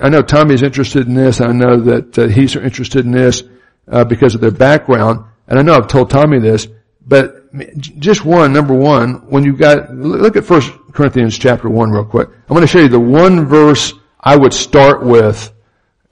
I 0.00 0.08
know 0.08 0.22
Tommy's 0.22 0.62
interested 0.62 1.08
in 1.08 1.14
this. 1.14 1.40
I 1.40 1.50
know 1.52 1.80
that 1.80 2.18
uh, 2.18 2.28
he's 2.28 2.54
interested 2.54 3.04
in 3.04 3.10
this 3.10 3.42
uh, 3.90 4.04
because 4.04 4.34
of 4.34 4.40
their 4.40 4.52
background. 4.52 5.24
And 5.46 5.58
I 5.58 5.62
know 5.62 5.74
I've 5.74 5.88
told 5.88 6.10
Tommy 6.10 6.38
this, 6.38 6.68
but 7.06 7.52
just 7.78 8.24
one, 8.24 8.52
number 8.52 8.74
one, 8.74 9.28
when 9.28 9.44
you've 9.44 9.58
got, 9.58 9.94
look 9.94 10.36
at 10.36 10.44
First 10.44 10.72
Corinthians 10.92 11.38
chapter 11.38 11.68
one 11.68 11.90
real 11.90 12.04
quick. 12.04 12.28
I'm 12.28 12.54
going 12.54 12.62
to 12.62 12.66
show 12.66 12.80
you 12.80 12.88
the 12.88 12.98
one 12.98 13.46
verse 13.46 13.92
I 14.18 14.36
would 14.36 14.54
start 14.54 15.04
with 15.04 15.52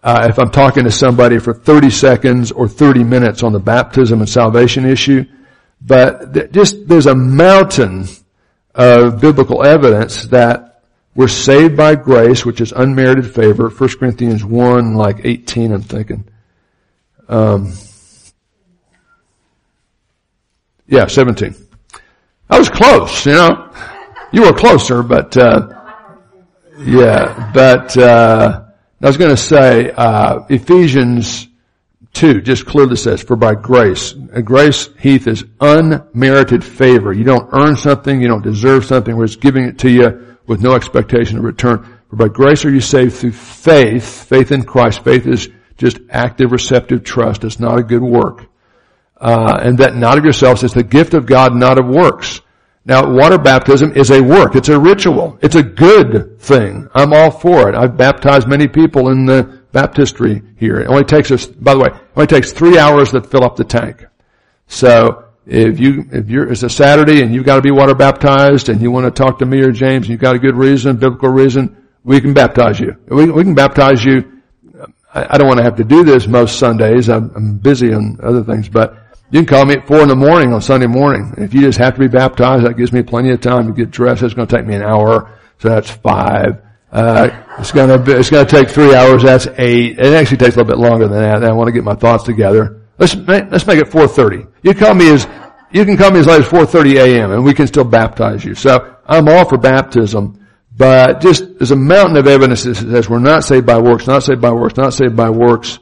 uh, 0.03 0.27
if 0.29 0.38
I'm 0.38 0.51
talking 0.51 0.85
to 0.85 0.90
somebody 0.90 1.38
for 1.38 1.55
30 1.55 1.90
seconds 1.90 2.53
or 2.53 2.68
30 2.68 3.05
minutes 3.05 3.42
on 3.42 3.53
the 3.53 3.61
baptism 3.61 4.21
and 4.21 4.29
salvation 4.29 4.85
issue. 4.85 5.25
But 5.81 6.35
th- 6.35 6.51
just 6.53 6.88
there's 6.88 7.07
a 7.07 7.14
mountain 7.14 8.07
of 8.75 9.21
biblical 9.21 9.64
evidence 9.64 10.25
that 10.27 10.83
we're 11.14 11.29
saved 11.29 11.77
by 11.77 11.95
grace, 11.95 12.45
which 12.45 12.61
is 12.61 12.73
unmerited 12.73 13.33
favor. 13.33 13.68
1 13.68 13.88
Corinthians 13.99 14.45
1, 14.45 14.95
like 14.95 15.21
18, 15.25 15.73
I'm 15.73 15.83
thinking. 15.83 16.25
Um, 17.29 17.73
yeah, 20.93 21.07
17. 21.07 21.55
I 22.51 22.59
was 22.59 22.69
close, 22.69 23.25
you 23.25 23.33
know. 23.33 23.73
You 24.31 24.43
were 24.43 24.53
closer, 24.53 25.03
but, 25.03 25.35
uh, 25.39 25.69
yeah, 26.81 27.51
but, 27.55 27.97
uh, 27.97 28.65
I 29.01 29.07
was 29.07 29.17
going 29.17 29.31
to 29.31 29.43
say, 29.43 29.91
uh, 29.91 30.41
Ephesians 30.51 31.49
2 32.13 32.43
just 32.43 32.67
clearly 32.67 32.97
says, 32.97 33.23
for 33.23 33.37
by 33.37 33.55
grace. 33.55 34.13
grace, 34.13 34.91
Heath, 34.99 35.27
is 35.27 35.45
unmerited 35.63 36.63
favor. 36.63 37.15
You 37.15 37.25
don't 37.25 37.49
earn 37.55 37.75
something, 37.75 38.21
you 38.21 38.29
don't 38.29 38.45
deserve 38.45 38.85
something, 38.85 39.17
we're 39.17 39.29
just 39.29 39.41
giving 39.41 39.65
it 39.65 39.79
to 39.79 39.91
you 39.91 40.37
with 40.47 40.61
no 40.61 40.75
expectation 40.75 41.39
of 41.39 41.45
return. 41.45 41.85
For 42.11 42.17
by 42.17 42.29
grace 42.29 42.67
are 42.67 42.71
you 42.71 42.83
saved 42.83 43.15
through 43.15 43.33
faith, 43.33 44.27
faith 44.27 44.53
in 44.53 44.63
Christ. 44.65 45.03
Faith 45.05 45.27
is 45.27 45.49
just 45.79 46.01
active, 46.11 46.53
receptive 46.53 47.03
trust. 47.03 47.45
It's 47.45 47.59
not 47.59 47.79
a 47.79 47.83
good 47.83 48.03
work. 48.03 48.52
Uh, 49.23 49.57
and 49.63 49.79
that 49.79 49.95
not 49.95 50.19
of 50.19 50.25
yourselves, 50.25 50.65
it's 50.65 50.75
the 50.75 50.83
gift 50.83 51.15
of 51.15 51.27
God, 51.27 51.55
not 51.55 51.79
of 51.79 51.87
works. 51.87 52.41
Now, 52.85 53.09
water 53.09 53.39
baptism 53.39 53.93
is 53.93 54.11
a 54.11 54.21
work. 54.21 54.57
It's 54.57 54.69
a 54.69 54.79
ritual. 54.79 55.39
It's 55.41 55.55
a 55.55 55.63
good 55.63 56.41
thing. 56.41 56.89
I'm 56.93 57.13
all 57.13 57.31
for 57.31 57.69
it. 57.69 57.77
I've 57.77 57.97
baptized 57.97 58.49
many 58.49 58.67
people 58.67 59.11
in 59.11 59.25
the 59.25 59.63
baptistry 59.71 60.43
here. 60.57 60.81
It 60.81 60.89
only 60.89 61.05
takes 61.05 61.31
us, 61.31 61.47
by 61.47 61.75
the 61.75 61.79
way, 61.79 61.89
it 61.91 62.01
only 62.17 62.27
takes 62.27 62.53
three 62.53 62.79
hours 62.79 63.13
to 63.13 63.23
fill 63.23 63.45
up 63.45 63.55
the 63.55 63.63
tank. 63.63 64.05
So, 64.67 65.27
if 65.47 65.79
you, 65.79 66.05
if 66.11 66.29
you're, 66.29 66.51
it's 66.51 66.65
a 66.65 66.71
Saturday 66.71 67.23
and 67.23 67.33
you've 67.33 67.47
got 67.47 67.57
to 67.57 67.63
be 67.63 67.71
water 67.71 67.95
baptized 67.95 68.69
and 68.69 68.83
you 68.83 68.91
want 68.91 69.07
to 69.07 69.23
talk 69.23 69.39
to 69.39 69.47
me 69.47 69.61
or 69.61 69.71
James 69.71 70.07
and 70.07 70.09
you've 70.09 70.21
got 70.21 70.35
a 70.35 70.39
good 70.41 70.57
reason, 70.57 70.97
biblical 70.97 71.29
reason, 71.29 71.89
we 72.03 72.21
can 72.21 72.35
baptize 72.35 72.81
you. 72.81 72.97
We, 73.07 73.31
we 73.31 73.45
can 73.45 73.55
baptize 73.55 74.05
you. 74.05 74.41
I, 75.15 75.35
I, 75.35 75.39
don't 75.39 75.47
want 75.47 75.59
to 75.59 75.65
have 75.65 75.77
to 75.77 75.85
do 75.85 76.05
this 76.05 76.27
most 76.27 76.59
Sundays. 76.59 77.09
I'm, 77.09 77.31
I'm, 77.35 77.59
busy 77.59 77.93
on 77.93 78.19
other 78.23 78.43
things, 78.43 78.69
but 78.69 78.97
you 79.33 79.40
can 79.40 79.47
call 79.47 79.64
me 79.64 79.75
at 79.75 79.87
four 79.87 80.03
in 80.03 80.09
the 80.09 80.16
morning 80.16 80.53
on 80.53 80.61
Sunday 80.61 80.87
morning. 80.87 81.35
If 81.38 81.55
you 81.55 81.62
just 81.62 81.79
have 81.79 81.95
to 81.95 82.01
be 82.01 82.07
baptized, 82.07 82.66
that 82.66 82.77
gives 82.77 82.92
me 82.92 83.03
plenty 83.03 83.31
of 83.31 83.40
time 83.40 83.66
to 83.66 83.73
get 83.73 83.90
dressed. 83.90 84.23
It's 84.23 84.35
going 84.35 84.47
to 84.47 84.57
take 84.57 84.66
me 84.66 84.75
an 84.75 84.83
hour. 84.83 85.38
So 85.59 85.71
that's 85.71 85.90
five. 85.90 86.62
Uh, 86.92 87.31
it's 87.59 87.73
gonna 87.73 87.99
be, 87.99 88.12
it's 88.12 88.29
gonna 88.29 88.47
take 88.47 88.68
three 88.68 88.95
hours. 88.95 89.23
That's 89.23 89.47
eight. 89.57 89.99
It 89.99 90.12
actually 90.12 90.37
takes 90.37 90.57
a 90.57 90.59
little 90.59 90.77
bit 90.77 90.79
longer 90.79 91.09
than 91.09 91.23
that. 91.23 91.42
I 91.42 91.53
want 91.53 91.68
to 91.68 91.73
get 91.73 91.85
my 91.85 91.95
thoughts 91.95 92.25
together. 92.25 92.83
Let's 92.99 93.16
make, 93.16 93.51
let's 93.51 93.66
make 93.66 93.79
it 93.79 93.87
4.30. 93.87 94.47
You 94.62 94.75
call 94.75 94.95
me 94.95 95.11
as, 95.11 95.27
you 95.71 95.87
can 95.87 95.97
come 95.97 96.16
as 96.16 96.27
late 96.27 96.42
as 96.42 96.49
4.30 96.49 96.95
a.m. 96.97 97.33
and 97.33 97.45
we 97.45 97.55
can 97.55 97.66
still 97.66 97.85
baptize 97.85 98.45
you. 98.45 98.55
So 98.55 98.97
I'm 99.07 99.27
all 99.27 99.49
for 99.49 99.57
baptism, 99.57 100.47
but 100.77 101.23
just 101.23 101.59
there's 101.59 101.71
a 101.71 101.77
mountain 101.77 102.18
of 102.18 102.27
evidence 102.27 102.64
that 102.64 102.75
says 102.75 103.09
we're 103.09 103.18
not 103.18 103.45
saved 103.45 103.64
by 103.64 103.79
works, 103.79 104.07
not 104.07 104.23
saved 104.23 104.42
by 104.42 104.51
works, 104.51 104.77
not 104.77 104.92
saved 104.92 105.16
by 105.16 105.31
works. 105.31 105.79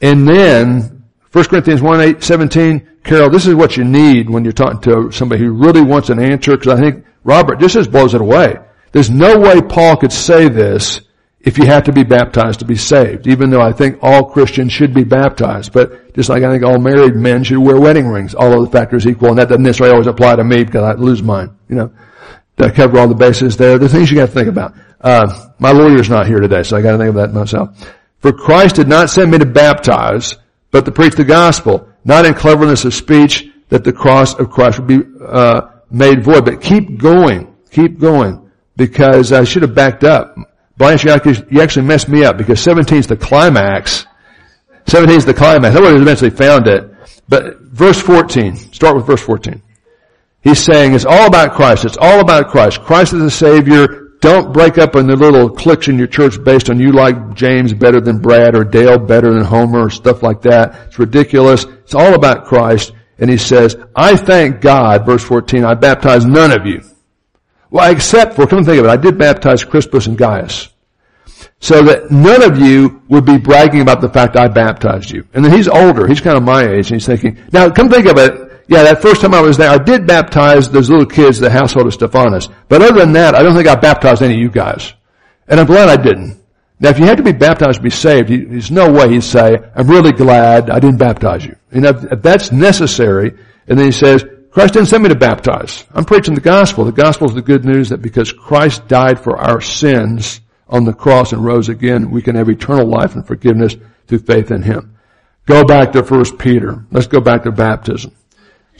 And 0.00 0.26
then 0.26 0.99
1 1.32 1.44
Corinthians 1.44 1.80
1, 1.80 2.00
8, 2.00 2.22
17, 2.22 2.88
Carol, 3.04 3.30
this 3.30 3.46
is 3.46 3.54
what 3.54 3.76
you 3.76 3.84
need 3.84 4.28
when 4.28 4.44
you're 4.44 4.52
talking 4.52 4.80
to 4.80 5.12
somebody 5.12 5.42
who 5.42 5.52
really 5.52 5.80
wants 5.80 6.10
an 6.10 6.18
answer 6.18 6.56
because 6.56 6.78
I 6.78 6.80
think 6.80 7.04
Robert 7.22 7.60
this 7.60 7.74
just 7.74 7.92
blows 7.92 8.14
it 8.14 8.20
away. 8.20 8.56
There's 8.92 9.10
no 9.10 9.38
way 9.38 9.60
Paul 9.60 9.96
could 9.96 10.12
say 10.12 10.48
this 10.48 11.00
if 11.40 11.56
you 11.56 11.66
have 11.66 11.84
to 11.84 11.92
be 11.92 12.02
baptized 12.02 12.58
to 12.58 12.64
be 12.64 12.76
saved, 12.76 13.26
even 13.26 13.48
though 13.50 13.62
I 13.62 13.72
think 13.72 13.98
all 14.02 14.24
Christians 14.24 14.72
should 14.72 14.92
be 14.92 15.04
baptized. 15.04 15.72
But 15.72 16.14
just 16.14 16.28
like 16.28 16.42
I 16.42 16.50
think 16.50 16.64
all 16.64 16.78
married 16.78 17.14
men 17.14 17.44
should 17.44 17.58
wear 17.58 17.80
wedding 17.80 18.08
rings, 18.08 18.34
all 18.34 18.52
of 18.52 18.64
the 18.64 18.76
factors 18.76 19.06
equal, 19.06 19.30
and 19.30 19.38
that 19.38 19.48
doesn't 19.48 19.62
necessarily 19.62 19.92
always 19.92 20.06
apply 20.06 20.36
to 20.36 20.44
me 20.44 20.64
because 20.64 20.82
I 20.82 20.92
lose 20.94 21.22
mine, 21.22 21.56
you 21.68 21.76
know. 21.76 21.92
To 22.58 22.70
cover 22.70 22.98
all 22.98 23.08
the 23.08 23.14
bases 23.14 23.56
there, 23.56 23.78
the 23.78 23.88
things 23.88 24.10
you 24.10 24.18
got 24.18 24.26
to 24.26 24.32
think 24.32 24.48
about. 24.48 24.74
Uh, 25.00 25.50
my 25.58 25.70
lawyer's 25.70 26.10
not 26.10 26.26
here 26.26 26.40
today, 26.40 26.62
so 26.62 26.76
I 26.76 26.82
got 26.82 26.92
to 26.92 26.98
think 26.98 27.08
of 27.10 27.14
that 27.14 27.32
myself. 27.32 27.70
For 28.18 28.32
Christ 28.32 28.76
did 28.76 28.86
not 28.86 29.08
send 29.08 29.30
me 29.30 29.38
to 29.38 29.46
baptize, 29.46 30.34
but 30.70 30.84
to 30.84 30.92
preach 30.92 31.14
the 31.14 31.24
gospel, 31.24 31.88
not 32.04 32.24
in 32.26 32.34
cleverness 32.34 32.84
of 32.84 32.94
speech, 32.94 33.48
that 33.68 33.84
the 33.84 33.92
cross 33.92 34.34
of 34.34 34.50
Christ 34.50 34.78
would 34.78 34.88
be 34.88 35.00
uh, 35.24 35.62
made 35.90 36.22
void. 36.22 36.44
But 36.44 36.60
keep 36.60 36.98
going, 36.98 37.54
keep 37.70 37.98
going, 37.98 38.50
because 38.76 39.32
I 39.32 39.44
should 39.44 39.62
have 39.62 39.74
backed 39.74 40.04
up. 40.04 40.36
Blanche, 40.76 41.04
you 41.04 41.10
actually, 41.10 41.84
messed 41.84 42.08
me 42.08 42.24
up 42.24 42.38
because 42.38 42.60
17 42.60 42.98
is 42.98 43.06
the 43.06 43.16
climax. 43.16 44.06
17 44.86 45.16
is 45.16 45.24
the 45.26 45.34
climax. 45.34 45.78
Would 45.78 46.00
eventually 46.00 46.30
found 46.30 46.66
it. 46.66 46.90
But 47.28 47.60
verse 47.60 48.00
14, 48.00 48.56
start 48.72 48.96
with 48.96 49.06
verse 49.06 49.20
14. 49.20 49.62
He's 50.42 50.58
saying 50.58 50.94
it's 50.94 51.04
all 51.04 51.26
about 51.26 51.52
Christ. 51.52 51.84
It's 51.84 51.98
all 52.00 52.20
about 52.20 52.48
Christ. 52.48 52.80
Christ 52.80 53.12
is 53.12 53.20
the 53.20 53.30
Savior. 53.30 53.99
Don't 54.20 54.52
break 54.52 54.78
up 54.78 54.96
into 54.96 55.14
little 55.14 55.48
cliques 55.48 55.88
in 55.88 55.98
your 55.98 56.06
church 56.06 56.42
based 56.44 56.68
on 56.68 56.78
you 56.78 56.92
like 56.92 57.34
James 57.34 57.72
better 57.72 58.00
than 58.00 58.20
Brad 58.20 58.54
or 58.54 58.64
Dale 58.64 58.98
better 58.98 59.32
than 59.32 59.44
Homer 59.44 59.86
or 59.86 59.90
stuff 59.90 60.22
like 60.22 60.42
that. 60.42 60.88
It's 60.88 60.98
ridiculous. 60.98 61.64
It's 61.64 61.94
all 61.94 62.14
about 62.14 62.44
Christ. 62.44 62.92
And 63.18 63.30
he 63.30 63.36
says, 63.36 63.76
I 63.94 64.16
thank 64.16 64.60
God, 64.60 65.06
verse 65.06 65.24
14, 65.24 65.64
I 65.64 65.74
baptize 65.74 66.26
none 66.26 66.52
of 66.52 66.66
you 66.66 66.82
well, 67.70 67.90
except 67.90 68.34
for, 68.34 68.46
come 68.46 68.58
and 68.58 68.66
think 68.66 68.80
of 68.80 68.86
it, 68.86 68.90
I 68.90 68.96
did 68.96 69.16
baptize 69.16 69.64
Crispus 69.64 70.06
and 70.06 70.18
Gaius. 70.18 70.68
So 71.60 71.82
that 71.84 72.10
none 72.10 72.42
of 72.42 72.58
you 72.58 73.02
would 73.08 73.24
be 73.24 73.38
bragging 73.38 73.80
about 73.80 74.00
the 74.00 74.08
fact 74.08 74.36
I 74.36 74.48
baptized 74.48 75.10
you. 75.10 75.26
And 75.32 75.44
then 75.44 75.52
he's 75.52 75.68
older, 75.68 76.06
he's 76.06 76.20
kind 76.20 76.36
of 76.36 76.42
my 76.42 76.62
age, 76.66 76.90
and 76.90 77.00
he's 77.00 77.06
thinking, 77.06 77.38
now 77.52 77.70
come 77.70 77.88
think 77.88 78.06
of 78.06 78.18
it, 78.18 78.49
yeah, 78.70 78.84
that 78.84 79.02
first 79.02 79.20
time 79.20 79.34
I 79.34 79.40
was 79.40 79.56
there, 79.56 79.68
I 79.68 79.78
did 79.78 80.06
baptize 80.06 80.70
those 80.70 80.88
little 80.88 81.04
kids, 81.04 81.40
the 81.40 81.50
household 81.50 81.88
of 81.88 81.92
Stephanus. 81.92 82.48
But 82.68 82.82
other 82.82 83.00
than 83.00 83.12
that, 83.14 83.34
I 83.34 83.42
don't 83.42 83.56
think 83.56 83.66
I 83.66 83.74
baptized 83.74 84.22
any 84.22 84.34
of 84.34 84.40
you 84.40 84.48
guys. 84.48 84.94
And 85.48 85.58
I'm 85.58 85.66
glad 85.66 85.88
I 85.88 86.00
didn't. 86.00 86.40
Now, 86.78 86.90
if 86.90 86.98
you 87.00 87.04
had 87.04 87.16
to 87.16 87.24
be 87.24 87.32
baptized 87.32 87.78
to 87.78 87.82
be 87.82 87.90
saved, 87.90 88.28
there's 88.28 88.70
no 88.70 88.92
way 88.92 89.10
he'd 89.10 89.24
say, 89.24 89.58
I'm 89.74 89.88
really 89.88 90.12
glad 90.12 90.70
I 90.70 90.78
didn't 90.78 90.98
baptize 90.98 91.44
you. 91.44 91.56
You 91.72 91.80
know, 91.80 91.88
if 91.88 92.22
that's 92.22 92.52
necessary, 92.52 93.36
and 93.66 93.76
then 93.76 93.86
he 93.86 93.92
says, 93.92 94.24
Christ 94.52 94.74
didn't 94.74 94.88
send 94.88 95.02
me 95.02 95.08
to 95.08 95.16
baptize. 95.16 95.84
I'm 95.92 96.04
preaching 96.04 96.36
the 96.36 96.40
gospel. 96.40 96.84
The 96.84 96.92
gospel 96.92 97.28
is 97.28 97.34
the 97.34 97.42
good 97.42 97.64
news 97.64 97.88
that 97.88 98.00
because 98.00 98.32
Christ 98.32 98.86
died 98.86 99.18
for 99.18 99.36
our 99.36 99.60
sins 99.60 100.42
on 100.68 100.84
the 100.84 100.92
cross 100.92 101.32
and 101.32 101.44
rose 101.44 101.68
again, 101.68 102.12
we 102.12 102.22
can 102.22 102.36
have 102.36 102.48
eternal 102.48 102.86
life 102.86 103.16
and 103.16 103.26
forgiveness 103.26 103.74
through 104.06 104.20
faith 104.20 104.52
in 104.52 104.62
Him. 104.62 104.96
Go 105.44 105.64
back 105.64 105.90
to 105.92 106.02
1 106.02 106.36
Peter. 106.36 106.84
Let's 106.92 107.08
go 107.08 107.20
back 107.20 107.42
to 107.42 107.50
baptism. 107.50 108.12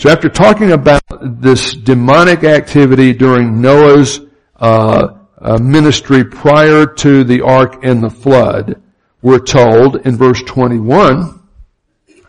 So 0.01 0.09
after 0.09 0.31
talking 0.31 0.73
about 0.73 1.03
this 1.21 1.75
demonic 1.75 2.43
activity 2.43 3.13
during 3.13 3.61
Noah's 3.61 4.19
uh, 4.57 5.09
uh, 5.39 5.59
ministry 5.59 6.25
prior 6.25 6.87
to 6.87 7.23
the 7.23 7.43
ark 7.43 7.85
and 7.85 8.03
the 8.03 8.09
flood, 8.09 8.81
we're 9.21 9.41
told 9.41 9.97
in 10.07 10.17
verse 10.17 10.43
21, 10.45 11.43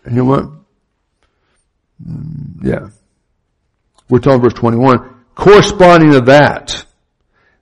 and 0.04 0.16
you 0.16 0.22
know 0.22 0.26
what? 0.26 0.44
Mm, 2.06 2.62
yeah. 2.62 2.90
We're 4.10 4.20
told 4.20 4.42
verse 4.42 4.54
21, 4.56 5.24
corresponding 5.34 6.12
to 6.12 6.22
that, 6.26 6.86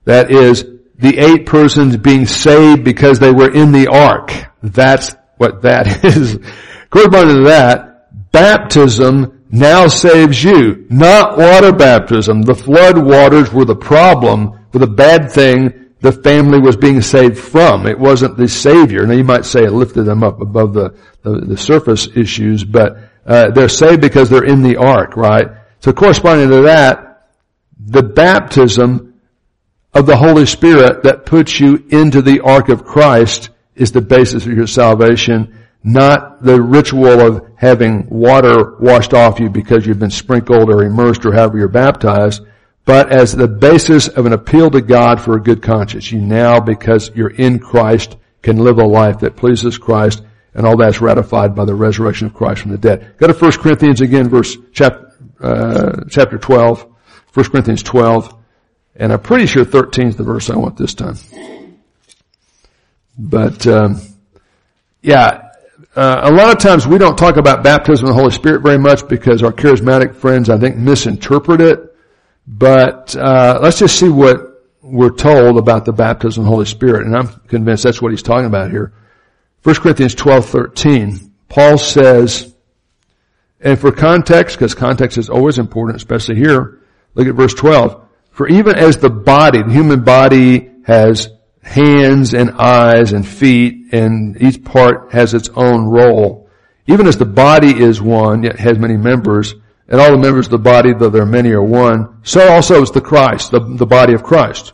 that 0.06 0.32
is 0.32 0.64
the 0.96 1.18
eight 1.18 1.46
persons 1.46 1.96
being 1.98 2.26
saved 2.26 2.82
because 2.82 3.20
they 3.20 3.30
were 3.30 3.54
in 3.54 3.70
the 3.70 3.86
ark. 3.86 4.32
That's 4.60 5.14
what 5.36 5.62
that 5.62 6.04
is. 6.04 6.36
Corresponding 6.90 7.36
to 7.36 7.44
that, 7.44 8.32
baptism 8.32 9.36
now 9.52 9.88
saves 9.88 10.42
you, 10.42 10.86
not 10.88 11.36
water 11.36 11.72
baptism. 11.72 12.42
The 12.42 12.54
flood 12.54 12.98
waters 12.98 13.52
were 13.52 13.64
the 13.64 13.76
problem, 13.76 14.66
the 14.72 14.86
bad 14.86 15.30
thing 15.30 15.80
the 16.00 16.12
family 16.12 16.58
was 16.58 16.76
being 16.76 17.02
saved 17.02 17.38
from. 17.38 17.86
It 17.86 17.98
wasn't 17.98 18.36
the 18.36 18.48
Savior. 18.48 19.06
Now 19.06 19.14
you 19.14 19.24
might 19.24 19.44
say 19.44 19.64
it 19.64 19.72
lifted 19.72 20.04
them 20.04 20.22
up 20.22 20.40
above 20.40 20.72
the, 20.72 20.96
the, 21.22 21.40
the 21.40 21.56
surface 21.56 22.08
issues, 22.16 22.64
but 22.64 22.96
uh, 23.26 23.50
they're 23.50 23.68
saved 23.68 24.00
because 24.00 24.30
they're 24.30 24.44
in 24.44 24.62
the 24.62 24.76
ark, 24.76 25.16
right? 25.16 25.48
So 25.80 25.92
corresponding 25.92 26.48
to 26.50 26.62
that, 26.62 27.28
the 27.78 28.02
baptism 28.02 29.20
of 29.92 30.06
the 30.06 30.16
Holy 30.16 30.46
Spirit 30.46 31.02
that 31.02 31.26
puts 31.26 31.60
you 31.60 31.84
into 31.90 32.22
the 32.22 32.40
ark 32.40 32.68
of 32.68 32.84
Christ 32.84 33.50
is 33.74 33.92
the 33.92 34.00
basis 34.00 34.46
of 34.46 34.52
your 34.52 34.66
salvation, 34.66 35.59
not 35.82 36.42
the 36.42 36.60
ritual 36.60 37.20
of 37.20 37.46
having 37.56 38.08
water 38.08 38.76
washed 38.78 39.14
off 39.14 39.40
you 39.40 39.48
because 39.48 39.86
you've 39.86 39.98
been 39.98 40.10
sprinkled 40.10 40.70
or 40.70 40.82
immersed 40.82 41.24
or 41.24 41.32
however 41.32 41.58
you're 41.58 41.68
baptized 41.68 42.42
but 42.84 43.12
as 43.12 43.32
the 43.32 43.46
basis 43.46 44.08
of 44.08 44.26
an 44.26 44.32
appeal 44.32 44.70
to 44.70 44.80
God 44.80 45.20
for 45.20 45.36
a 45.36 45.40
good 45.40 45.62
conscience. 45.62 46.10
You 46.10 46.20
now, 46.20 46.58
because 46.58 47.10
you're 47.14 47.30
in 47.30 47.60
Christ, 47.60 48.16
can 48.42 48.56
live 48.56 48.78
a 48.78 48.84
life 48.84 49.20
that 49.20 49.36
pleases 49.36 49.78
Christ, 49.78 50.22
and 50.54 50.66
all 50.66 50.76
that's 50.76 51.00
ratified 51.00 51.54
by 51.54 51.64
the 51.64 51.74
resurrection 51.74 52.26
of 52.26 52.34
Christ 52.34 52.62
from 52.62 52.72
the 52.72 52.78
dead. 52.78 53.16
Go 53.18 53.28
to 53.28 53.32
1 53.32 53.52
Corinthians 53.58 54.00
again, 54.00 54.28
verse 54.28 54.56
chapter, 54.72 55.12
uh, 55.40 56.04
chapter 56.08 56.36
12. 56.38 56.86
1 57.32 57.50
Corinthians 57.50 57.84
12. 57.84 58.34
And 58.96 59.12
I'm 59.12 59.20
pretty 59.20 59.46
sure 59.46 59.64
13 59.64 60.08
is 60.08 60.16
the 60.16 60.24
verse 60.24 60.50
I 60.50 60.56
want 60.56 60.76
this 60.76 60.94
time. 60.94 61.14
But, 63.16 63.64
um, 63.68 64.00
yeah, 65.00 65.49
uh, 66.00 66.30
a 66.30 66.32
lot 66.32 66.50
of 66.50 66.58
times 66.58 66.86
we 66.86 66.96
don't 66.96 67.18
talk 67.18 67.36
about 67.36 67.62
baptism 67.62 68.08
of 68.08 68.14
the 68.14 68.18
Holy 68.18 68.30
Spirit 68.30 68.62
very 68.62 68.78
much 68.78 69.06
because 69.06 69.42
our 69.42 69.52
charismatic 69.52 70.14
friends, 70.14 70.48
I 70.48 70.58
think, 70.58 70.78
misinterpret 70.78 71.60
it. 71.60 71.94
But 72.46 73.14
uh, 73.14 73.58
let's 73.60 73.80
just 73.80 73.98
see 73.98 74.08
what 74.08 74.64
we're 74.80 75.14
told 75.14 75.58
about 75.58 75.84
the 75.84 75.92
baptism 75.92 76.40
of 76.40 76.46
the 76.46 76.50
Holy 76.50 76.64
Spirit, 76.64 77.04
and 77.04 77.14
I'm 77.14 77.28
convinced 77.48 77.84
that's 77.84 78.00
what 78.00 78.12
he's 78.12 78.22
talking 78.22 78.46
about 78.46 78.70
here. 78.70 78.94
1 79.62 79.74
Corinthians 79.74 80.14
12, 80.14 80.46
13, 80.46 81.32
Paul 81.50 81.76
says, 81.76 82.54
and 83.60 83.78
for 83.78 83.92
context, 83.92 84.56
because 84.56 84.74
context 84.74 85.18
is 85.18 85.28
always 85.28 85.58
important, 85.58 85.96
especially 85.96 86.36
here, 86.36 86.80
look 87.14 87.28
at 87.28 87.34
verse 87.34 87.52
12. 87.52 88.02
For 88.30 88.48
even 88.48 88.74
as 88.74 88.96
the 88.96 89.10
body, 89.10 89.62
the 89.62 89.70
human 89.70 90.02
body 90.02 90.70
has 90.84 91.28
hands 91.62 92.34
and 92.34 92.50
eyes 92.52 93.12
and 93.12 93.26
feet, 93.26 93.92
and 93.92 94.40
each 94.40 94.64
part 94.64 95.12
has 95.12 95.34
its 95.34 95.48
own 95.50 95.84
role, 95.84 96.48
even 96.86 97.06
as 97.06 97.18
the 97.18 97.24
body 97.24 97.70
is 97.70 98.00
one, 98.00 98.42
yet 98.42 98.58
has 98.58 98.78
many 98.78 98.96
members, 98.96 99.54
and 99.88 100.00
all 100.00 100.12
the 100.12 100.18
members 100.18 100.46
of 100.46 100.52
the 100.52 100.58
body, 100.58 100.92
though 100.92 101.10
there 101.10 101.22
are 101.22 101.26
many, 101.26 101.50
are 101.50 101.62
one. 101.62 102.20
So 102.22 102.48
also 102.52 102.82
is 102.82 102.90
the 102.90 103.00
Christ, 103.00 103.50
the, 103.50 103.60
the 103.60 103.86
body 103.86 104.12
of 104.12 104.22
Christ. 104.22 104.72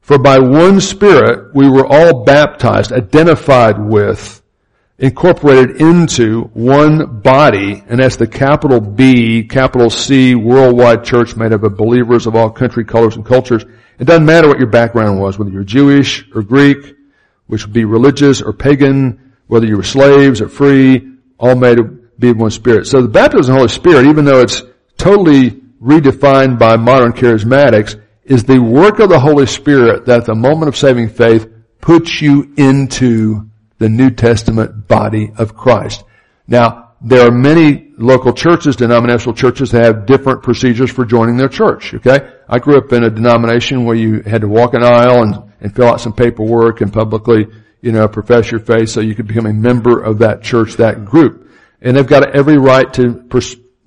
For 0.00 0.18
by 0.18 0.38
one 0.38 0.80
Spirit 0.80 1.54
we 1.54 1.68
were 1.68 1.86
all 1.86 2.24
baptized, 2.24 2.92
identified 2.92 3.78
with, 3.78 4.41
incorporated 5.02 5.80
into 5.80 6.42
one 6.54 7.20
body, 7.20 7.82
and 7.88 7.98
that's 7.98 8.14
the 8.14 8.26
capital 8.26 8.80
B, 8.80 9.42
capital 9.42 9.90
C, 9.90 10.36
worldwide 10.36 11.02
church 11.02 11.34
made 11.34 11.52
up 11.52 11.64
of 11.64 11.76
believers 11.76 12.28
of 12.28 12.36
all 12.36 12.48
country, 12.48 12.84
colors, 12.84 13.16
and 13.16 13.26
cultures. 13.26 13.64
It 13.98 14.04
doesn't 14.04 14.24
matter 14.24 14.46
what 14.46 14.58
your 14.58 14.70
background 14.70 15.20
was, 15.20 15.38
whether 15.38 15.50
you're 15.50 15.64
Jewish 15.64 16.24
or 16.32 16.42
Greek, 16.42 16.94
which 17.48 17.66
would 17.66 17.72
be 17.72 17.84
religious 17.84 18.40
or 18.40 18.52
pagan, 18.52 19.34
whether 19.48 19.66
you 19.66 19.76
were 19.76 19.82
slaves 19.82 20.40
or 20.40 20.48
free, 20.48 21.16
all 21.36 21.56
made 21.56 21.78
be 22.20 22.30
of 22.30 22.36
one 22.36 22.52
spirit. 22.52 22.86
So 22.86 23.02
the 23.02 23.08
baptism 23.08 23.40
of 23.40 23.46
the 23.46 23.52
Holy 23.54 23.68
Spirit, 23.68 24.06
even 24.06 24.24
though 24.24 24.40
it's 24.40 24.62
totally 24.96 25.50
redefined 25.82 26.60
by 26.60 26.76
modern 26.76 27.12
charismatics, 27.12 28.00
is 28.22 28.44
the 28.44 28.60
work 28.60 29.00
of 29.00 29.08
the 29.08 29.18
Holy 29.18 29.46
Spirit 29.46 30.06
that 30.06 30.20
at 30.20 30.26
the 30.26 30.34
moment 30.36 30.68
of 30.68 30.76
saving 30.76 31.08
faith 31.08 31.48
puts 31.80 32.22
you 32.22 32.54
into 32.56 33.50
the 33.82 33.88
New 33.88 34.10
Testament 34.10 34.88
body 34.88 35.32
of 35.36 35.54
Christ. 35.56 36.04
Now, 36.46 36.94
there 37.00 37.26
are 37.26 37.30
many 37.30 37.92
local 37.98 38.32
churches, 38.32 38.76
denominational 38.76 39.34
churches 39.34 39.70
that 39.72 39.84
have 39.84 40.06
different 40.06 40.42
procedures 40.42 40.90
for 40.90 41.04
joining 41.04 41.36
their 41.36 41.48
church, 41.48 41.94
okay? 41.94 42.32
I 42.48 42.58
grew 42.58 42.78
up 42.78 42.92
in 42.92 43.04
a 43.04 43.10
denomination 43.10 43.84
where 43.84 43.96
you 43.96 44.22
had 44.22 44.42
to 44.42 44.48
walk 44.48 44.74
an 44.74 44.84
aisle 44.84 45.22
and, 45.22 45.52
and 45.60 45.74
fill 45.74 45.88
out 45.88 46.00
some 46.00 46.12
paperwork 46.12 46.80
and 46.80 46.92
publicly, 46.92 47.46
you 47.80 47.92
know, 47.92 48.06
profess 48.08 48.50
your 48.50 48.60
faith 48.60 48.88
so 48.88 49.00
you 49.00 49.14
could 49.14 49.26
become 49.26 49.46
a 49.46 49.52
member 49.52 50.00
of 50.00 50.18
that 50.20 50.42
church, 50.42 50.74
that 50.74 51.04
group 51.04 51.42
and 51.82 51.96
they've 51.96 52.06
got 52.06 52.34
every 52.34 52.56
right 52.56 52.92
to 52.94 53.28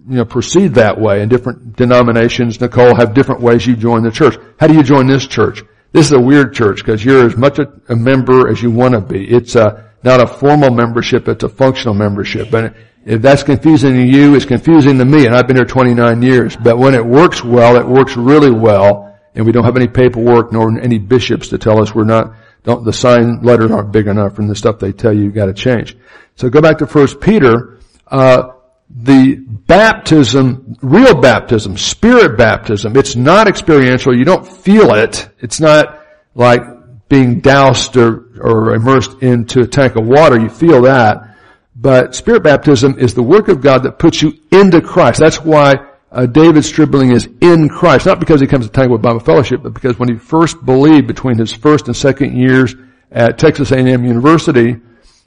you 0.07 0.17
know, 0.17 0.25
proceed 0.25 0.75
that 0.75 0.99
way. 0.99 1.21
And 1.21 1.29
different 1.29 1.75
denominations, 1.75 2.59
Nicole, 2.61 2.95
have 2.95 3.13
different 3.13 3.41
ways 3.41 3.65
you 3.65 3.75
join 3.75 4.03
the 4.03 4.11
church. 4.11 4.37
How 4.59 4.67
do 4.67 4.75
you 4.75 4.83
join 4.83 5.07
this 5.07 5.25
church? 5.25 5.63
This 5.95 6.07
is 6.07 6.11
a 6.11 6.19
weird 6.19 6.53
church 6.53 6.79
because 6.79 7.05
you're 7.05 7.25
as 7.25 7.37
much 7.37 7.57
a, 7.57 7.71
a, 7.87 7.95
member 7.95 8.49
as 8.49 8.61
you 8.61 8.69
want 8.69 8.95
to 8.95 8.99
be. 8.99 9.25
It's 9.33 9.55
a, 9.55 9.93
not 10.03 10.19
a 10.19 10.27
formal 10.27 10.69
membership, 10.69 11.29
it's 11.29 11.45
a 11.45 11.47
functional 11.47 11.93
membership. 11.93 12.51
And 12.51 12.75
if 13.05 13.21
that's 13.21 13.43
confusing 13.43 13.93
to 13.93 14.03
you, 14.03 14.35
it's 14.35 14.43
confusing 14.43 14.97
to 14.97 15.05
me. 15.05 15.25
And 15.25 15.33
I've 15.33 15.47
been 15.47 15.55
here 15.55 15.63
29 15.63 16.21
years. 16.21 16.57
But 16.57 16.77
when 16.77 16.95
it 16.95 17.05
works 17.05 17.45
well, 17.45 17.77
it 17.77 17.87
works 17.87 18.17
really 18.17 18.51
well. 18.51 19.17
And 19.35 19.45
we 19.45 19.53
don't 19.53 19.63
have 19.63 19.77
any 19.77 19.87
paperwork 19.87 20.51
nor 20.51 20.77
any 20.81 20.97
bishops 20.97 21.47
to 21.49 21.57
tell 21.57 21.81
us 21.81 21.95
we're 21.95 22.03
not, 22.03 22.35
the 22.63 22.91
sign 22.91 23.41
letters 23.41 23.71
aren't 23.71 23.93
big 23.93 24.07
enough 24.07 24.37
and 24.37 24.49
the 24.49 24.55
stuff 24.55 24.79
they 24.79 24.91
tell 24.91 25.13
you 25.13 25.23
you've 25.23 25.33
gotta 25.33 25.53
change. 25.53 25.95
So 26.35 26.49
go 26.49 26.59
back 26.59 26.79
to 26.79 26.85
1 26.85 27.19
Peter 27.19 27.79
uh, 28.07 28.51
the 28.89 29.35
baptism, 29.35 30.77
real 30.81 31.19
baptism, 31.19 31.77
spirit 31.77 32.37
baptism, 32.37 32.95
it's 32.95 33.15
not 33.15 33.47
experiential. 33.47 34.15
You 34.15 34.25
don't 34.25 34.47
feel 34.47 34.93
it. 34.93 35.29
It's 35.39 35.59
not 35.59 36.01
like 36.33 36.61
being 37.09 37.39
doused 37.39 37.97
or, 37.97 38.25
or 38.39 38.73
immersed 38.73 39.21
into 39.21 39.61
a 39.61 39.67
tank 39.67 39.95
of 39.95 40.05
water. 40.05 40.39
You 40.39 40.49
feel 40.49 40.83
that. 40.83 41.35
But 41.75 42.15
spirit 42.15 42.43
baptism 42.43 42.97
is 42.97 43.13
the 43.13 43.23
work 43.23 43.47
of 43.47 43.61
God 43.61 43.83
that 43.83 43.99
puts 43.99 44.21
you 44.21 44.33
into 44.51 44.81
Christ. 44.81 45.19
That's 45.19 45.41
why 45.41 45.75
uh, 46.11 46.25
David 46.25 46.63
Stribling 46.63 47.11
is 47.11 47.27
in 47.41 47.67
Christ. 47.67 48.05
Not 48.05 48.19
because 48.19 48.39
he 48.39 48.47
comes 48.47 48.65
to 48.65 48.71
Tanglewood 48.71 49.01
Bible 49.01 49.19
Fellowship, 49.19 49.61
but 49.61 49.73
because 49.73 49.99
when 49.99 50.09
he 50.09 50.15
first 50.15 50.63
believed 50.65 51.07
between 51.07 51.37
his 51.37 51.51
first 51.51 51.87
and 51.87 51.95
second 51.95 52.37
years 52.37 52.73
at 53.11 53.37
Texas 53.37 53.71
A&M 53.71 54.05
University, 54.05 54.77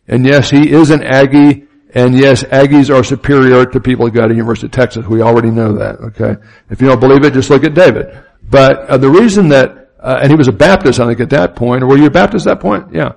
and 0.09 0.25
yes, 0.25 0.49
he 0.49 0.71
is 0.71 0.91
an 0.91 1.03
Aggie, 1.03 1.68
and 1.95 2.17
yes, 2.17 2.45
Aggies 2.45 2.95
are 2.95 3.03
superior 3.03 3.65
to 3.65 3.81
people 3.81 4.07
who 4.07 4.13
go 4.13 4.27
to 4.27 4.35
University 4.35 4.67
of 4.67 4.73
Texas. 4.73 5.07
We 5.07 5.23
already 5.23 5.51
know 5.51 5.73
that, 5.75 5.97
okay? 6.01 6.37
If 6.71 6.81
you 6.83 6.89
don't 6.89 7.01
believe 7.01 7.25
it, 7.25 7.33
just 7.33 7.51
look 7.51 7.65
at 7.65 7.75
David. 7.75 8.07
But 8.43 8.81
uh, 8.89 8.99
the 8.99 9.09
reason 9.09 9.49
that, 9.49 9.93
uh, 9.99 10.19
and 10.23 10.31
he 10.31 10.37
was 10.37 10.49
a 10.49 10.53
Baptist, 10.53 11.01
I 11.01 11.07
think, 11.07 11.21
at 11.21 11.31
that 11.31 11.57
point. 11.57 11.83
Or 11.83 11.87
were 11.87 11.97
you 11.97 12.07
a 12.07 12.11
Baptist 12.11 12.47
at 12.47 12.55
that 12.55 12.61
point? 12.61 12.93
Yeah. 12.93 13.13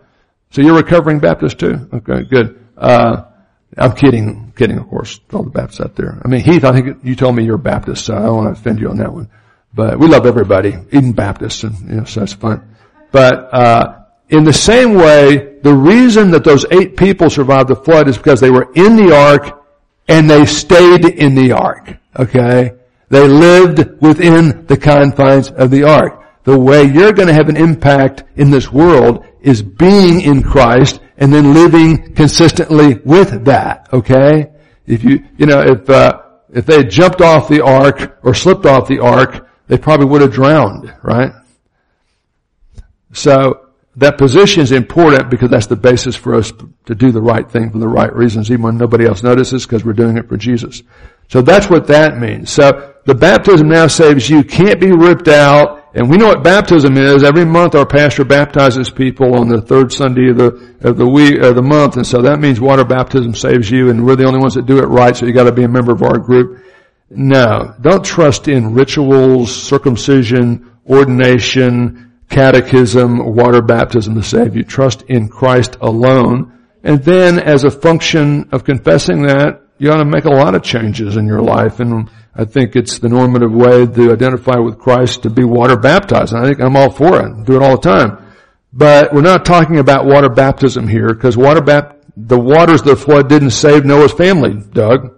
So 0.51 0.61
you're 0.61 0.73
a 0.73 0.83
recovering 0.83 1.19
Baptist 1.19 1.59
too? 1.59 1.89
Okay, 1.93 2.23
good. 2.23 2.65
Uh, 2.77 3.23
I'm 3.77 3.93
kidding, 3.93 4.53
kidding, 4.55 4.77
of 4.77 4.87
course, 4.89 5.19
all 5.33 5.43
the 5.43 5.49
Baptists 5.49 5.81
out 5.81 5.95
there. 5.95 6.21
I 6.23 6.27
mean, 6.27 6.41
Heath, 6.41 6.65
I 6.65 6.73
think 6.73 7.03
you 7.03 7.15
told 7.15 7.35
me 7.35 7.45
you're 7.45 7.55
a 7.55 7.59
Baptist, 7.59 8.05
so 8.05 8.15
I 8.15 8.23
don't 8.23 8.35
want 8.35 8.55
to 8.55 8.59
offend 8.59 8.79
you 8.79 8.89
on 8.89 8.97
that 8.97 9.13
one. 9.13 9.29
But 9.73 9.97
we 9.97 10.07
love 10.07 10.25
everybody, 10.25 10.75
even 10.91 11.13
Baptists, 11.13 11.63
and, 11.63 11.79
you 11.89 11.95
know, 11.95 12.03
so 12.03 12.19
that's 12.19 12.33
fun. 12.33 12.75
But, 13.11 13.53
uh, 13.53 14.00
in 14.31 14.45
the 14.45 14.53
same 14.53 14.93
way, 14.93 15.57
the 15.61 15.73
reason 15.73 16.31
that 16.31 16.45
those 16.45 16.65
eight 16.71 16.95
people 16.95 17.29
survived 17.29 17.67
the 17.67 17.75
flood 17.75 18.07
is 18.07 18.17
because 18.17 18.39
they 18.39 18.49
were 18.49 18.71
in 18.73 18.95
the 18.95 19.13
ark 19.13 19.63
and 20.07 20.29
they 20.29 20.45
stayed 20.45 21.05
in 21.05 21.35
the 21.35 21.51
ark. 21.51 21.97
Okay? 22.17 22.71
They 23.09 23.27
lived 23.27 24.01
within 24.01 24.65
the 24.67 24.77
confines 24.77 25.51
of 25.51 25.69
the 25.69 25.83
ark. 25.83 26.23
The 26.43 26.57
way 26.57 26.83
you're 26.85 27.11
going 27.11 27.27
to 27.27 27.33
have 27.33 27.49
an 27.49 27.57
impact 27.57 28.23
in 28.37 28.49
this 28.49 28.71
world 28.71 29.25
is 29.41 29.61
being 29.61 30.21
in 30.21 30.41
Christ 30.43 31.01
and 31.17 31.31
then 31.31 31.53
living 31.53 32.15
consistently 32.15 32.95
with 33.03 33.45
that. 33.45 33.89
Okay? 33.91 34.49
If 34.87 35.03
you, 35.03 35.25
you 35.37 35.45
know, 35.45 35.61
if, 35.61 35.89
uh, 35.89 36.21
if 36.53 36.65
they 36.65 36.77
had 36.77 36.89
jumped 36.89 37.21
off 37.21 37.49
the 37.49 37.63
ark 37.63 38.17
or 38.23 38.33
slipped 38.33 38.65
off 38.65 38.87
the 38.87 38.99
ark, 38.99 39.49
they 39.67 39.77
probably 39.77 40.05
would 40.05 40.21
have 40.21 40.31
drowned, 40.31 40.93
right? 41.03 41.33
So, 43.13 43.70
that 44.01 44.17
position 44.17 44.63
is 44.63 44.71
important 44.71 45.29
because 45.29 45.51
that's 45.51 45.67
the 45.67 45.75
basis 45.75 46.15
for 46.15 46.33
us 46.33 46.51
to 46.85 46.95
do 46.95 47.11
the 47.11 47.21
right 47.21 47.49
thing 47.49 47.69
for 47.69 47.77
the 47.77 47.87
right 47.87 48.11
reasons, 48.15 48.49
even 48.49 48.63
when 48.63 48.77
nobody 48.77 49.05
else 49.05 49.21
notices 49.21 49.63
because 49.63 49.85
we're 49.85 49.93
doing 49.93 50.17
it 50.17 50.27
for 50.27 50.37
Jesus. 50.37 50.81
So 51.27 51.43
that's 51.43 51.69
what 51.69 51.85
that 51.87 52.17
means. 52.17 52.51
So 52.51 52.95
the 53.05 53.13
baptism 53.13 53.69
now 53.69 53.85
saves 53.85 54.27
you, 54.27 54.43
can't 54.43 54.79
be 54.79 54.91
ripped 54.91 55.27
out, 55.27 55.85
and 55.93 56.09
we 56.09 56.17
know 56.17 56.29
what 56.29 56.43
baptism 56.43 56.97
is. 56.97 57.23
Every 57.23 57.45
month 57.45 57.75
our 57.75 57.85
pastor 57.85 58.25
baptizes 58.25 58.89
people 58.89 59.35
on 59.35 59.49
the 59.49 59.61
third 59.61 59.93
Sunday 59.93 60.31
of 60.31 60.37
the, 60.37 60.75
of 60.81 60.97
the 60.97 61.07
week, 61.07 61.39
of 61.39 61.53
the 61.53 61.61
month, 61.61 61.97
and 61.97 62.07
so 62.07 62.23
that 62.23 62.39
means 62.39 62.59
water 62.59 62.83
baptism 62.83 63.35
saves 63.35 63.69
you, 63.69 63.91
and 63.91 64.03
we're 64.03 64.15
the 64.15 64.25
only 64.25 64.39
ones 64.39 64.55
that 64.55 64.65
do 64.65 64.79
it 64.79 64.87
right, 64.87 65.15
so 65.15 65.27
you 65.27 65.31
gotta 65.31 65.51
be 65.51 65.63
a 65.63 65.69
member 65.69 65.91
of 65.91 66.01
our 66.01 66.17
group. 66.17 66.65
No, 67.11 67.75
don't 67.79 68.03
trust 68.03 68.47
in 68.47 68.73
rituals, 68.73 69.55
circumcision, 69.55 70.71
ordination, 70.89 72.10
catechism, 72.31 73.35
water 73.35 73.61
baptism 73.61 74.15
to 74.15 74.23
save 74.23 74.55
you. 74.55 74.63
Trust 74.63 75.03
in 75.03 75.27
Christ 75.27 75.77
alone. 75.81 76.67
And 76.83 77.03
then 77.03 77.37
as 77.37 77.63
a 77.63 77.69
function 77.69 78.49
of 78.51 78.63
confessing 78.63 79.23
that, 79.23 79.61
you 79.77 79.91
ought 79.91 79.97
to 79.97 80.05
make 80.05 80.25
a 80.25 80.29
lot 80.29 80.55
of 80.55 80.63
changes 80.63 81.17
in 81.17 81.27
your 81.27 81.41
life. 81.41 81.79
And 81.79 82.09
I 82.35 82.45
think 82.45 82.75
it's 82.75 82.99
the 82.99 83.09
normative 83.09 83.51
way 83.51 83.85
to 83.85 84.13
identify 84.13 84.57
with 84.57 84.79
Christ 84.79 85.23
to 85.23 85.29
be 85.29 85.43
water 85.43 85.77
baptized. 85.77 86.33
And 86.33 86.43
I 86.43 86.47
think 86.47 86.61
I'm 86.61 86.75
all 86.75 86.89
for 86.89 87.19
it. 87.19 87.45
Do 87.45 87.57
it 87.57 87.61
all 87.61 87.77
the 87.77 87.89
time. 87.89 88.17
But 88.73 89.13
we're 89.13 89.21
not 89.21 89.43
talking 89.45 89.79
about 89.79 90.05
water 90.05 90.29
baptism 90.29 90.87
here 90.87 91.09
because 91.09 91.35
water 91.35 91.61
bap- 91.61 91.97
the 92.15 92.39
waters 92.39 92.81
of 92.81 92.87
the 92.87 92.95
flood 92.95 93.27
didn't 93.27 93.51
save 93.51 93.85
Noah's 93.85 94.13
family, 94.13 94.53
Doug. 94.71 95.17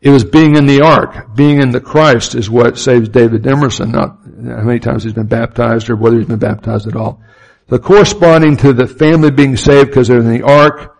It 0.00 0.10
was 0.10 0.24
being 0.24 0.56
in 0.56 0.66
the 0.66 0.82
ark, 0.82 1.34
being 1.34 1.60
in 1.60 1.70
the 1.70 1.80
Christ 1.80 2.34
is 2.34 2.50
what 2.50 2.78
saves 2.78 3.08
David 3.08 3.46
Emerson, 3.46 3.90
not 3.90 4.18
how 4.36 4.62
many 4.62 4.80
times 4.80 5.04
he's 5.04 5.12
been 5.12 5.26
baptized 5.26 5.90
or 5.90 5.96
whether 5.96 6.18
he's 6.18 6.28
been 6.28 6.38
baptized 6.38 6.86
at 6.86 6.96
all. 6.96 7.22
The 7.68 7.78
corresponding 7.78 8.56
to 8.58 8.72
the 8.72 8.86
family 8.86 9.30
being 9.30 9.56
saved 9.56 9.90
because 9.90 10.08
they're 10.08 10.18
in 10.18 10.32
the 10.32 10.42
ark, 10.42 10.96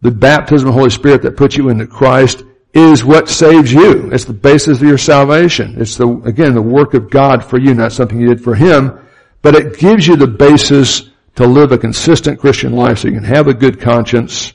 the 0.00 0.10
baptism 0.10 0.68
of 0.68 0.74
the 0.74 0.78
Holy 0.78 0.90
Spirit 0.90 1.22
that 1.22 1.36
puts 1.36 1.56
you 1.56 1.68
into 1.68 1.86
Christ 1.86 2.42
is 2.74 3.04
what 3.04 3.28
saves 3.28 3.72
you. 3.72 4.10
It's 4.12 4.24
the 4.24 4.32
basis 4.32 4.78
of 4.78 4.86
your 4.86 4.98
salvation. 4.98 5.80
It's 5.80 5.96
the, 5.96 6.08
again, 6.24 6.54
the 6.54 6.62
work 6.62 6.94
of 6.94 7.10
God 7.10 7.44
for 7.44 7.58
you, 7.58 7.74
not 7.74 7.92
something 7.92 8.20
you 8.20 8.28
did 8.28 8.44
for 8.44 8.54
Him, 8.54 8.98
but 9.40 9.54
it 9.54 9.78
gives 9.78 10.06
you 10.06 10.16
the 10.16 10.26
basis 10.26 11.10
to 11.36 11.46
live 11.46 11.72
a 11.72 11.78
consistent 11.78 12.40
Christian 12.40 12.72
life 12.72 12.98
so 12.98 13.08
you 13.08 13.14
can 13.14 13.24
have 13.24 13.46
a 13.46 13.54
good 13.54 13.80
conscience, 13.80 14.52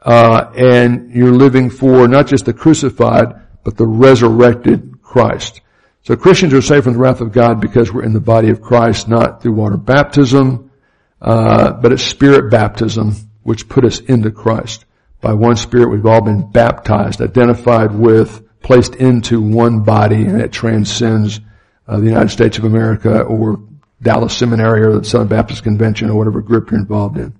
uh, 0.00 0.50
and 0.56 1.12
you're 1.14 1.32
living 1.32 1.70
for 1.70 2.08
not 2.08 2.26
just 2.26 2.46
the 2.46 2.54
crucified, 2.54 3.34
but 3.62 3.76
the 3.76 3.86
resurrected 3.86 5.02
Christ. 5.02 5.60
So 6.10 6.16
Christians 6.16 6.52
are 6.54 6.60
saved 6.60 6.82
from 6.82 6.94
the 6.94 6.98
wrath 6.98 7.20
of 7.20 7.30
God 7.30 7.60
because 7.60 7.92
we're 7.92 8.02
in 8.02 8.12
the 8.12 8.18
body 8.18 8.50
of 8.50 8.60
Christ, 8.60 9.06
not 9.06 9.40
through 9.40 9.52
water 9.52 9.76
baptism, 9.76 10.72
uh, 11.22 11.70
but 11.74 11.92
it's 11.92 12.02
spirit 12.02 12.50
baptism, 12.50 13.14
which 13.44 13.68
put 13.68 13.84
us 13.84 14.00
into 14.00 14.32
Christ. 14.32 14.86
By 15.20 15.34
one 15.34 15.54
spirit 15.54 15.88
we've 15.88 16.06
all 16.06 16.20
been 16.20 16.50
baptized, 16.50 17.22
identified 17.22 17.94
with, 17.94 18.42
placed 18.60 18.96
into 18.96 19.40
one 19.40 19.84
body, 19.84 20.26
and 20.26 20.40
it 20.40 20.50
transcends 20.50 21.38
uh, 21.86 22.00
the 22.00 22.06
United 22.06 22.30
States 22.30 22.58
of 22.58 22.64
America 22.64 23.20
or 23.20 23.60
Dallas 24.02 24.36
Seminary 24.36 24.82
or 24.82 24.98
the 24.98 25.04
Southern 25.04 25.28
Baptist 25.28 25.62
Convention 25.62 26.10
or 26.10 26.18
whatever 26.18 26.40
group 26.40 26.72
you're 26.72 26.80
involved 26.80 27.18
in. 27.18 27.36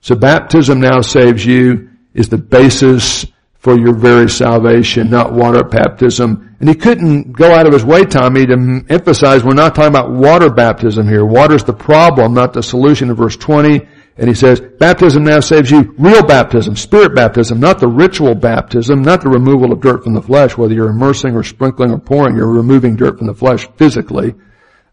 So 0.00 0.14
baptism 0.14 0.80
now 0.80 1.02
saves 1.02 1.44
you 1.44 1.90
is 2.14 2.30
the 2.30 2.38
basis 2.38 3.26
for 3.68 3.78
your 3.78 3.92
very 3.92 4.30
salvation, 4.30 5.10
not 5.10 5.34
water 5.34 5.62
baptism. 5.62 6.56
And 6.58 6.70
he 6.70 6.74
couldn't 6.74 7.32
go 7.32 7.52
out 7.52 7.66
of 7.66 7.74
his 7.74 7.84
way, 7.84 8.02
Tommy, 8.02 8.46
to 8.46 8.82
emphasize 8.88 9.44
we're 9.44 9.52
not 9.52 9.74
talking 9.74 9.90
about 9.90 10.10
water 10.10 10.48
baptism 10.48 11.06
here. 11.06 11.22
Water's 11.22 11.64
the 11.64 11.74
problem, 11.74 12.32
not 12.32 12.54
the 12.54 12.62
solution 12.62 13.10
in 13.10 13.14
verse 13.14 13.36
20. 13.36 13.86
And 14.16 14.26
he 14.26 14.34
says, 14.34 14.58
baptism 14.58 15.22
now 15.22 15.40
saves 15.40 15.70
you 15.70 15.94
real 15.98 16.24
baptism, 16.24 16.76
spirit 16.76 17.14
baptism, 17.14 17.60
not 17.60 17.78
the 17.78 17.88
ritual 17.88 18.34
baptism, 18.34 19.02
not 19.02 19.20
the 19.20 19.28
removal 19.28 19.70
of 19.70 19.82
dirt 19.82 20.02
from 20.02 20.14
the 20.14 20.22
flesh, 20.22 20.56
whether 20.56 20.72
you're 20.72 20.88
immersing 20.88 21.36
or 21.36 21.42
sprinkling 21.42 21.90
or 21.90 21.98
pouring, 21.98 22.36
you're 22.36 22.50
removing 22.50 22.96
dirt 22.96 23.18
from 23.18 23.26
the 23.26 23.34
flesh 23.34 23.68
physically, 23.76 24.34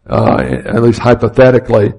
uh, 0.06 0.36
at 0.66 0.82
least 0.82 0.98
hypothetically, 0.98 1.94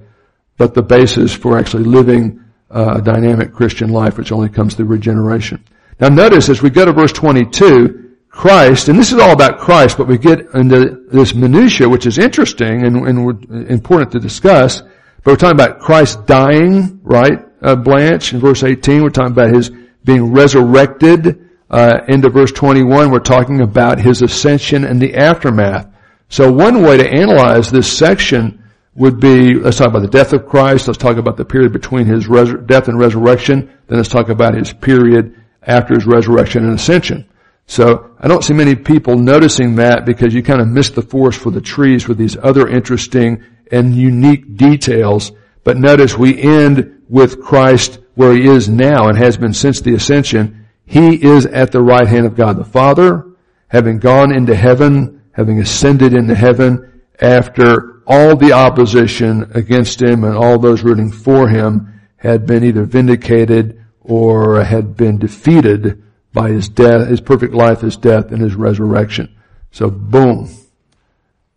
but 0.57 0.75
the 0.75 0.83
basis 0.83 1.33
for 1.33 1.57
actually 1.57 1.85
living 1.85 2.45
uh, 2.69 2.99
dynamic 2.99 3.51
Christian 3.51 3.89
life, 3.89 4.15
which 4.15 4.31
only 4.31 4.49
comes 4.49 4.75
through 4.75 4.85
regeneration. 4.85 5.63
Now 5.99 6.09
notice 6.09 6.49
as 6.49 6.61
we 6.61 6.69
go 6.69 6.85
to 6.85 6.93
verse 6.93 7.11
22, 7.11 8.15
Christ, 8.29 8.87
and 8.87 8.99
this 8.99 9.11
is 9.11 9.19
all 9.19 9.31
about 9.31 9.57
Christ, 9.57 9.97
but 9.97 10.07
we 10.07 10.19
get 10.19 10.41
into 10.53 11.05
this 11.11 11.33
minutia, 11.33 11.89
which 11.89 12.05
is 12.05 12.19
interesting 12.19 12.85
and, 12.85 12.95
and 13.07 13.69
important 13.71 14.11
to 14.11 14.19
discuss. 14.19 14.81
But 14.81 15.31
we're 15.31 15.35
talking 15.37 15.59
about 15.59 15.79
Christ 15.79 16.27
dying, 16.27 16.99
right? 17.01 17.39
Uh, 17.61 17.75
Blanche 17.75 18.33
in 18.33 18.39
verse 18.39 18.63
18. 18.63 19.01
We're 19.01 19.09
talking 19.09 19.31
about 19.31 19.55
his 19.55 19.71
being 20.03 20.31
resurrected. 20.31 21.49
Uh, 21.69 21.99
into 22.07 22.29
verse 22.29 22.51
21, 22.53 23.11
we're 23.11 23.19
talking 23.19 23.59
about 23.59 23.99
his 23.99 24.21
ascension 24.21 24.85
and 24.85 25.01
the 25.01 25.15
aftermath. 25.15 25.85
So 26.29 26.49
one 26.49 26.81
way 26.81 26.95
to 26.95 27.09
analyze 27.09 27.69
this 27.71 27.91
section 27.91 28.63
would 28.95 29.19
be, 29.19 29.55
let's 29.55 29.77
talk 29.77 29.89
about 29.89 30.03
the 30.03 30.07
death 30.07 30.31
of 30.31 30.45
Christ, 30.45 30.87
let's 30.87 30.97
talk 30.97 31.17
about 31.17 31.35
the 31.35 31.43
period 31.43 31.73
between 31.73 32.05
his 32.05 32.27
res- 32.27 32.53
death 32.65 32.87
and 32.87 32.97
resurrection, 32.97 33.69
then 33.87 33.97
let's 33.97 34.07
talk 34.07 34.29
about 34.29 34.53
his 34.53 34.71
period 34.71 35.36
after 35.67 35.93
his 35.93 36.07
resurrection 36.07 36.65
and 36.65 36.73
ascension. 36.73 37.29
So 37.67 38.15
I 38.19 38.27
don't 38.29 38.43
see 38.43 38.53
many 38.53 38.75
people 38.75 39.17
noticing 39.17 39.75
that 39.75 40.05
because 40.05 40.33
you 40.33 40.41
kind 40.41 40.61
of 40.61 40.67
miss 40.69 40.89
the 40.89 41.01
forest 41.01 41.39
for 41.39 41.51
the 41.51 41.61
trees 41.61 42.07
with 42.07 42.17
these 42.17 42.37
other 42.37 42.67
interesting 42.67 43.43
and 43.71 43.93
unique 43.93 44.55
details. 44.55 45.33
But 45.65 45.77
notice 45.77 46.17
we 46.17 46.41
end 46.41 47.03
with 47.09 47.41
Christ 47.41 47.99
where 48.15 48.33
he 48.33 48.47
is 48.47 48.69
now 48.69 49.09
and 49.09 49.17
has 49.17 49.37
been 49.37 49.53
since 49.53 49.81
the 49.81 49.93
ascension. 49.93 50.65
He 50.85 51.21
is 51.21 51.45
at 51.45 51.73
the 51.73 51.81
right 51.81 52.07
hand 52.07 52.25
of 52.25 52.35
God 52.35 52.57
the 52.57 52.63
Father, 52.63 53.25
having 53.67 53.99
gone 53.99 54.33
into 54.33 54.55
heaven, 54.55 55.21
having 55.33 55.59
ascended 55.59 56.13
into 56.13 56.33
heaven 56.33 57.01
after 57.19 58.01
all 58.07 58.37
the 58.37 58.53
opposition 58.53 59.51
against 59.53 60.01
him 60.01 60.23
and 60.23 60.35
all 60.35 60.57
those 60.57 60.83
rooting 60.83 61.11
for 61.11 61.49
him 61.49 62.01
had 62.15 62.45
been 62.45 62.63
either 62.63 62.85
vindicated 62.85 63.83
or 64.07 64.63
had 64.63 64.95
been 64.95 65.19
defeated 65.19 66.03
by 66.33 66.49
his 66.49 66.69
death, 66.69 67.07
his 67.07 67.21
perfect 67.21 67.53
life, 67.53 67.81
his 67.81 67.97
death, 67.97 68.31
and 68.31 68.41
his 68.41 68.55
resurrection. 68.55 69.35
So 69.71 69.89
boom. 69.89 70.49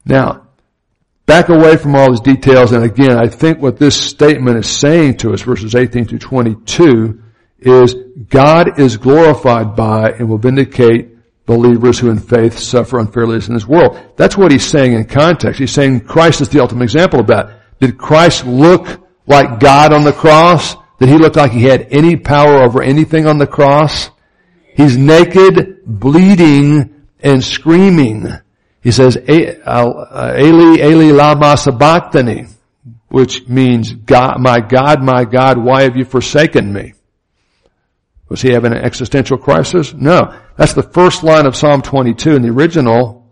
Now, 0.04 0.48
back 1.26 1.48
away 1.48 1.76
from 1.76 1.94
all 1.94 2.10
these 2.10 2.20
details, 2.20 2.72
and 2.72 2.84
again, 2.84 3.16
I 3.16 3.28
think 3.28 3.60
what 3.60 3.78
this 3.78 3.96
statement 3.96 4.56
is 4.58 4.68
saying 4.68 5.18
to 5.18 5.32
us, 5.32 5.42
verses 5.42 5.74
18 5.74 6.06
to 6.06 6.18
22, 6.18 7.22
is 7.60 7.94
God 8.28 8.80
is 8.80 8.96
glorified 8.96 9.76
by 9.76 10.12
and 10.12 10.28
will 10.28 10.38
vindicate 10.38 11.10
believers 11.46 11.98
who 11.98 12.10
in 12.10 12.18
faith 12.18 12.58
suffer 12.58 12.98
unfairly 12.98 13.36
in 13.46 13.54
this 13.54 13.66
world. 13.66 13.98
That's 14.16 14.36
what 14.36 14.50
he's 14.50 14.64
saying 14.64 14.94
in 14.94 15.04
context. 15.04 15.60
He's 15.60 15.72
saying 15.72 16.00
Christ 16.00 16.40
is 16.40 16.48
the 16.48 16.60
ultimate 16.60 16.84
example 16.84 17.20
of 17.20 17.26
that. 17.26 17.78
Did 17.80 17.98
Christ 17.98 18.46
look 18.46 18.86
like 19.26 19.60
God 19.60 19.92
on 19.92 20.04
the 20.04 20.12
cross? 20.12 20.76
Did 21.00 21.08
he 21.08 21.16
look 21.16 21.34
like 21.34 21.50
he 21.50 21.64
had 21.64 21.88
any 21.90 22.16
power 22.16 22.62
over 22.62 22.82
anything 22.82 23.26
on 23.26 23.38
the 23.38 23.46
cross? 23.46 24.10
He's 24.76 24.98
naked, 24.98 25.80
bleeding, 25.86 27.06
and 27.20 27.42
screaming. 27.42 28.28
He 28.82 28.92
says, 28.92 29.16
uh, 29.16 30.34
Eli, 30.38 30.76
Eli 30.76 31.10
lama 31.12 31.56
sabachthani, 31.56 32.46
which 33.08 33.48
means, 33.48 33.92
God, 33.92 34.40
my 34.40 34.60
God, 34.60 35.02
my 35.02 35.24
God, 35.24 35.56
why 35.58 35.82
have 35.82 35.96
you 35.96 36.04
forsaken 36.04 36.70
me? 36.70 36.92
Was 38.28 38.42
he 38.42 38.52
having 38.52 38.72
an 38.72 38.78
existential 38.78 39.38
crisis? 39.38 39.94
No. 39.94 40.38
That's 40.56 40.74
the 40.74 40.82
first 40.82 41.24
line 41.24 41.46
of 41.46 41.56
Psalm 41.56 41.80
22 41.80 42.36
in 42.36 42.42
the 42.42 42.50
original. 42.50 43.26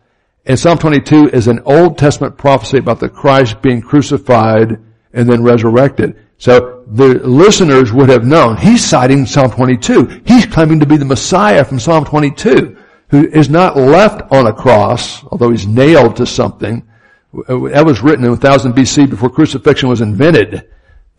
And 0.47 0.59
Psalm 0.59 0.79
22 0.79 1.29
is 1.29 1.49
an 1.49 1.61
Old 1.66 1.99
Testament 1.99 2.39
prophecy 2.39 2.79
about 2.79 2.99
the 2.99 3.11
Christ 3.11 3.61
being 3.61 3.83
crucified 3.83 4.81
and 5.12 5.29
then 5.29 5.43
resurrected. 5.43 6.16
So 6.39 6.84
the 6.86 7.14
listeners 7.26 7.93
would 7.93 8.09
have 8.09 8.24
known 8.24 8.57
he's 8.57 8.84
citing 8.84 9.26
Psalm 9.26 9.51
22. 9.51 10.22
He's 10.24 10.47
claiming 10.47 10.80
to 10.80 10.86
be 10.86 10.97
the 10.97 11.05
Messiah 11.05 11.64
from 11.64 11.78
Psalm 11.78 12.05
22 12.05 12.76
who 13.11 13.26
is 13.26 13.49
not 13.49 13.76
left 13.76 14.30
on 14.32 14.47
a 14.47 14.53
cross, 14.53 15.24
although 15.24 15.51
he's 15.51 15.66
nailed 15.66 16.16
to 16.16 16.26
something. 16.26 16.86
That 17.32 17.84
was 17.84 18.03
written 18.03 18.24
in 18.24 18.30
1000 18.30 18.72
BC 18.72 19.11
before 19.11 19.30
crucifixion 19.30 19.89
was 19.89 20.01
invented. 20.01 20.68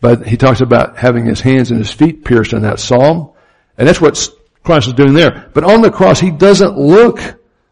But 0.00 0.26
he 0.26 0.36
talks 0.36 0.60
about 0.60 0.96
having 0.96 1.26
his 1.26 1.40
hands 1.40 1.70
and 1.70 1.78
his 1.78 1.92
feet 1.92 2.24
pierced 2.24 2.52
in 2.52 2.62
that 2.62 2.80
psalm. 2.80 3.32
And 3.76 3.86
that's 3.86 4.00
what 4.00 4.28
Christ 4.62 4.88
is 4.88 4.94
doing 4.94 5.14
there. 5.14 5.50
But 5.52 5.64
on 5.64 5.82
the 5.82 5.90
cross, 5.90 6.20
he 6.20 6.30
doesn't 6.30 6.78
look 6.78 7.18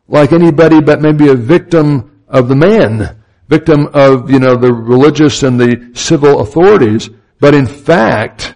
like 0.09 0.33
anybody 0.33 0.81
but 0.81 1.01
maybe 1.01 1.29
a 1.29 1.35
victim 1.35 2.23
of 2.29 2.49
the 2.49 2.57
man, 2.57 3.23
victim 3.49 3.89
of, 3.93 4.31
you 4.31 4.39
know, 4.39 4.57
the 4.57 4.73
religious 4.73 5.43
and 5.43 5.61
the 5.61 5.91
civil 5.95 6.41
authorities. 6.41 7.09
But 7.41 7.55
in 7.55 7.67
fact, 7.67 8.55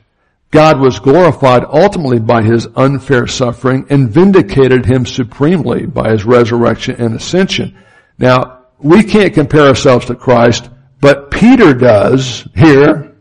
God 0.50 0.80
was 0.80 1.00
glorified 1.00 1.64
ultimately 1.64 2.20
by 2.20 2.42
his 2.42 2.68
unfair 2.76 3.26
suffering 3.26 3.86
and 3.88 4.10
vindicated 4.10 4.84
him 4.84 5.06
supremely 5.06 5.86
by 5.86 6.10
his 6.10 6.24
resurrection 6.24 6.96
and 6.98 7.14
ascension. 7.14 7.76
Now, 8.18 8.64
we 8.78 9.02
can't 9.02 9.32
compare 9.32 9.66
ourselves 9.66 10.06
to 10.06 10.14
Christ, 10.14 10.68
but 11.00 11.30
Peter 11.30 11.72
does 11.72 12.46
here. 12.54 13.16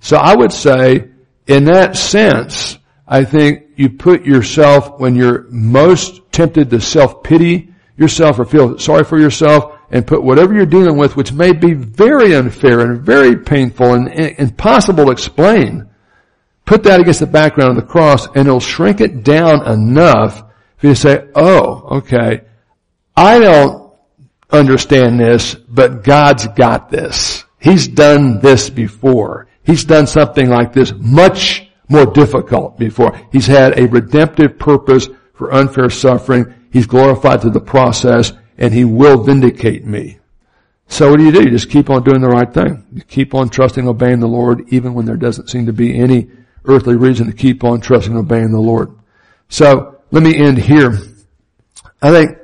So 0.00 0.16
I 0.16 0.34
would 0.34 0.52
say, 0.52 1.10
in 1.46 1.64
that 1.66 1.96
sense, 1.96 2.78
I 3.06 3.24
think 3.24 3.64
you 3.76 3.90
put 3.90 4.24
yourself 4.24 4.98
when 4.98 5.14
you're 5.14 5.46
most 5.50 6.32
tempted 6.32 6.70
to 6.70 6.80
self-pity 6.80 7.72
yourself 7.96 8.38
or 8.38 8.44
feel 8.44 8.78
sorry 8.78 9.04
for 9.04 9.18
yourself 9.18 9.78
and 9.92 10.06
put 10.06 10.24
whatever 10.24 10.54
you're 10.54 10.64
dealing 10.64 10.96
with, 10.96 11.16
which 11.16 11.32
may 11.32 11.52
be 11.52 11.74
very 11.74 12.34
unfair 12.34 12.80
and 12.80 13.02
very 13.02 13.36
painful 13.36 13.92
and, 13.92 14.08
impossible 14.38 15.04
to 15.04 15.12
explain, 15.12 15.86
put 16.64 16.82
that 16.84 16.98
against 16.98 17.20
the 17.20 17.26
background 17.26 17.70
of 17.70 17.76
the 17.76 17.90
cross 17.90 18.26
and 18.28 18.48
it'll 18.48 18.58
shrink 18.58 19.02
it 19.02 19.22
down 19.22 19.66
enough 19.70 20.38
for 20.78 20.86
you 20.86 20.94
to 20.94 21.00
say, 21.00 21.28
oh, 21.34 21.98
okay, 21.98 22.40
I 23.14 23.38
don't 23.38 23.92
understand 24.50 25.20
this, 25.20 25.54
but 25.54 26.02
God's 26.02 26.48
got 26.48 26.90
this. 26.90 27.44
He's 27.60 27.86
done 27.86 28.40
this 28.40 28.70
before. 28.70 29.46
He's 29.62 29.84
done 29.84 30.06
something 30.06 30.48
like 30.48 30.72
this 30.72 30.92
much 30.96 31.68
more 31.88 32.06
difficult 32.06 32.78
before. 32.78 33.20
He's 33.30 33.46
had 33.46 33.78
a 33.78 33.86
redemptive 33.86 34.58
purpose 34.58 35.08
for 35.34 35.52
unfair 35.52 35.90
suffering. 35.90 36.54
He's 36.72 36.86
glorified 36.86 37.42
through 37.42 37.50
the 37.50 37.60
process 37.60 38.32
and 38.62 38.72
he 38.72 38.84
will 38.84 39.24
vindicate 39.24 39.84
me. 39.84 40.20
So 40.86 41.10
what 41.10 41.18
do 41.18 41.24
you 41.24 41.32
do? 41.32 41.42
You 41.42 41.50
just 41.50 41.68
keep 41.68 41.90
on 41.90 42.04
doing 42.04 42.20
the 42.20 42.28
right 42.28 42.50
thing. 42.50 42.86
You 42.92 43.02
keep 43.02 43.34
on 43.34 43.48
trusting, 43.48 43.88
obeying 43.88 44.20
the 44.20 44.28
Lord, 44.28 44.68
even 44.68 44.94
when 44.94 45.04
there 45.04 45.16
doesn't 45.16 45.50
seem 45.50 45.66
to 45.66 45.72
be 45.72 45.98
any 45.98 46.30
earthly 46.64 46.94
reason 46.94 47.26
to 47.26 47.32
keep 47.32 47.64
on 47.64 47.80
trusting, 47.80 48.16
obeying 48.16 48.52
the 48.52 48.60
Lord. 48.60 48.96
So 49.48 50.00
let 50.12 50.22
me 50.22 50.36
end 50.36 50.58
here. 50.58 50.96
I 52.00 52.12
think 52.12 52.38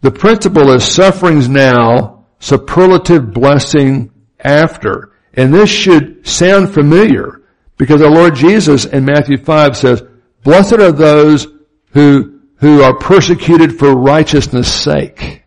the 0.00 0.10
principle 0.10 0.72
is 0.72 0.82
sufferings 0.84 1.48
now, 1.48 2.24
superlative 2.40 3.32
blessing 3.32 4.10
after. 4.40 5.12
And 5.34 5.54
this 5.54 5.70
should 5.70 6.26
sound 6.26 6.74
familiar 6.74 7.42
because 7.76 8.02
our 8.02 8.10
Lord 8.10 8.34
Jesus 8.34 8.84
in 8.84 9.04
Matthew 9.04 9.36
5 9.36 9.76
says, 9.76 10.02
blessed 10.42 10.80
are 10.80 10.90
those 10.90 11.46
who, 11.90 12.40
who 12.56 12.82
are 12.82 12.98
persecuted 12.98 13.78
for 13.78 13.94
righteousness 13.94 14.72
sake. 14.72 15.41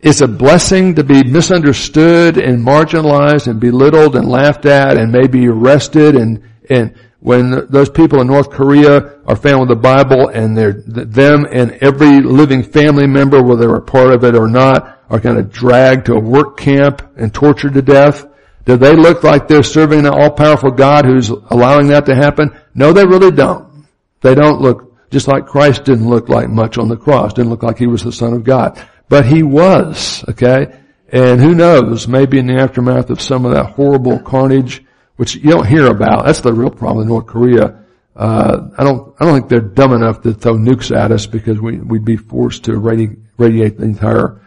It's 0.00 0.20
a 0.20 0.28
blessing 0.28 0.94
to 0.94 1.02
be 1.02 1.24
misunderstood 1.24 2.36
and 2.38 2.64
marginalized 2.64 3.48
and 3.48 3.58
belittled 3.58 4.14
and 4.14 4.28
laughed 4.28 4.64
at 4.64 4.96
and 4.96 5.10
maybe 5.10 5.48
arrested 5.48 6.14
and, 6.14 6.42
and 6.70 6.94
when 7.20 7.66
those 7.68 7.90
people 7.90 8.20
in 8.20 8.28
North 8.28 8.48
Korea 8.50 9.18
are 9.26 9.34
found 9.34 9.60
with 9.60 9.70
the 9.70 9.76
Bible 9.76 10.28
and 10.28 10.56
they're, 10.56 10.72
them 10.72 11.46
and 11.50 11.72
every 11.80 12.20
living 12.20 12.62
family 12.62 13.08
member, 13.08 13.42
whether 13.42 13.66
they're 13.66 13.74
a 13.74 13.82
part 13.82 14.12
of 14.12 14.22
it 14.22 14.36
or 14.36 14.46
not, 14.46 15.00
are 15.10 15.18
kind 15.18 15.36
of 15.36 15.50
dragged 15.50 16.06
to 16.06 16.14
a 16.14 16.20
work 16.20 16.56
camp 16.56 17.02
and 17.16 17.34
tortured 17.34 17.74
to 17.74 17.82
death. 17.82 18.24
Do 18.66 18.76
they 18.76 18.94
look 18.94 19.24
like 19.24 19.48
they're 19.48 19.64
serving 19.64 20.00
an 20.00 20.12
all-powerful 20.12 20.72
God 20.72 21.06
who's 21.06 21.30
allowing 21.30 21.88
that 21.88 22.06
to 22.06 22.14
happen? 22.14 22.56
No, 22.72 22.92
they 22.92 23.04
really 23.04 23.32
don't. 23.32 23.86
They 24.20 24.36
don't 24.36 24.60
look, 24.60 24.94
just 25.10 25.26
like 25.26 25.46
Christ 25.46 25.84
didn't 25.84 26.08
look 26.08 26.28
like 26.28 26.48
much 26.48 26.78
on 26.78 26.88
the 26.88 26.96
cross, 26.96 27.32
didn't 27.32 27.50
look 27.50 27.62
like 27.64 27.78
he 27.78 27.86
was 27.88 28.04
the 28.04 28.12
Son 28.12 28.32
of 28.32 28.44
God. 28.44 28.80
But 29.08 29.26
he 29.26 29.42
was, 29.42 30.24
okay? 30.28 30.78
And 31.10 31.40
who 31.40 31.54
knows, 31.54 32.06
maybe 32.06 32.38
in 32.38 32.46
the 32.46 32.58
aftermath 32.58 33.10
of 33.10 33.20
some 33.20 33.46
of 33.46 33.52
that 33.52 33.72
horrible 33.72 34.18
carnage, 34.20 34.84
which 35.16 35.36
you 35.36 35.50
don't 35.50 35.66
hear 35.66 35.86
about, 35.86 36.26
that's 36.26 36.42
the 36.42 36.52
real 36.52 36.70
problem 36.70 37.02
in 37.02 37.08
North 37.08 37.26
Korea. 37.26 37.84
Uh, 38.14 38.68
I 38.76 38.84
don't, 38.84 39.14
I 39.18 39.24
don't 39.24 39.34
think 39.34 39.48
they're 39.48 39.60
dumb 39.60 39.92
enough 39.92 40.22
to 40.22 40.34
throw 40.34 40.54
nukes 40.54 40.94
at 40.94 41.12
us 41.12 41.26
because 41.26 41.60
we, 41.60 41.78
we'd 41.78 42.04
be 42.04 42.16
forced 42.16 42.64
to 42.64 42.72
radi- 42.72 43.18
radiate 43.38 43.78
the 43.78 43.84
entire, 43.84 44.40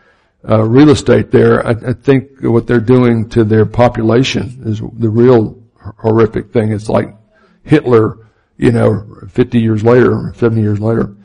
uh, 0.47 0.62
real 0.62 0.89
estate 0.89 1.32
there. 1.32 1.66
I, 1.66 1.72
I 1.72 1.93
think 1.93 2.41
what 2.41 2.68
they're 2.68 2.80
doing 2.80 3.30
to 3.30 3.43
their 3.43 3.66
population 3.66 4.62
is 4.66 4.80
the 4.80 5.09
real 5.09 5.64
horrific 5.97 6.51
thing. 6.53 6.72
It's 6.72 6.89
like 6.89 7.16
Hitler, 7.64 8.28
you 8.57 8.72
know, 8.72 9.05
50 9.30 9.59
years 9.59 9.84
later, 9.84 10.34
70 10.38 10.62
years 10.62 10.80
later. 10.80 11.16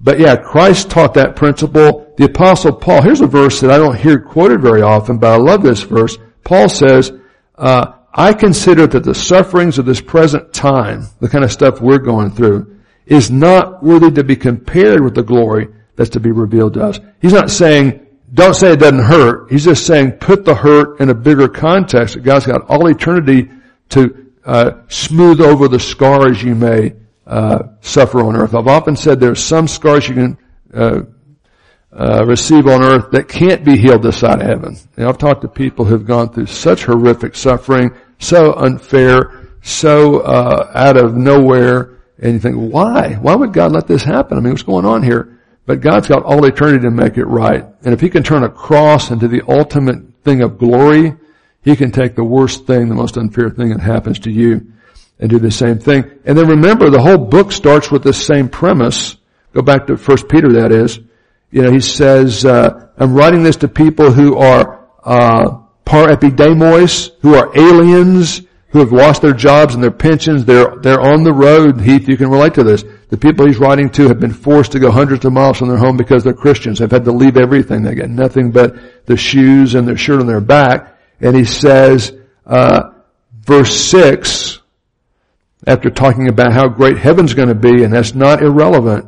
But 0.00 0.18
yeah, 0.18 0.36
Christ 0.36 0.90
taught 0.90 1.14
that 1.14 1.36
principle. 1.36 2.05
The 2.16 2.24
apostle 2.24 2.72
Paul, 2.72 3.02
here's 3.02 3.20
a 3.20 3.26
verse 3.26 3.60
that 3.60 3.70
I 3.70 3.76
don't 3.76 3.96
hear 3.96 4.18
quoted 4.18 4.62
very 4.62 4.82
often, 4.82 5.18
but 5.18 5.32
I 5.32 5.36
love 5.36 5.62
this 5.62 5.82
verse. 5.82 6.16
Paul 6.44 6.68
says, 6.68 7.12
uh, 7.56 7.92
I 8.12 8.32
consider 8.32 8.86
that 8.86 9.04
the 9.04 9.14
sufferings 9.14 9.78
of 9.78 9.84
this 9.84 10.00
present 10.00 10.54
time, 10.54 11.06
the 11.20 11.28
kind 11.28 11.44
of 11.44 11.52
stuff 11.52 11.82
we're 11.82 11.98
going 11.98 12.30
through, 12.30 12.78
is 13.04 13.30
not 13.30 13.82
worthy 13.82 14.10
to 14.12 14.24
be 14.24 14.36
compared 14.36 15.02
with 15.02 15.14
the 15.14 15.22
glory 15.22 15.68
that's 15.96 16.10
to 16.10 16.20
be 16.20 16.30
revealed 16.30 16.74
to 16.74 16.84
us. 16.84 16.98
He's 17.20 17.34
not 17.34 17.50
saying, 17.50 18.06
don't 18.32 18.54
say 18.54 18.72
it 18.72 18.80
doesn't 18.80 19.04
hurt. 19.04 19.50
He's 19.50 19.64
just 19.64 19.86
saying 19.86 20.12
put 20.12 20.44
the 20.44 20.54
hurt 20.54 21.00
in 21.00 21.10
a 21.10 21.14
bigger 21.14 21.48
context 21.48 22.20
God's 22.22 22.46
got 22.46 22.68
all 22.68 22.88
eternity 22.88 23.50
to 23.90 24.32
uh, 24.44 24.82
smooth 24.88 25.40
over 25.40 25.68
the 25.68 25.78
scars 25.78 26.42
you 26.42 26.54
may 26.54 26.94
uh, 27.26 27.64
suffer 27.80 28.20
on 28.20 28.36
earth. 28.36 28.54
I've 28.54 28.66
often 28.66 28.96
said 28.96 29.20
there's 29.20 29.42
some 29.42 29.68
scars 29.68 30.08
you 30.08 30.14
can 30.14 30.38
uh, 31.96 32.24
receive 32.26 32.66
on 32.66 32.82
earth 32.82 33.10
that 33.12 33.28
can't 33.28 33.64
be 33.64 33.76
healed 33.76 34.02
this 34.02 34.18
side 34.18 34.40
of 34.40 34.46
heaven. 34.46 34.76
I've 34.98 35.16
talked 35.16 35.42
to 35.42 35.48
people 35.48 35.84
who've 35.84 36.04
gone 36.04 36.30
through 36.30 36.46
such 36.46 36.84
horrific 36.84 37.34
suffering, 37.34 37.90
so 38.18 38.52
unfair, 38.52 39.48
so 39.62 40.20
uh, 40.20 40.70
out 40.74 40.98
of 40.98 41.16
nowhere, 41.16 41.98
and 42.18 42.34
you 42.34 42.38
think, 42.38 42.56
why? 42.56 43.14
Why 43.14 43.34
would 43.34 43.52
God 43.52 43.72
let 43.72 43.86
this 43.86 44.02
happen? 44.02 44.36
I 44.36 44.40
mean, 44.40 44.52
what's 44.52 44.62
going 44.62 44.84
on 44.84 45.02
here? 45.02 45.38
But 45.64 45.80
God's 45.80 46.06
got 46.06 46.22
all 46.22 46.44
eternity 46.44 46.82
to 46.82 46.90
make 46.90 47.16
it 47.16 47.24
right. 47.24 47.64
And 47.82 47.94
if 47.94 48.00
He 48.00 48.10
can 48.10 48.22
turn 48.22 48.44
a 48.44 48.50
cross 48.50 49.10
into 49.10 49.26
the 49.26 49.42
ultimate 49.48 50.22
thing 50.22 50.42
of 50.42 50.58
glory, 50.58 51.16
He 51.62 51.76
can 51.76 51.92
take 51.92 52.14
the 52.14 52.24
worst 52.24 52.66
thing, 52.66 52.88
the 52.88 52.94
most 52.94 53.16
unfair 53.16 53.50
thing 53.50 53.70
that 53.70 53.80
happens 53.80 54.18
to 54.20 54.30
you 54.30 54.72
and 55.18 55.30
do 55.30 55.38
the 55.38 55.50
same 55.50 55.78
thing. 55.78 56.04
And 56.24 56.36
then 56.36 56.46
remember, 56.46 56.90
the 56.90 57.00
whole 57.00 57.18
book 57.18 57.52
starts 57.52 57.90
with 57.90 58.02
the 58.02 58.12
same 58.12 58.48
premise. 58.48 59.16
Go 59.54 59.62
back 59.62 59.86
to 59.86 59.96
First 59.96 60.28
Peter, 60.28 60.52
that 60.52 60.72
is. 60.72 61.00
You 61.50 61.62
know, 61.62 61.72
he 61.72 61.80
says, 61.80 62.44
uh, 62.44 62.88
"I'm 62.98 63.14
writing 63.14 63.42
this 63.42 63.56
to 63.56 63.68
people 63.68 64.10
who 64.12 64.36
are 64.36 64.88
uh, 65.04 65.58
par 65.84 66.08
epidemos, 66.08 67.12
who 67.20 67.34
are 67.34 67.50
aliens, 67.56 68.42
who 68.68 68.80
have 68.80 68.92
lost 68.92 69.22
their 69.22 69.32
jobs 69.32 69.74
and 69.74 69.82
their 69.82 69.90
pensions. 69.90 70.44
They're 70.44 70.76
they're 70.76 71.00
on 71.00 71.22
the 71.22 71.32
road. 71.32 71.80
Heath, 71.80 72.08
you 72.08 72.16
can 72.16 72.30
relate 72.30 72.54
to 72.54 72.64
this. 72.64 72.84
The 73.08 73.16
people 73.16 73.46
he's 73.46 73.58
writing 73.58 73.88
to 73.90 74.08
have 74.08 74.20
been 74.20 74.32
forced 74.32 74.72
to 74.72 74.80
go 74.80 74.90
hundreds 74.90 75.24
of 75.24 75.32
miles 75.32 75.58
from 75.58 75.68
their 75.68 75.78
home 75.78 75.96
because 75.96 76.24
they're 76.24 76.34
Christians. 76.34 76.80
They've 76.80 76.90
had 76.90 77.04
to 77.04 77.12
leave 77.12 77.36
everything. 77.36 77.82
They 77.82 77.94
got 77.94 78.10
nothing 78.10 78.50
but 78.50 79.06
the 79.06 79.16
shoes 79.16 79.74
and 79.74 79.86
their 79.86 79.96
shirt 79.96 80.20
on 80.20 80.26
their 80.26 80.40
back. 80.40 80.98
And 81.20 81.34
he 81.34 81.44
says, 81.44 82.12
uh, 82.44 82.90
verse 83.32 83.74
six, 83.74 84.60
after 85.66 85.88
talking 85.88 86.28
about 86.28 86.52
how 86.52 86.68
great 86.68 86.98
heaven's 86.98 87.32
going 87.32 87.48
to 87.48 87.54
be, 87.54 87.84
and 87.84 87.92
that's 87.92 88.14
not 88.14 88.42
irrelevant. 88.42 89.06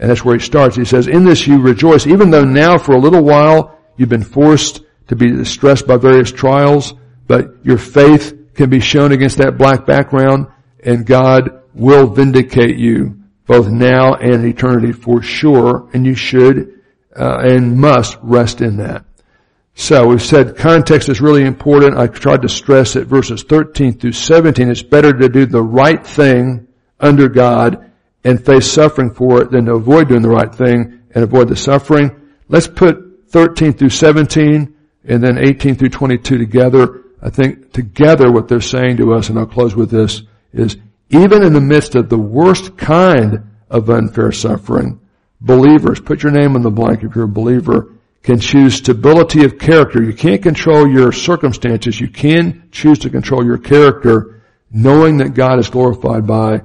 And 0.00 0.08
that's 0.08 0.24
where 0.24 0.34
he 0.34 0.42
starts. 0.42 0.76
He 0.76 0.86
says, 0.86 1.06
in 1.08 1.24
this 1.24 1.46
you 1.46 1.60
rejoice, 1.60 2.06
even 2.06 2.30
though 2.30 2.44
now 2.44 2.78
for 2.78 2.92
a 2.92 2.98
little 2.98 3.22
while 3.22 3.78
you've 3.96 4.08
been 4.08 4.24
forced 4.24 4.80
to 5.08 5.14
be 5.14 5.30
distressed 5.30 5.86
by 5.86 5.98
various 5.98 6.32
trials, 6.32 6.94
but 7.26 7.54
your 7.62 7.76
faith 7.76 8.54
can 8.54 8.70
be 8.70 8.80
shown 8.80 9.12
against 9.12 9.36
that 9.38 9.58
black 9.58 9.84
background, 9.84 10.46
and 10.82 11.04
God 11.04 11.62
will 11.74 12.06
vindicate 12.06 12.76
you 12.76 13.22
both 13.46 13.68
now 13.68 14.14
and 14.14 14.44
eternity 14.46 14.92
for 14.92 15.20
sure, 15.20 15.90
and 15.92 16.06
you 16.06 16.14
should 16.14 16.80
uh, 17.14 17.40
and 17.42 17.76
must 17.76 18.16
rest 18.22 18.62
in 18.62 18.78
that. 18.78 19.04
So 19.74 20.06
we've 20.06 20.22
said 20.22 20.56
context 20.56 21.10
is 21.10 21.20
really 21.20 21.44
important. 21.44 21.98
I 21.98 22.06
tried 22.06 22.42
to 22.42 22.48
stress 22.48 22.94
that 22.94 23.06
verses 23.06 23.42
13 23.42 23.98
through 23.98 24.12
17, 24.12 24.70
it's 24.70 24.82
better 24.82 25.12
to 25.12 25.28
do 25.28 25.44
the 25.44 25.62
right 25.62 26.04
thing 26.06 26.68
under 26.98 27.28
God 27.28 27.89
and 28.24 28.44
face 28.44 28.70
suffering 28.70 29.10
for 29.10 29.42
it 29.42 29.50
than 29.50 29.66
to 29.66 29.74
avoid 29.74 30.08
doing 30.08 30.22
the 30.22 30.28
right 30.28 30.54
thing 30.54 31.00
and 31.14 31.24
avoid 31.24 31.48
the 31.48 31.56
suffering. 31.56 32.10
Let's 32.48 32.68
put 32.68 33.28
13 33.28 33.72
through 33.72 33.90
17 33.90 34.74
and 35.04 35.22
then 35.22 35.38
18 35.38 35.76
through 35.76 35.88
22 35.88 36.38
together. 36.38 37.04
I 37.22 37.30
think 37.30 37.72
together 37.72 38.30
what 38.30 38.48
they're 38.48 38.60
saying 38.60 38.98
to 38.98 39.14
us, 39.14 39.28
and 39.28 39.38
I'll 39.38 39.46
close 39.46 39.74
with 39.74 39.90
this, 39.90 40.22
is 40.52 40.76
even 41.10 41.42
in 41.42 41.52
the 41.52 41.60
midst 41.60 41.94
of 41.94 42.08
the 42.08 42.18
worst 42.18 42.76
kind 42.76 43.50
of 43.68 43.90
unfair 43.90 44.32
suffering, 44.32 45.00
believers, 45.40 46.00
put 46.00 46.22
your 46.22 46.32
name 46.32 46.56
on 46.56 46.62
the 46.62 46.70
blank 46.70 47.02
if 47.02 47.14
you're 47.14 47.24
a 47.24 47.28
believer, 47.28 47.94
can 48.22 48.38
choose 48.38 48.74
stability 48.74 49.44
of 49.44 49.58
character. 49.58 50.02
You 50.02 50.12
can't 50.12 50.42
control 50.42 50.86
your 50.86 51.10
circumstances. 51.10 52.00
You 52.00 52.08
can 52.08 52.68
choose 52.70 52.98
to 53.00 53.10
control 53.10 53.44
your 53.44 53.58
character 53.58 54.42
knowing 54.70 55.16
that 55.18 55.34
God 55.34 55.58
is 55.58 55.70
glorified 55.70 56.26
by 56.26 56.62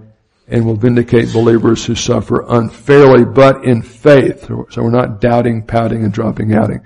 and 0.48 0.66
will 0.66 0.76
vindicate 0.76 1.34
believers 1.34 1.86
who 1.86 1.96
suffer 1.96 2.46
unfairly, 2.48 3.26
but 3.26 3.66
in 3.66 3.82
faith. 3.82 4.46
So 4.46 4.84
we're 4.84 4.92
not 4.92 5.20
doubting, 5.20 5.64
pouting, 5.64 6.04
and 6.04 6.14
dropping 6.14 6.54
outing. 6.54 6.82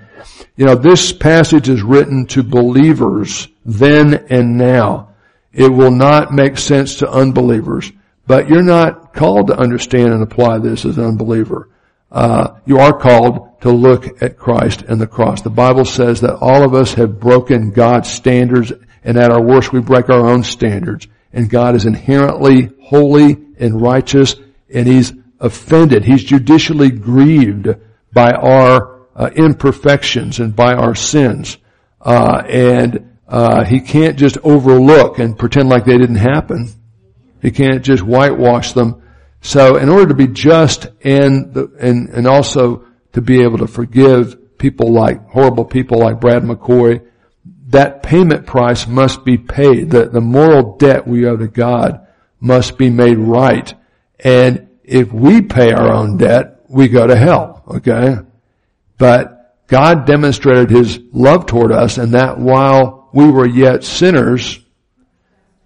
You 0.56 0.66
know, 0.66 0.74
this 0.74 1.12
passage 1.12 1.68
is 1.68 1.82
written 1.82 2.26
to 2.26 2.42
believers 2.42 3.48
then 3.64 4.26
and 4.30 4.56
now. 4.56 5.14
It 5.52 5.68
will 5.68 5.90
not 5.90 6.32
make 6.32 6.58
sense 6.58 6.96
to 6.96 7.10
unbelievers, 7.10 7.90
but 8.26 8.48
you're 8.48 8.62
not 8.62 9.12
called 9.12 9.48
to 9.48 9.58
understand 9.58 10.12
and 10.12 10.22
apply 10.22 10.58
this 10.58 10.84
as 10.84 10.96
an 10.96 11.04
unbeliever. 11.04 11.68
Uh, 12.10 12.54
you 12.66 12.78
are 12.78 12.96
called 12.96 13.60
to 13.60 13.70
look 13.70 14.22
at 14.22 14.38
Christ 14.38 14.82
and 14.82 15.00
the 15.00 15.06
cross. 15.06 15.42
The 15.42 15.50
Bible 15.50 15.84
says 15.84 16.20
that 16.22 16.36
all 16.40 16.64
of 16.64 16.74
us 16.74 16.94
have 16.94 17.20
broken 17.20 17.72
God's 17.72 18.08
standards 18.08 18.72
and 19.04 19.16
at 19.16 19.30
our 19.30 19.42
worst 19.42 19.72
we 19.72 19.80
break 19.80 20.08
our 20.08 20.28
own 20.28 20.42
standards. 20.42 21.08
And 21.32 21.48
God 21.48 21.74
is 21.74 21.86
inherently 21.86 22.70
holy 22.82 23.38
and 23.58 23.80
righteous 23.80 24.36
and 24.72 24.86
He's 24.86 25.12
offended. 25.38 26.04
He's 26.04 26.24
judicially 26.24 26.90
grieved 26.90 27.68
by 28.12 28.32
our 28.32 29.00
uh, 29.14 29.30
imperfections 29.34 30.40
and 30.40 30.54
by 30.54 30.74
our 30.74 30.94
sins. 30.94 31.58
Uh, 32.00 32.42
and 32.48 33.16
uh, 33.28 33.64
He 33.64 33.80
can't 33.80 34.18
just 34.18 34.38
overlook 34.42 35.18
and 35.18 35.38
pretend 35.38 35.68
like 35.68 35.84
they 35.84 35.98
didn't 35.98 36.16
happen. 36.16 36.70
He 37.40 37.50
can't 37.50 37.84
just 37.84 38.02
whitewash 38.02 38.72
them. 38.72 39.02
So 39.40 39.76
in 39.76 39.88
order 39.88 40.08
to 40.08 40.14
be 40.14 40.26
just 40.26 40.88
and, 41.02 41.54
the, 41.54 41.72
and, 41.80 42.10
and 42.10 42.26
also 42.26 42.86
to 43.12 43.22
be 43.22 43.42
able 43.42 43.58
to 43.58 43.66
forgive 43.66 44.58
people 44.58 44.92
like, 44.92 45.26
horrible 45.28 45.64
people 45.64 45.98
like 45.98 46.20
Brad 46.20 46.42
McCoy, 46.42 47.06
that 47.70 48.02
payment 48.02 48.46
price 48.46 48.86
must 48.86 49.24
be 49.24 49.38
paid. 49.38 49.90
The, 49.90 50.08
the 50.08 50.20
moral 50.20 50.76
debt 50.76 51.06
we 51.06 51.26
owe 51.26 51.36
to 51.36 51.48
God 51.48 52.06
must 52.40 52.76
be 52.76 52.90
made 52.90 53.18
right. 53.18 53.72
And 54.18 54.68
if 54.84 55.12
we 55.12 55.42
pay 55.42 55.72
our 55.72 55.92
own 55.92 56.16
debt, 56.16 56.62
we 56.68 56.88
go 56.88 57.06
to 57.06 57.16
hell, 57.16 57.62
okay? 57.68 58.16
But 58.98 59.66
God 59.68 60.04
demonstrated 60.04 60.70
His 60.70 60.98
love 61.12 61.46
toward 61.46 61.70
us 61.72 61.96
and 61.96 62.14
that 62.14 62.38
while 62.38 63.08
we 63.12 63.30
were 63.30 63.48
yet 63.48 63.84
sinners, 63.84 64.58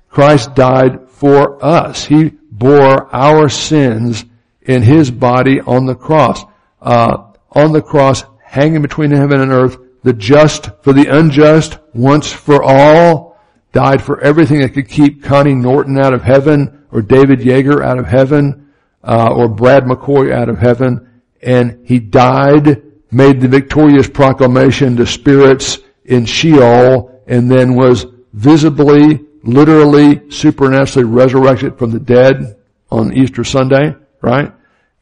Christ 0.08 0.54
died 0.54 1.08
for 1.08 1.64
us. 1.64 2.04
He 2.04 2.32
bore 2.50 3.14
our 3.14 3.48
sins 3.48 4.24
in 4.60 4.82
His 4.82 5.10
body 5.10 5.60
on 5.60 5.86
the 5.86 5.94
cross. 5.94 6.44
Uh, 6.80 7.32
on 7.50 7.72
the 7.72 7.82
cross, 7.82 8.24
hanging 8.42 8.82
between 8.82 9.10
heaven 9.10 9.40
and 9.40 9.50
earth, 9.50 9.78
the 10.04 10.12
just 10.12 10.70
for 10.82 10.92
the 10.92 11.06
unjust, 11.06 11.78
once 11.94 12.30
for 12.30 12.62
all, 12.62 13.36
died 13.72 14.00
for 14.00 14.20
everything 14.20 14.60
that 14.60 14.74
could 14.74 14.88
keep 14.88 15.24
Connie 15.24 15.54
Norton 15.54 15.98
out 15.98 16.14
of 16.14 16.22
heaven, 16.22 16.84
or 16.92 17.02
David 17.02 17.40
Yeager 17.40 17.82
out 17.82 17.98
of 17.98 18.06
heaven, 18.06 18.70
uh, 19.02 19.32
or 19.34 19.48
Brad 19.48 19.84
McCoy 19.84 20.30
out 20.30 20.48
of 20.48 20.58
heaven, 20.58 21.22
and 21.42 21.84
he 21.86 21.98
died, 21.98 22.82
made 23.10 23.40
the 23.40 23.48
victorious 23.48 24.08
proclamation 24.08 24.94
to 24.96 25.06
spirits 25.06 25.78
in 26.04 26.26
Sheol, 26.26 27.22
and 27.26 27.50
then 27.50 27.74
was 27.74 28.06
visibly, 28.34 29.24
literally, 29.42 30.30
supernaturally 30.30 31.08
resurrected 31.08 31.78
from 31.78 31.90
the 31.90 31.98
dead 31.98 32.56
on 32.90 33.12
Easter 33.14 33.42
Sunday, 33.42 33.96
right? 34.20 34.52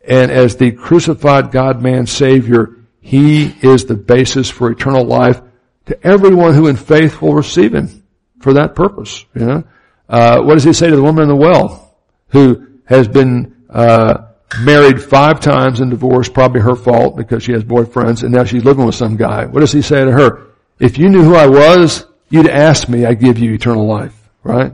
And 0.06 0.30
as 0.30 0.56
the 0.56 0.72
crucified 0.72 1.50
God-man 1.50 2.06
Savior, 2.06 2.76
he 3.02 3.46
is 3.62 3.84
the 3.84 3.96
basis 3.96 4.48
for 4.48 4.70
eternal 4.70 5.04
life 5.04 5.42
to 5.86 6.06
everyone 6.06 6.54
who 6.54 6.68
in 6.68 6.76
faith 6.76 7.20
will 7.20 7.34
receive 7.34 7.74
Him 7.74 8.04
for 8.40 8.54
that 8.54 8.74
purpose. 8.76 9.26
You 9.34 9.44
know, 9.44 9.64
uh, 10.08 10.40
what 10.42 10.54
does 10.54 10.64
He 10.64 10.72
say 10.72 10.88
to 10.88 10.96
the 10.96 11.02
woman 11.02 11.24
in 11.24 11.28
the 11.28 11.36
well 11.36 11.98
who 12.28 12.78
has 12.84 13.08
been 13.08 13.64
uh, 13.68 14.28
married 14.60 15.02
five 15.02 15.40
times 15.40 15.80
and 15.80 15.90
divorced, 15.90 16.32
probably 16.32 16.60
her 16.60 16.76
fault 16.76 17.16
because 17.16 17.42
she 17.42 17.52
has 17.52 17.64
boyfriends, 17.64 18.22
and 18.22 18.32
now 18.32 18.44
she's 18.44 18.64
living 18.64 18.86
with 18.86 18.94
some 18.94 19.16
guy? 19.16 19.46
What 19.46 19.60
does 19.60 19.72
He 19.72 19.82
say 19.82 20.04
to 20.04 20.12
her? 20.12 20.46
If 20.78 20.96
you 20.96 21.08
knew 21.08 21.24
who 21.24 21.34
I 21.34 21.48
was, 21.48 22.06
you'd 22.30 22.48
ask 22.48 22.88
me. 22.88 23.04
I 23.04 23.14
give 23.14 23.38
you 23.38 23.52
eternal 23.52 23.86
life, 23.86 24.16
right? 24.44 24.72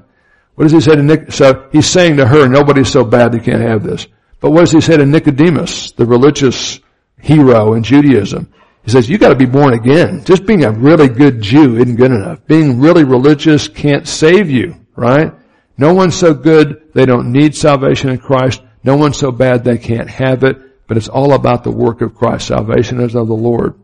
What 0.55 0.65
does 0.65 0.73
He 0.73 0.81
say 0.83 0.97
to 0.97 1.03
Nick? 1.03 1.33
So 1.33 1.67
He's 1.73 1.87
saying 1.87 2.19
to 2.19 2.27
her, 2.27 2.47
nobody's 2.47 2.93
so 2.93 3.05
bad 3.05 3.33
they 3.33 3.41
can't 3.41 3.63
have 3.63 3.83
this. 3.83 4.07
But 4.39 4.51
what 4.51 4.61
does 4.61 4.73
He 4.73 4.83
say 4.83 4.99
to 4.99 5.07
Nicodemus, 5.07 5.93
the 5.93 6.05
religious 6.05 6.79
hero 7.21 7.75
in 7.75 7.83
Judaism. 7.83 8.53
He 8.85 8.91
says, 8.91 9.09
you 9.09 9.19
gotta 9.19 9.35
be 9.35 9.47
born 9.47 9.75
again. 9.75 10.25
Just 10.25 10.47
being 10.47 10.65
a 10.65 10.71
really 10.71 11.09
good 11.09 11.43
Jew 11.43 11.77
isn't 11.77 11.97
good 11.97 12.13
enough. 12.13 12.47
Being 12.47 12.81
really 12.81 13.05
religious 13.05 13.69
can't 13.69 14.09
save 14.09 14.49
you, 14.49 14.77
right? 14.97 15.33
No 15.77 15.95
one's 15.95 16.17
so 16.17 16.35
good 16.35 16.93
they 16.95 17.07
don't 17.07 17.31
need 17.31 17.55
salvation 17.55 18.11
in 18.11 18.19
Christ. 18.19 18.63
No 18.83 18.97
one's 18.97 19.19
so 19.19 19.31
bad 19.31 19.63
they 19.63 19.79
can't 19.79 20.09
have 20.09 20.43
it. 20.43 20.57
But 20.87 20.97
it's 20.97 21.09
all 21.09 21.35
about 21.35 21.65
the 21.65 21.71
work 21.71 22.01
of 22.01 22.15
Christ. 22.15 22.47
Salvation 22.47 23.01
is 23.01 23.15
of 23.15 23.29
the 23.29 23.35
Lord. 23.35 23.75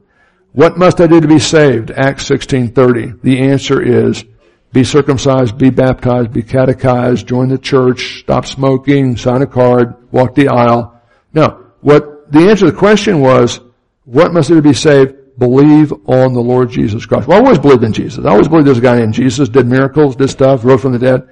What 0.53 0.79
must 0.79 1.01
I 1.01 1.07
do 1.07 1.21
to 1.21 1.29
be 1.29 1.39
saved? 1.39 1.91
Acts 1.91 2.25
16:30. 2.31 3.21
The 3.23 3.41
answer 3.41 3.83
is 3.83 4.25
be 4.73 4.85
circumcised, 4.85 5.59
be 5.59 5.71
baptized, 5.71 6.33
be 6.33 6.43
catechized, 6.43 7.27
join 7.27 7.49
the 7.49 7.59
church, 7.59 8.21
stop 8.21 8.47
smoking, 8.47 9.17
sign 9.17 9.43
a 9.43 9.47
card, 9.47 9.95
walk 10.11 10.35
the 10.35 10.49
aisle. 10.49 11.01
No, 11.33 11.67
what 11.81 12.14
the 12.35 12.51
answer 12.51 12.67
to 12.67 12.73
the 12.73 12.79
question 12.79 13.21
was, 13.21 13.61
what 14.05 14.33
must 14.33 14.51
I 14.51 14.55
do 14.55 14.57
to 14.57 14.69
be 14.69 14.75
saved? 14.75 15.39
Believe 15.39 15.93
on 16.07 16.35
the 16.35 16.41
Lord 16.41 16.71
Jesus 16.71 17.07
Christ. 17.07 17.27
Well, 17.27 17.39
I 17.39 17.43
always 17.43 17.59
believed 17.59 17.83
in 17.83 17.93
Jesus. 17.93 18.25
I 18.25 18.31
always 18.31 18.49
believed 18.49 18.67
there's 18.67 18.79
a 18.79 18.83
guy 18.83 18.99
named 18.99 19.15
Jesus, 19.15 19.49
did 19.49 19.67
miracles, 19.67 20.17
did 20.17 20.29
stuff, 20.29 20.65
rose 20.65 20.83
from 20.83 20.93
the 20.93 20.99
dead. 20.99 21.29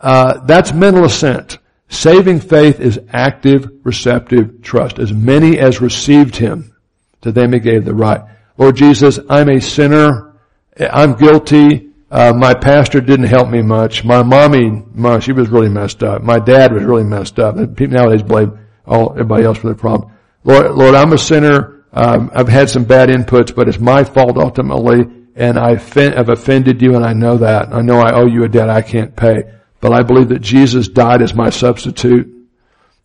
Uh, 0.00 0.40
that's 0.44 0.72
mental 0.72 1.04
assent. 1.04 1.58
Saving 1.88 2.38
faith 2.38 2.78
is 2.78 3.00
active, 3.12 3.68
receptive 3.82 4.62
trust. 4.62 4.98
As 4.98 5.12
many 5.12 5.58
as 5.58 5.80
received 5.80 6.36
him, 6.36 6.74
to 7.22 7.32
them 7.32 7.52
he 7.52 7.58
gave 7.58 7.84
the 7.84 7.94
right. 7.94 8.20
Lord 8.56 8.76
Jesus, 8.76 9.18
I'm 9.28 9.48
a 9.48 9.60
sinner. 9.60 10.36
I'm 10.78 11.14
guilty. 11.14 11.90
Uh, 12.10 12.32
my 12.32 12.54
pastor 12.54 13.00
didn't 13.00 13.26
help 13.26 13.48
me 13.48 13.62
much. 13.62 14.04
My 14.04 14.22
mommy, 14.22 14.82
she 15.20 15.32
was 15.32 15.48
really 15.48 15.68
messed 15.68 16.02
up. 16.02 16.22
My 16.22 16.38
dad 16.38 16.72
was 16.72 16.84
really 16.84 17.04
messed 17.04 17.38
up. 17.38 17.56
People 17.76 17.96
nowadays 17.96 18.22
blame 18.22 18.58
all 18.86 19.12
everybody 19.12 19.44
else 19.44 19.58
for 19.58 19.66
their 19.66 19.76
problem. 19.76 20.12
Lord, 20.44 20.72
Lord, 20.72 20.94
I'm 20.94 21.12
a 21.12 21.18
sinner. 21.18 21.84
Um, 21.92 22.30
I've 22.34 22.48
had 22.48 22.70
some 22.70 22.84
bad 22.84 23.08
inputs, 23.08 23.54
but 23.54 23.68
it's 23.68 23.80
my 23.80 24.04
fault 24.04 24.36
ultimately, 24.36 25.04
and 25.34 25.58
I've 25.58 25.96
offended 25.96 26.80
you, 26.80 26.94
and 26.96 27.04
I 27.04 27.12
know 27.12 27.38
that. 27.38 27.72
I 27.72 27.80
know 27.82 27.98
I 27.98 28.12
owe 28.14 28.26
you 28.26 28.44
a 28.44 28.48
debt 28.48 28.70
I 28.70 28.82
can't 28.82 29.14
pay. 29.14 29.44
But 29.80 29.92
I 29.92 30.02
believe 30.02 30.28
that 30.28 30.40
Jesus 30.40 30.88
died 30.88 31.22
as 31.22 31.34
my 31.34 31.50
substitute. 31.50 32.28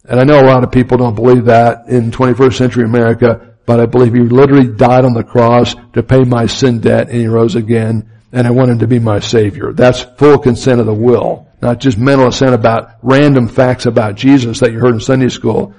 And 0.07 0.19
I 0.19 0.23
know 0.23 0.39
a 0.39 0.45
lot 0.45 0.63
of 0.63 0.71
people 0.71 0.97
don't 0.97 1.15
believe 1.15 1.45
that 1.45 1.88
in 1.88 2.11
21st 2.11 2.53
century 2.53 2.83
America, 2.83 3.55
but 3.65 3.79
I 3.79 3.86
believe 3.86 4.13
he 4.13 4.19
literally 4.19 4.67
died 4.67 5.05
on 5.05 5.13
the 5.13 5.23
cross 5.23 5.75
to 5.93 6.03
pay 6.03 6.23
my 6.23 6.45
sin 6.45 6.79
debt 6.79 7.09
and 7.09 7.17
he 7.17 7.27
rose 7.27 7.55
again 7.55 8.09
and 8.36 8.45
I 8.45 8.51
want 8.51 8.69
him 8.69 8.79
to 8.79 8.88
be 8.88 8.99
my 8.99 9.19
savior. 9.19 9.71
That's 9.71 10.01
full 10.01 10.38
consent 10.38 10.81
of 10.81 10.86
the 10.86 10.93
will, 10.93 11.47
not 11.61 11.79
just 11.79 11.97
mental 11.97 12.27
assent 12.27 12.53
about 12.53 12.97
random 13.01 13.47
facts 13.47 13.86
about 13.86 14.15
Jesus 14.15 14.59
that 14.59 14.73
you 14.73 14.79
heard 14.79 14.93
in 14.93 14.99
Sunday 14.99 15.29
school, 15.29 15.73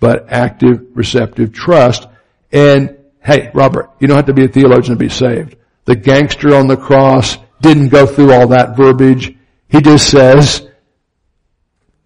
but 0.00 0.30
active, 0.30 0.86
receptive 0.94 1.52
trust. 1.52 2.06
And 2.52 2.96
hey, 3.22 3.50
Robert, 3.54 3.90
you 4.00 4.08
don't 4.08 4.16
have 4.16 4.26
to 4.26 4.32
be 4.32 4.44
a 4.44 4.48
theologian 4.48 4.96
to 4.96 5.04
be 5.04 5.08
saved. 5.08 5.56
The 5.84 5.96
gangster 5.96 6.54
on 6.54 6.66
the 6.66 6.76
cross 6.76 7.38
didn't 7.60 7.88
go 7.88 8.06
through 8.06 8.32
all 8.32 8.48
that 8.48 8.76
verbiage. 8.76 9.34
He 9.68 9.80
just 9.80 10.10
says, 10.10 10.68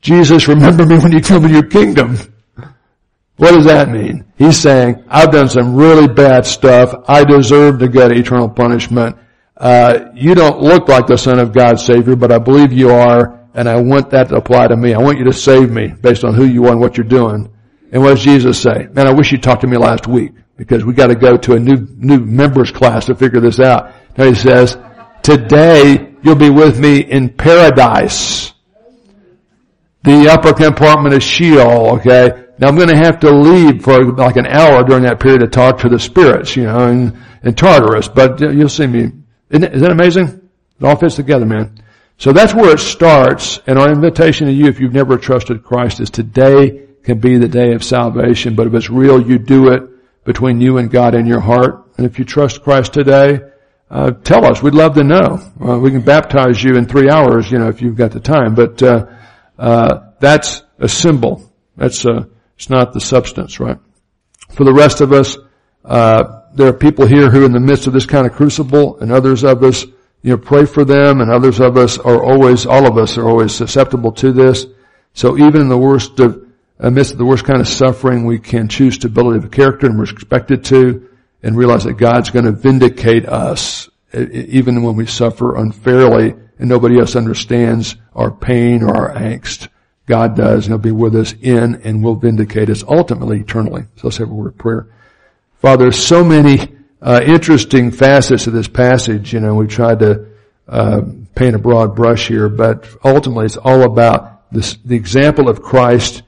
Jesus, 0.00 0.48
remember 0.48 0.84
me 0.84 0.98
when 0.98 1.12
you 1.12 1.20
come 1.20 1.44
in 1.44 1.52
your 1.52 1.66
kingdom. 1.66 2.16
What 3.36 3.52
does 3.52 3.64
that 3.66 3.88
mean? 3.88 4.24
He's 4.36 4.58
saying, 4.58 5.04
I've 5.08 5.30
done 5.30 5.48
some 5.48 5.74
really 5.74 6.06
bad 6.06 6.44
stuff. 6.46 6.94
I 7.08 7.24
deserve 7.24 7.78
to 7.80 7.88
get 7.88 8.12
eternal 8.12 8.48
punishment. 8.48 9.16
Uh, 9.56 10.10
you 10.14 10.34
don't 10.34 10.60
look 10.60 10.88
like 10.88 11.06
the 11.06 11.16
Son 11.16 11.38
of 11.38 11.52
God 11.52 11.78
Savior, 11.78 12.16
but 12.16 12.32
I 12.32 12.38
believe 12.38 12.72
you 12.72 12.90
are, 12.90 13.40
and 13.54 13.68
I 13.68 13.80
want 13.80 14.10
that 14.10 14.28
to 14.30 14.36
apply 14.36 14.68
to 14.68 14.76
me. 14.76 14.92
I 14.94 14.98
want 14.98 15.18
you 15.18 15.24
to 15.24 15.32
save 15.32 15.70
me 15.70 15.88
based 15.88 16.24
on 16.24 16.34
who 16.34 16.44
you 16.44 16.66
are 16.66 16.72
and 16.72 16.80
what 16.80 16.96
you're 16.96 17.04
doing. 17.04 17.48
And 17.92 18.02
what 18.02 18.14
does 18.14 18.24
Jesus 18.24 18.60
say? 18.60 18.88
Man, 18.92 19.06
I 19.06 19.12
wish 19.12 19.32
you 19.32 19.38
talked 19.38 19.60
to 19.60 19.66
me 19.66 19.76
last 19.76 20.06
week 20.06 20.32
because 20.56 20.82
we 20.84 20.94
got 20.94 21.08
to 21.08 21.14
go 21.14 21.36
to 21.36 21.54
a 21.54 21.58
new 21.58 21.86
new 21.98 22.18
members 22.18 22.70
class 22.70 23.06
to 23.06 23.14
figure 23.14 23.40
this 23.40 23.60
out. 23.60 23.92
Now 24.16 24.24
he 24.24 24.34
says, 24.34 24.78
today 25.22 26.14
you'll 26.22 26.34
be 26.36 26.50
with 26.50 26.80
me 26.80 27.00
in 27.00 27.28
paradise. 27.28 28.54
The 30.04 30.28
upper 30.30 30.54
compartment 30.54 31.14
of 31.14 31.22
Sheol, 31.22 31.98
okay? 31.98 32.46
Now 32.58 32.68
I'm 32.68 32.76
going 32.76 32.88
to 32.88 32.96
have 32.96 33.20
to 33.20 33.30
leave 33.30 33.84
for 33.84 34.02
like 34.12 34.36
an 34.36 34.46
hour 34.46 34.82
during 34.84 35.04
that 35.04 35.20
period 35.20 35.40
to 35.40 35.46
talk 35.46 35.78
to 35.80 35.88
the 35.88 35.98
spirits, 35.98 36.56
you 36.56 36.64
know, 36.64 36.88
in, 36.88 37.22
in 37.44 37.54
Tartarus, 37.54 38.08
but 38.08 38.40
you'll 38.40 38.68
see 38.68 38.86
me. 38.86 39.12
Isn't 39.50 39.80
that 39.80 39.90
amazing? 39.92 40.48
It 40.80 40.84
all 40.84 40.96
fits 40.96 41.16
together, 41.16 41.44
man. 41.44 41.78
So 42.18 42.32
that's 42.32 42.54
where 42.54 42.72
it 42.72 42.80
starts, 42.80 43.60
and 43.66 43.78
our 43.78 43.90
invitation 43.90 44.46
to 44.46 44.52
you, 44.52 44.66
if 44.66 44.80
you've 44.80 44.92
never 44.92 45.18
trusted 45.18 45.62
Christ, 45.62 46.00
is 46.00 46.10
today 46.10 46.81
can 47.02 47.18
be 47.18 47.36
the 47.38 47.48
day 47.48 47.72
of 47.72 47.82
salvation, 47.82 48.54
but 48.54 48.66
if 48.66 48.74
it's 48.74 48.90
real, 48.90 49.20
you 49.20 49.38
do 49.38 49.72
it 49.72 49.82
between 50.24 50.60
you 50.60 50.78
and 50.78 50.90
God 50.90 51.14
in 51.14 51.26
your 51.26 51.40
heart. 51.40 51.84
And 51.96 52.06
if 52.06 52.18
you 52.18 52.24
trust 52.24 52.62
Christ 52.62 52.92
today, 52.92 53.40
uh, 53.90 54.12
tell 54.12 54.44
us. 54.44 54.62
We'd 54.62 54.74
love 54.74 54.94
to 54.94 55.04
know. 55.04 55.40
Uh, 55.60 55.78
we 55.78 55.90
can 55.90 56.00
baptize 56.00 56.62
you 56.62 56.76
in 56.76 56.86
three 56.86 57.10
hours, 57.10 57.50
you 57.50 57.58
know, 57.58 57.68
if 57.68 57.82
you've 57.82 57.96
got 57.96 58.12
the 58.12 58.20
time. 58.20 58.54
But 58.54 58.82
uh, 58.82 59.06
uh 59.58 60.12
that's 60.18 60.62
a 60.78 60.88
symbol. 60.88 61.52
That's 61.76 62.04
a, 62.04 62.12
uh, 62.12 62.24
it's 62.56 62.70
not 62.70 62.92
the 62.92 63.00
substance, 63.00 63.58
right? 63.58 63.78
For 64.52 64.64
the 64.64 64.72
rest 64.72 65.00
of 65.00 65.12
us, 65.12 65.36
uh, 65.84 66.42
there 66.54 66.68
are 66.68 66.72
people 66.72 67.06
here 67.06 67.30
who, 67.30 67.44
in 67.44 67.52
the 67.52 67.60
midst 67.60 67.86
of 67.86 67.92
this 67.92 68.06
kind 68.06 68.26
of 68.26 68.32
crucible, 68.32 69.00
and 69.00 69.10
others 69.10 69.42
of 69.42 69.62
us, 69.64 69.84
you 70.22 70.30
know, 70.30 70.38
pray 70.38 70.64
for 70.64 70.84
them, 70.84 71.20
and 71.20 71.30
others 71.30 71.60
of 71.60 71.76
us 71.76 71.98
are 71.98 72.22
always, 72.22 72.66
all 72.66 72.86
of 72.86 72.96
us 72.96 73.18
are 73.18 73.28
always 73.28 73.52
susceptible 73.52 74.12
to 74.12 74.32
this. 74.32 74.66
So 75.14 75.36
even 75.36 75.62
in 75.62 75.68
the 75.68 75.78
worst 75.78 76.20
of 76.20 76.51
amidst 76.82 77.16
the 77.16 77.24
worst 77.24 77.44
kind 77.44 77.60
of 77.60 77.68
suffering, 77.68 78.24
we 78.26 78.38
can 78.38 78.68
choose 78.68 78.96
stability 78.96 79.38
of 79.38 79.50
character 79.50 79.86
and 79.86 79.96
we're 79.96 80.04
expected 80.04 80.64
to 80.66 81.08
and 81.42 81.56
realize 81.56 81.84
that 81.84 81.94
God's 81.94 82.30
going 82.30 82.44
to 82.44 82.52
vindicate 82.52 83.26
us 83.26 83.88
even 84.14 84.82
when 84.82 84.96
we 84.96 85.06
suffer 85.06 85.56
unfairly 85.56 86.34
and 86.58 86.68
nobody 86.68 86.98
else 86.98 87.16
understands 87.16 87.96
our 88.14 88.30
pain 88.30 88.82
or 88.82 88.94
our 88.94 89.14
angst. 89.14 89.68
God 90.06 90.36
does 90.36 90.66
and 90.66 90.72
He'll 90.72 90.78
be 90.78 90.90
with 90.90 91.14
us 91.14 91.32
in 91.40 91.80
and 91.82 92.02
will 92.02 92.16
vindicate 92.16 92.68
us 92.68 92.82
ultimately 92.82 93.40
eternally. 93.40 93.84
So 93.96 94.08
let's 94.08 94.16
have 94.18 94.30
a 94.30 94.34
word 94.34 94.48
of 94.48 94.58
prayer. 94.58 94.88
Father, 95.60 95.84
there's 95.84 96.04
so 96.04 96.24
many 96.24 96.76
uh, 97.00 97.20
interesting 97.24 97.92
facets 97.92 98.48
of 98.48 98.52
this 98.52 98.68
passage. 98.68 99.32
You 99.32 99.40
know, 99.40 99.54
we 99.54 99.68
tried 99.68 100.00
to 100.00 100.26
uh, 100.68 101.02
paint 101.36 101.54
a 101.54 101.58
broad 101.58 101.94
brush 101.94 102.26
here, 102.26 102.48
but 102.48 102.88
ultimately 103.04 103.46
it's 103.46 103.56
all 103.56 103.82
about 103.82 104.50
this, 104.52 104.76
the 104.84 104.96
example 104.96 105.48
of 105.48 105.62
Christ 105.62 106.22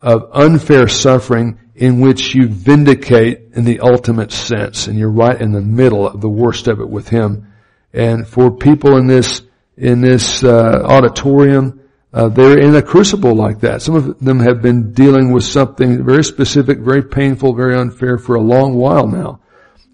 of 0.00 0.30
unfair 0.32 0.88
suffering 0.88 1.58
in 1.74 2.00
which 2.00 2.34
you 2.34 2.48
vindicate 2.48 3.52
in 3.54 3.64
the 3.64 3.80
ultimate 3.80 4.32
sense 4.32 4.86
and 4.86 4.98
you're 4.98 5.10
right 5.10 5.40
in 5.40 5.52
the 5.52 5.60
middle 5.60 6.08
of 6.08 6.20
the 6.20 6.28
worst 6.28 6.68
of 6.68 6.80
it 6.80 6.88
with 6.88 7.08
him. 7.08 7.52
And 7.92 8.26
for 8.26 8.50
people 8.50 8.96
in 8.96 9.06
this, 9.06 9.42
in 9.76 10.00
this, 10.00 10.42
uh, 10.42 10.82
auditorium, 10.84 11.80
uh, 12.12 12.28
they're 12.28 12.58
in 12.58 12.74
a 12.74 12.82
crucible 12.82 13.34
like 13.34 13.60
that. 13.60 13.82
Some 13.82 13.94
of 13.94 14.18
them 14.18 14.40
have 14.40 14.62
been 14.62 14.92
dealing 14.92 15.32
with 15.32 15.44
something 15.44 16.04
very 16.04 16.24
specific, 16.24 16.78
very 16.78 17.02
painful, 17.02 17.54
very 17.54 17.76
unfair 17.76 18.18
for 18.18 18.36
a 18.36 18.40
long 18.40 18.74
while 18.74 19.06
now. 19.06 19.40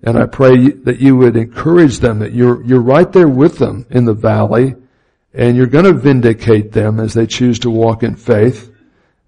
And 0.02 0.18
I 0.18 0.26
pray 0.26 0.70
that 0.84 1.00
you 1.00 1.16
would 1.16 1.36
encourage 1.36 1.98
them, 1.98 2.20
that 2.20 2.32
you're, 2.32 2.62
you're 2.64 2.80
right 2.80 3.11
there 3.11 3.28
with 3.28 3.59
them 3.59 3.86
in 3.90 4.05
the 4.05 4.14
valley, 4.14 4.74
and 5.32 5.57
you're 5.57 5.66
going 5.66 5.86
to 5.86 5.94
vindicate 5.94 6.72
them 6.72 7.00
as 7.00 7.14
they 7.14 7.26
choose 7.26 7.59
to 7.61 7.70
walk 7.70 8.02
in 8.02 8.14
faith. 8.14 8.70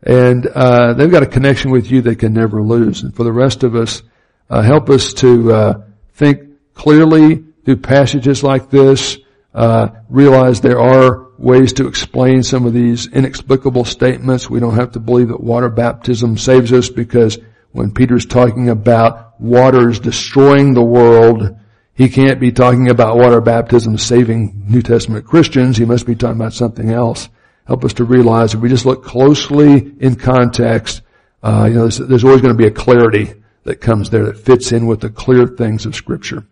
And 0.03 0.47
uh, 0.47 0.95
they've 0.95 1.11
got 1.11 1.23
a 1.23 1.27
connection 1.27 1.71
with 1.71 1.91
you 1.91 2.01
they 2.01 2.15
can 2.15 2.33
never 2.33 2.63
lose. 2.63 3.03
And 3.03 3.15
for 3.15 3.25
the 3.25 3.33
rest 3.33 3.65
of 3.65 3.75
us, 3.75 4.03
uh, 4.49 4.63
help 4.63 4.91
us 4.91 5.15
to 5.15 5.53
uh, 5.53 5.83
think 6.15 6.41
clearly 6.75 7.45
through 7.65 7.79
passages 7.79 8.43
like 8.43 8.71
this. 8.71 9.19
Uh, 9.55 9.89
realize 10.11 10.61
there 10.61 10.81
are 10.81 11.27
ways 11.39 11.73
to 11.75 11.87
explain 11.87 12.43
some 12.43 12.67
of 12.67 12.73
these 12.73 13.07
inexplicable 13.09 13.85
statements. 13.85 14.51
We 14.51 14.61
don't 14.61 14.75
have 14.75 14.93
to 14.93 15.01
believe 15.01 15.29
that 15.29 15.41
water 15.41 15.71
baptism 15.71 16.37
saves 16.37 16.73
us 16.73 16.91
because 16.91 17.39
when 17.73 17.93
Peter's 17.93 18.27
talking 18.27 18.69
about 18.69 19.41
waters 19.41 19.99
destroying 19.99 20.75
the 20.75 20.83
world, 20.83 21.57
he 21.95 22.09
can't 22.09 22.39
be 22.39 22.53
talking 22.53 22.91
about 22.91 23.17
water 23.17 23.41
baptism 23.41 23.99
saving 23.99 24.65
New 24.69 24.83
Testament 24.83 25.27
Christians. 25.27 25.77
He 25.77 25.85
must 25.85 26.07
be 26.07 26.15
talking 26.15 26.41
about 26.41 26.53
something 26.53 26.91
else. 26.91 27.29
Help 27.67 27.85
us 27.85 27.95
to 27.95 28.05
realize 28.05 28.55
if 28.55 28.61
we 28.61 28.69
just 28.69 28.87
look 28.87 29.05
closely 29.05 29.93
in 29.99 30.15
context, 30.17 31.03
uh, 31.43 31.67
you 31.69 31.75
know, 31.75 31.83
there's, 31.83 31.99
there's, 31.99 32.25
always 32.25 32.41
going 32.41 32.55
to 32.55 32.59
be 32.59 32.67
a 32.67 32.71
clarity 32.71 33.35
that 33.65 33.81
comes 33.81 34.11
there 34.11 34.25
that 34.27 34.39
fits 34.39 34.73
in 34.73 34.87
with 34.87 35.01
the 35.01 35.11
clear 35.11 35.47
things 35.47 35.85
of 35.85 35.95
Scripture. 35.95 36.47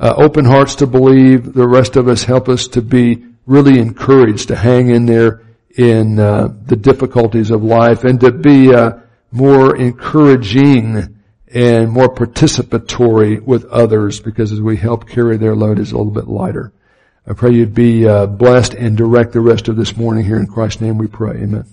Uh, 0.00 0.14
open 0.16 0.44
hearts 0.44 0.76
to 0.76 0.86
believe. 0.86 1.52
The 1.52 1.66
rest 1.66 1.96
of 1.96 2.08
us 2.08 2.24
help 2.24 2.48
us 2.48 2.68
to 2.68 2.82
be 2.82 3.24
really 3.46 3.78
encouraged 3.80 4.48
to 4.48 4.56
hang 4.56 4.90
in 4.90 5.06
there 5.06 5.42
in 5.76 6.18
uh, 6.18 6.48
the 6.66 6.76
difficulties 6.76 7.50
of 7.50 7.62
life 7.62 8.04
and 8.04 8.20
to 8.20 8.32
be 8.32 8.74
uh, 8.74 8.98
more 9.30 9.76
encouraging 9.76 11.18
and 11.54 11.90
more 11.90 12.08
participatory 12.08 13.40
with 13.40 13.64
others 13.66 14.20
because 14.20 14.52
as 14.52 14.60
we 14.60 14.76
help 14.76 15.08
carry 15.08 15.36
their 15.36 15.54
load 15.54 15.78
it's 15.78 15.92
a 15.92 15.96
little 15.96 16.12
bit 16.12 16.28
lighter. 16.28 16.72
I 17.28 17.34
pray 17.34 17.50
you'd 17.52 17.74
be 17.74 18.08
uh, 18.08 18.26
blessed 18.26 18.72
and 18.72 18.96
direct 18.96 19.32
the 19.32 19.40
rest 19.40 19.68
of 19.68 19.76
this 19.76 19.94
morning 19.98 20.24
here 20.24 20.38
in 20.38 20.46
Christ's 20.46 20.80
name 20.80 20.96
we 20.96 21.08
pray. 21.08 21.42
Amen. 21.42 21.66